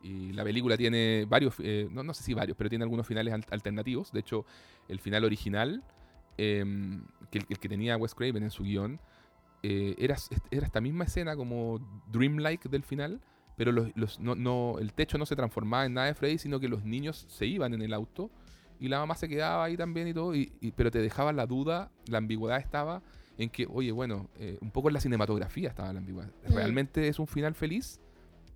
[0.01, 3.31] Y la película tiene varios, eh, no, no sé si varios, pero tiene algunos finales
[3.31, 4.11] al- alternativos.
[4.11, 4.43] De hecho,
[4.87, 5.83] el final original,
[6.37, 8.99] em, que el, el que tenía Wes Craven en su guion,
[9.63, 10.15] eh, era,
[10.51, 11.79] era esta misma escena como
[12.11, 13.19] dreamlike del final,
[13.57, 16.59] pero los, los- no, no- el techo no se transformaba en nada de Freddy, sino
[16.59, 18.29] que los niños se iban en el auto
[18.79, 21.45] y la mamá se quedaba ahí también y todo, y, y- pero te dejaba la
[21.45, 23.01] duda, la ambigüedad estaba
[23.37, 26.29] en que, oye, bueno, eh, un poco en la cinematografía estaba la ambigüedad.
[26.49, 26.53] Mm.
[26.53, 27.99] ¿Realmente es un final feliz?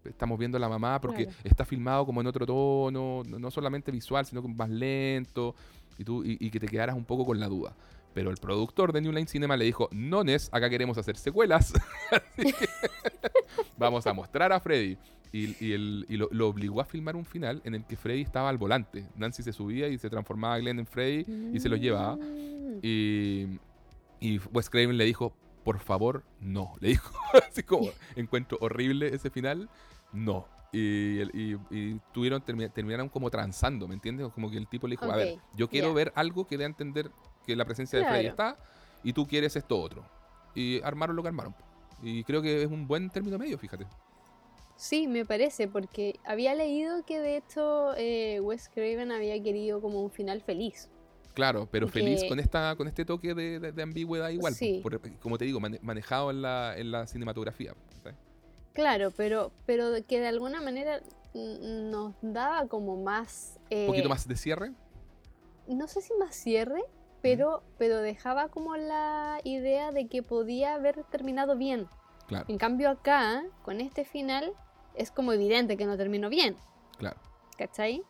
[0.05, 1.39] Estamos viendo a la mamá porque Claro.
[1.45, 5.55] está filmado como en otro tono, no, no solamente visual, sino más lento,
[5.97, 7.73] y, tú, y, y que te quedaras un poco con la duda.
[8.13, 11.73] Pero el productor de New Line Cinema le dijo, no Nes, acá queremos hacer secuelas,
[12.11, 12.67] así que
[13.77, 14.97] vamos a mostrar a Freddy.
[15.31, 18.21] Y, y el- y lo, lo obligó a filmar un final en el que Freddy
[18.21, 19.07] estaba al volante.
[19.15, 21.25] Nancy se subía y se transformaba Glenn en Freddy
[21.55, 22.17] y se lo llevaba.
[22.17, 22.79] Mm.
[22.83, 23.59] Y,
[24.19, 26.75] y Wes Craven le dijo, por favor, no.
[26.81, 27.11] Le dijo,
[27.49, 29.69] así como, encuentro horrible ese final,
[30.11, 30.47] no.
[30.71, 34.27] Y, y- y tuvieron, termi- terminaron como transando, ¿me entiendes?
[34.33, 35.93] Como que el tipo le dijo, a ver, yo quiero ya.
[35.95, 37.09] ver algo que dé a entender
[37.45, 38.57] que la presencia de Freddy está
[39.03, 40.03] y tú quieres esto otro.
[40.55, 41.55] Y armaron lo que armaron.
[42.01, 43.85] Y creo que es un buen término medio, fíjate.
[44.75, 50.01] Sí, me parece, porque había leído que de hecho eh, Wes Craven había querido como
[50.01, 50.89] un final feliz.
[51.33, 54.53] Claro, pero feliz con esta con este toque de, de- de ambigüedad igual.
[54.53, 54.79] Sí.
[54.83, 57.73] por- como te digo, mane- manejado en la, en la cinematografía.
[58.73, 60.99] Claro, pero, pero que de alguna manera
[61.35, 63.59] mm, nos daba como más...
[63.65, 64.71] Un eh, poquito más de cierre.
[65.67, 66.81] No sé si más cierre,
[67.23, 71.87] pero, pero dejaba como la idea de que podía haber terminado bien.
[72.27, 74.53] Claro, En cambio acá, con este final,
[74.93, 76.55] es como evidente que no terminó bien.
[76.97, 77.17] claro.
[77.57, 78.03] ¿cachai?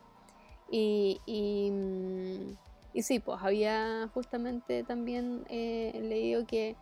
[0.70, 2.56] Y, y, mm,
[2.94, 6.76] y sí, pues había justamente también eh, leído que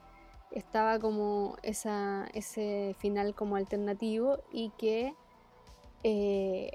[0.53, 5.15] estaba como esa, ese final como alternativo y que
[6.05, 6.71] eh,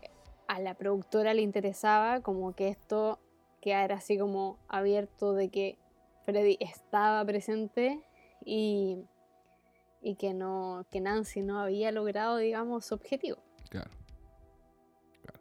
[0.47, 3.19] a la productora le interesaba como que esto
[3.67, 5.77] quedara así como abierto de que
[6.25, 8.01] Freddy estaba presente
[8.45, 9.03] y,
[10.01, 13.37] y que no que Nancy no había logrado digamos su objetivo.
[13.69, 13.91] Claro.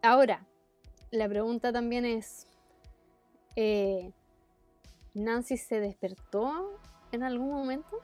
[0.03, 0.45] Ahora,
[1.13, 2.49] la pregunta también es,
[3.55, 4.13] eh,
[5.15, 6.81] ¿Nancy se despertó
[7.13, 8.01] en algún momento?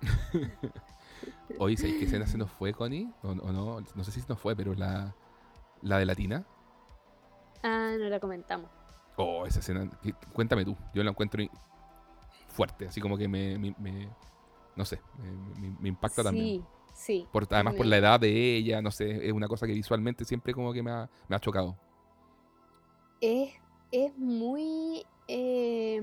[1.58, 3.10] Oye, ¿sabéis qué escena se nos fue, Connie?
[3.22, 3.80] ¿O, o no?
[3.80, 5.14] No sé si se nos fue, pero la,
[5.80, 6.44] la de Latina.
[7.62, 8.70] Ah, no la comentamos.
[9.16, 9.88] Oh, esa escena.
[10.32, 10.76] Cuéntame tú.
[10.92, 11.42] Yo la encuentro
[12.48, 13.58] fuerte, así como que me.
[13.58, 14.08] me- me-
[14.76, 15.00] no sé,
[15.80, 16.46] me, impacta también.
[16.46, 16.64] Sí,
[16.94, 17.28] sí.
[17.30, 20.52] Por, además por la edad de ella, no sé, es una cosa que visualmente siempre
[20.52, 21.76] como que me ha, me ha chocado.
[23.20, 23.52] Es,
[23.92, 26.02] es muy eh,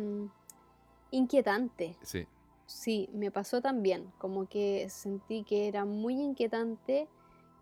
[1.11, 1.97] inquietante.
[2.01, 2.25] Sí,
[2.71, 4.11] Sí, me pasó también.
[4.17, 7.07] Como que sentí que era muy inquietante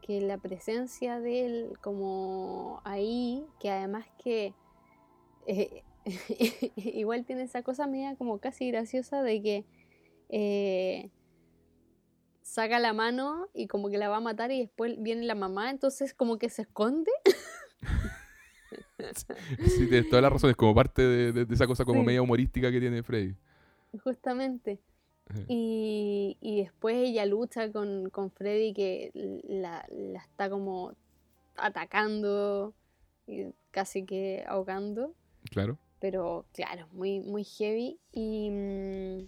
[0.01, 4.53] que la presencia de él como ahí, que además que
[5.47, 5.83] eh,
[6.75, 9.65] igual tiene esa cosa media como casi graciosa de que
[10.29, 11.09] eh,
[12.41, 15.69] saca la mano y como que la va a matar y después viene la mamá,
[15.69, 17.11] entonces como que se esconde.
[19.65, 23.03] sí, tienes todas las razones, como parte de, esa cosa como media humorística que tiene
[23.03, 23.35] Freddy.
[24.03, 24.79] Justamente.
[25.47, 29.11] Y, y, después ella lucha con, con Freddy que
[29.47, 30.95] la, la, está como
[31.55, 32.73] atacando
[33.27, 35.13] y casi que ahogando.
[35.49, 35.77] Claro.
[35.99, 37.99] Pero claro, muy, muy heavy.
[38.11, 39.27] Y, mm,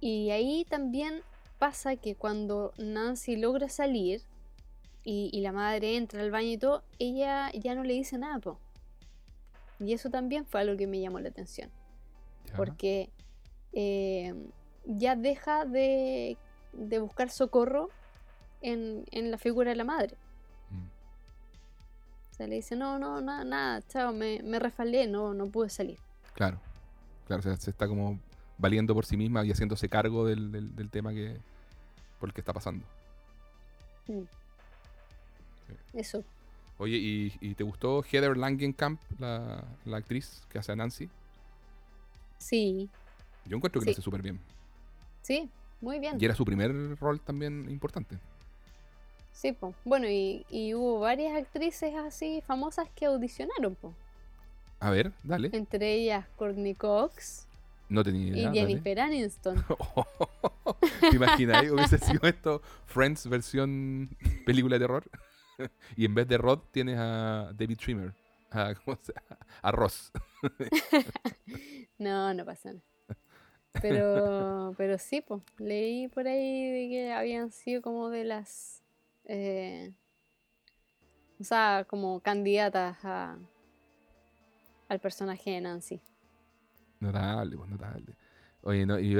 [0.00, 1.22] y ahí también
[1.58, 4.22] pasa que cuando Nancy logra salir
[5.04, 8.58] y, la madre entra al baño y todo, ella ya no le dice nada, po.
[9.80, 11.70] Y eso también fue algo que me llamó la atención.
[12.56, 13.10] Porque
[13.72, 14.34] eh,
[14.84, 16.36] ya deja de,
[16.72, 17.88] de buscar socorro
[18.60, 20.16] en, en, la figura de la madre.
[22.38, 25.98] Sea, le dice, no, no, nada, nada, chao, me, me refalé, no, no pude salir.
[26.34, 26.60] Claro,
[27.26, 28.20] claro, o sea, se está como
[28.58, 31.36] valiendo por sí misma y haciéndose cargo del, del, tema que
[32.20, 32.84] por el que está pasando.
[34.06, 34.22] Mm.
[35.94, 36.22] Eso.
[36.78, 36.96] Oye,
[37.40, 41.10] ¿y, te gustó Heather Langenkamp, la, la actriz que hace a Nancy?
[42.38, 42.88] Sí.
[43.46, 44.38] Yo encuentro que lo hace súper bien.
[45.22, 45.50] Sí,
[45.80, 46.18] muy bien.
[46.20, 48.16] Y era su primer rol también importante.
[49.38, 49.72] Sí, pues.
[49.84, 53.94] Bueno, y, y, hubo varias actrices así famosas que audicionaron, pues.
[54.80, 55.50] A ver, dale.
[55.52, 57.46] Entre ellas Courtney Cox.
[57.88, 58.50] No tenía idea.
[58.50, 59.64] Y Jennifer Aniston.
[61.00, 61.70] ¿Te imaginas?
[61.70, 64.10] Hubiese sido esto Friends versión
[64.44, 65.04] película de terror.
[65.96, 68.12] y en vez de Rod tienes a David Trimmer.
[68.50, 68.74] A,
[69.62, 70.10] a Ross.
[71.98, 72.84] no, no pasa nada.
[73.80, 78.82] Pero, pero sí, pues, leí por ahí de que habían sido como de las,
[79.28, 79.92] eh,
[81.38, 83.38] o sea, como candidatas a,
[84.88, 86.00] al personaje de Nancy.
[87.00, 88.14] Notable, pues notable.
[88.62, 89.16] Oye, no, y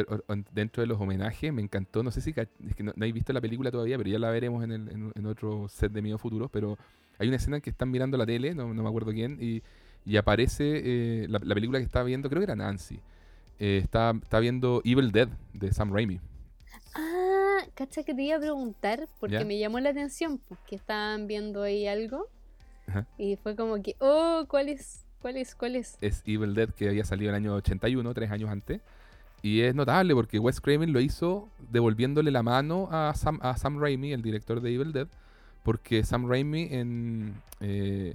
[0.52, 3.40] dentro de los homenajes me encantó, no sé si es que no, habéis visto la
[3.40, 6.76] película todavía, pero ya la veremos en, en, otro set de Miedo Futuros, pero
[7.18, 9.62] hay una escena en que están mirando la tele, no, no me acuerdo quién, y,
[10.04, 12.98] y aparece eh, la, la, película que estaba viendo, creo que era Nancy,
[13.60, 16.20] eh, está, está, viendo Evil Dead de Sam Raimi.
[17.74, 21.86] Cacha que te iba a preguntar, porque me llamó la atención, porque estaban viendo ahí
[21.86, 22.26] algo.
[23.18, 25.04] Y fue como que, oh, ¿cuál es?
[25.20, 25.54] ¿Cuál es?
[25.54, 25.98] ¿Cuál es?
[26.00, 28.80] Es Evil Dead que había salido en el año 81, tres años antes.
[29.42, 33.80] Y es notable porque Wes Craven lo hizo devolviéndole la mano a Sam, a Sam
[33.80, 35.06] Raimi, el director de Evil Dead,
[35.62, 38.14] porque Sam Raimi en, eh,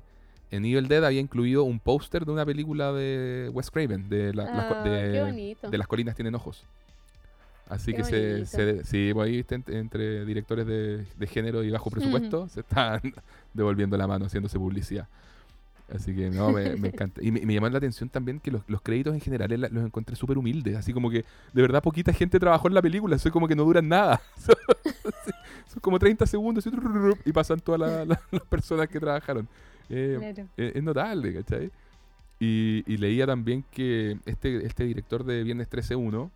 [0.51, 4.43] en Evil Dead había incluido un póster de una película de Wes Craven, de, la,
[4.43, 6.65] ah, de, Las colinas tienen ojos.
[7.73, 12.59] Así que se, se, sí, pues ahí entre, directores de, género y bajo presupuesto se
[12.59, 13.01] están
[13.53, 15.07] devolviendo la mano, haciéndose publicidad.
[15.93, 17.21] Así que no, me, encanta.
[17.23, 20.37] Y me, me, llamó la atención también que los, créditos en general los encontré súper
[20.37, 20.77] humildes.
[20.77, 23.17] Así como que de verdad poquita gente trabajó en la película.
[23.17, 24.21] Soy como que no duran nada.
[25.67, 26.63] Son como 30 segundos
[27.25, 28.19] y, pasan todas las
[28.49, 29.47] personas que trabajaron.
[29.89, 31.71] Eh, eh, es notable, ¿cachai?
[32.39, 36.29] Y, leía también que este, este director de Viernes 13-1,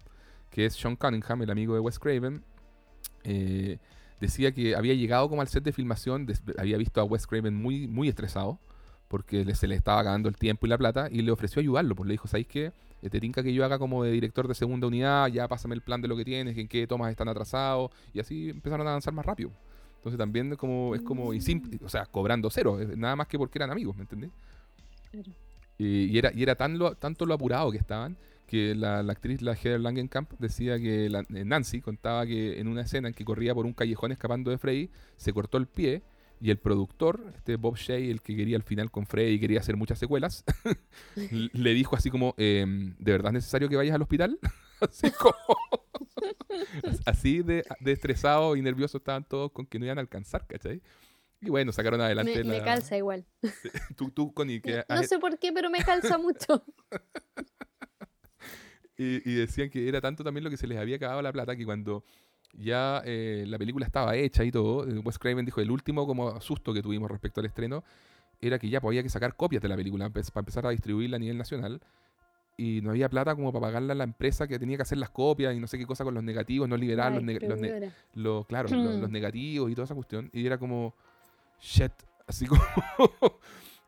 [0.49, 2.43] que es Sean Cunningham, el amigo de Wes Craven,
[3.23, 3.77] eh,
[4.19, 7.87] decía que había llegado como al set de filmación, había visto a Wes Craven muy,
[7.87, 8.59] muy estresado,
[9.07, 11.95] porque se le estaba acabando el tiempo y la plata, y le ofreció ayudarlo.
[11.95, 12.73] Pues le dijo, ¿sabéis qué?
[13.01, 16.01] Te tinca que yo haga como de director de segunda unidad, ya pásame el plan
[16.01, 19.25] de lo que tienes, en qué tomas están atrasados, y así empezaron a avanzar más
[19.25, 19.51] rápido.
[19.97, 23.59] Entonces también como, es como, y simple, o sea, cobrando cero, nada más que porque
[23.59, 24.31] eran amigos, ¿me entendés?
[25.77, 28.17] Y, era, y era tan lo, tanto lo apurado que estaban
[28.47, 33.09] que la, actriz, la Heather Langenkamp, decía que eh, Nancy contaba que en una escena
[33.09, 36.01] en que corría por un callejón escapando de Freddy, se cortó el pie
[36.39, 39.59] y el productor, este Bob Shea, el que quería al final con Freddy y quería
[39.59, 40.45] hacer muchas secuelas,
[41.15, 44.39] le dijo así como, em, ¿de verdad es necesario que vayas al hospital?
[44.81, 45.35] así como...
[47.05, 50.81] Así de, estresado y nervioso estaban todos con que no iban a alcanzar, ¿cachai?
[51.39, 52.43] Y bueno, sacaron adelante.
[52.43, 53.25] Me, me calza igual.
[53.95, 56.63] tú, tú, Connie, que no, sé por qué, pero me calza mucho.
[58.97, 61.65] Y, decían que era tanto también lo que se les había acabado la plata que
[61.65, 62.03] cuando
[62.53, 66.39] ya eh, la película estaba hecha y todo, eh, Wes Craven dijo: el último como
[66.41, 67.83] susto que tuvimos respecto al estreno
[68.41, 71.19] era que ya podía que sacar copias de la película para empezar a distribuirla a
[71.19, 71.81] nivel nacional
[72.57, 75.11] y no había plata como para pagarle a la empresa que tenía que hacer las
[75.11, 77.23] copias y no sé qué cosa con los negativos, no liberar los,
[78.15, 80.31] los, claro, los, negativos y toda esa cuestión.
[80.33, 80.95] Y era como,
[81.61, 81.93] shit,
[82.25, 82.61] así como...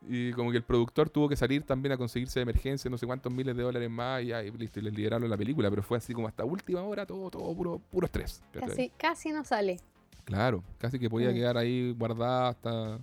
[0.08, 3.06] y como que el productor tuvo que salir también a conseguirse de emergencia no sé
[3.06, 5.98] cuántos miles de dólares más y, y listo, y les liberaron la película, pero fue
[5.98, 8.42] así como hasta última hora, todo, todo puro, puro estrés.
[8.52, 9.78] Casi, casi no sale.
[10.24, 11.34] Claro, casi que podía mm.
[11.34, 12.98] quedar ahí guardada hasta...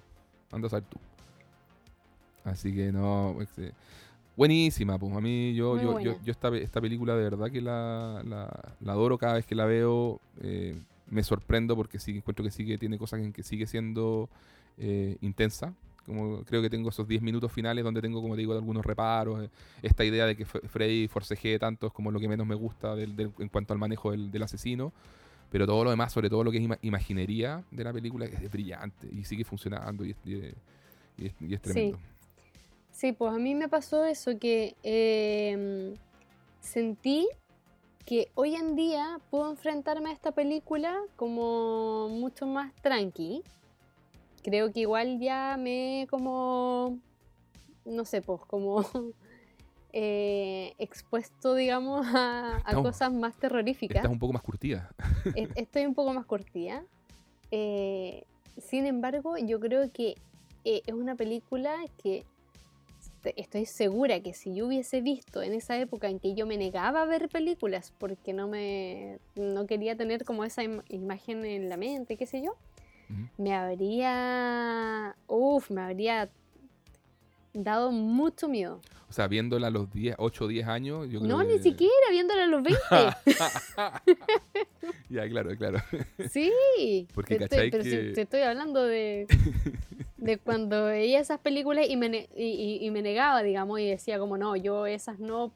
[0.52, 0.98] Anda a tú.
[2.44, 3.38] Así que no...
[3.42, 3.74] Este,
[4.36, 8.22] Buenísima, pues a mí yo, yo, yo, yo esta, esta película de verdad que la,
[8.24, 10.22] la, la adoro cada vez que la veo.
[10.42, 10.80] eh,
[11.10, 14.30] me sorprendo porque sí encuentro que sigue, tiene cosas en que sigue siendo
[14.78, 15.74] eh, intensa.
[16.08, 19.44] Como creo que tengo esos 10 minutos finales donde tengo, como te digo, algunos reparos.
[19.44, 19.50] eh,
[19.84, 23.16] esta idea de que Freddy forcejee tanto es como lo que menos me gusta del-
[23.16, 24.92] del- en cuanto al manejo del, del asesino.
[25.52, 28.50] Pero todo lo demás, sobre todo lo que es ima- imaginería de la película, es,
[28.52, 30.54] brillante y sigue funcionando y es, y es-
[31.18, 31.72] y es- y es Sí.
[31.72, 32.00] tremendo.
[32.92, 35.94] Sí, pues a mí me pasó eso que em,
[36.62, 37.28] sentí
[38.06, 43.44] que hoy en día puedo enfrentarme a esta película como mucho más tranqui.
[44.48, 47.00] Creo que igual ya me he como,
[47.84, 48.78] no sé, pues como
[49.92, 53.98] eh, expuesto, digamos, a, cosas más terroríficas.
[53.98, 54.90] Estás un poco más curtida.
[55.36, 56.86] E- Estoy un poco más cortía.
[57.52, 58.24] Eh,
[58.58, 60.16] sin embargo, yo creo que
[60.64, 62.24] eh, es una película que
[63.36, 67.02] estoy segura que si yo hubiese visto en esa época en que yo me negaba
[67.02, 71.76] a ver películas porque no me no quería tener como esa im- imagen en la
[71.76, 72.56] mente, qué sé yo,
[73.38, 76.30] Me habría uf, me habría
[77.54, 78.82] dado mucho miedo.
[79.10, 81.60] O sea, viéndola a los 10, 8 o 10 años, yo creo No, que- ni
[81.60, 82.82] siquiera viéndola a los 20.
[85.10, 85.80] ya, claro, claro.
[86.30, 89.28] Sí, Porque te estoy, pero si te estoy hablando de,
[90.18, 94.20] de cuando veía esas películas y me, y, y- y me negaba, digamos, y decía
[94.20, 95.52] como, no, yo esas no,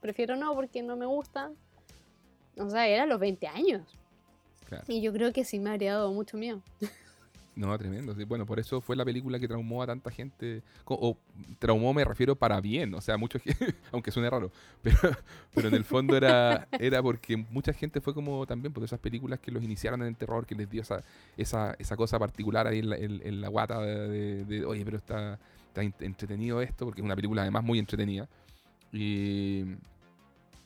[0.00, 1.54] prefiero no porque no me gustan.
[2.58, 3.82] O sea, era a los 20 años.
[4.68, 4.84] Claro.
[4.88, 6.60] Y yo creo que sí me habría dado mucho miedo.
[7.54, 8.14] No, tremendo.
[8.26, 10.62] Bueno, por eso fue la película que traumó a tanta gente.
[10.84, 11.16] O,
[11.58, 13.38] traumó me refiero para bien, o sea, mucho,
[13.92, 14.50] aunque suene raro,
[14.82, 14.98] pero,
[15.54, 19.40] pero en el fondo era, era porque mucha gente fue como también por esas películas
[19.40, 21.02] que los iniciaron en el terror, que les dio esa,
[21.38, 24.84] esa, esa cosa particular ahí en la, en- en la guata de, de- de, oye,
[24.84, 25.38] pero está,
[25.68, 28.28] está entretenido esto, porque es una película además muy entretenida.
[28.92, 29.62] Y,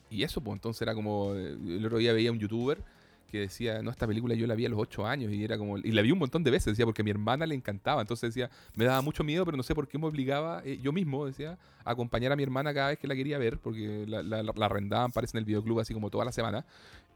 [0.09, 2.83] y eso, pues entonces era como, eh, el otro día veía un youtuber
[3.31, 5.77] que decía, no, esta película yo la vi a los 8 años y era como,
[5.77, 8.33] y la vi un montón de veces, decía, porque a mi hermana le encantaba, entonces
[8.33, 11.25] decía, me daba mucho miedo, pero no sé por qué me obligaba, eh, yo mismo,
[11.25, 14.43] decía, a acompañar a mi hermana cada vez que la quería ver, porque la, la,
[14.43, 16.65] la arrendaban, parece, en el videoclub así como toda la semana.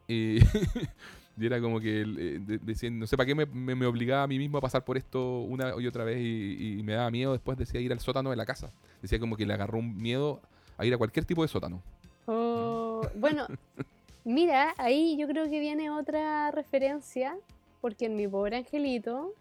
[0.07, 0.37] Y,
[1.37, 2.05] y era como que eh,
[2.39, 4.85] de- decían, no sé para qué me, me- me obligaba a mí mismo a pasar
[4.85, 7.99] por esto una y otra vez y, y me daba miedo después decía ir al
[7.99, 8.71] sótano de la casa.
[9.01, 10.41] Decía como que le agarró un miedo
[10.77, 11.81] a ir a cualquier tipo de sótano.
[12.27, 13.47] Oh, bueno,
[14.26, 17.38] mira, ahí yo creo que viene otra referencia,
[17.80, 19.34] porque en mi pobre angelito,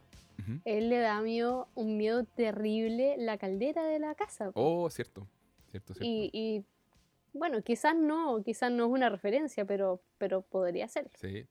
[0.65, 4.51] él le da miedo, un miedo terrible la caldera de la casa.
[4.55, 5.27] Oh, cierto,
[5.71, 6.07] cierto, cierto.
[6.07, 6.65] Y, y,
[7.33, 11.11] bueno, quizás no, quizás no es una referencia, pero, pero podría ser.
[11.19, 11.47] Sí.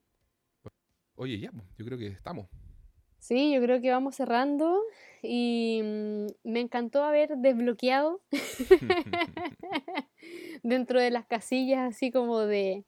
[1.16, 2.48] Oye, ya, pues, yo creo que estamos.
[3.20, 4.82] Sí, yo creo que vamos cerrando
[5.22, 8.22] y mm, me encantó haber desbloqueado
[10.64, 12.84] dentro de las casillas así como de,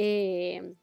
[0.00, 0.74] eh,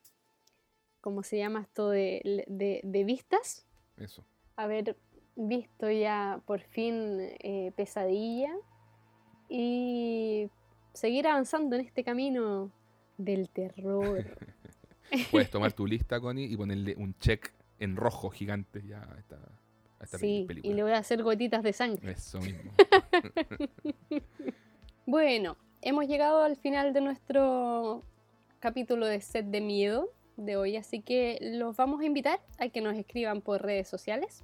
[1.00, 1.90] ¿cómo se llama esto?
[1.90, 3.66] De, de- de vistas.
[3.96, 4.26] Eso.
[4.58, 4.98] Haber
[5.38, 8.54] visto ya por fin eh, pesadilla
[9.48, 10.50] y
[10.94, 12.72] seguir avanzando en este camino
[13.18, 14.26] del terror.
[15.32, 19.36] Puedes tomar tu lista, Connie, y ponerle un check en rojo gigante ya a esta,
[20.00, 20.72] a esta Sí, película.
[20.74, 22.12] y le voy a hacer gotitas de sangre.
[22.12, 22.72] Eso mismo.
[25.08, 28.04] Bueno, hemos llegado al final de nuestro
[28.66, 32.82] capítulo de set de miedo de hoy, así que los vamos a invitar a que
[32.82, 34.44] nos escriban por redes sociales.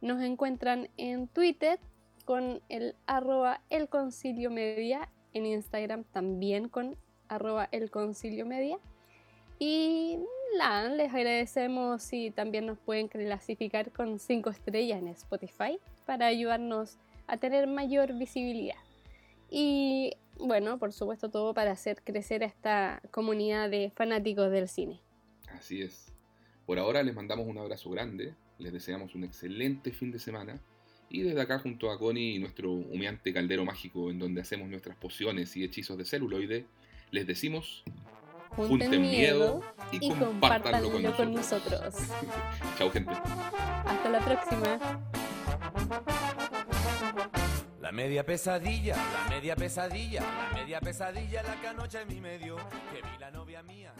[0.00, 1.78] Nos encuentran en Twitter
[2.24, 6.96] con el arroba el concilio media, en Instagram también con
[7.28, 8.78] arroba el concilio media.
[9.58, 10.18] Y
[10.56, 16.96] nada, les agradecemos si también nos pueden clasificar con 5 estrellas en Spotify para ayudarnos
[17.26, 18.80] a tener mayor visibilidad.
[19.50, 20.14] Y
[20.46, 25.00] bueno, por supuesto todo para hacer crecer a esta comunidad de fanáticos del cine.
[25.48, 26.12] Así es.
[26.66, 30.60] Por ahora les mandamos un abrazo grande, les deseamos un excelente fin de semana
[31.08, 34.96] y desde acá junto a Connie y nuestro humeante caldero mágico en donde hacemos nuestras
[34.96, 36.66] pociones y hechizos de celuloide,
[37.10, 37.84] les decimos
[38.56, 41.94] Junten miedo y, compártanlo con con nosotros.
[42.78, 43.12] Chao gente.
[43.12, 44.78] Hasta la próxima.
[47.92, 52.56] Media pesadilla, la media pesadilla, la media pesadilla, la que anoche en mi medio,
[52.90, 53.92] que vi la novia mía,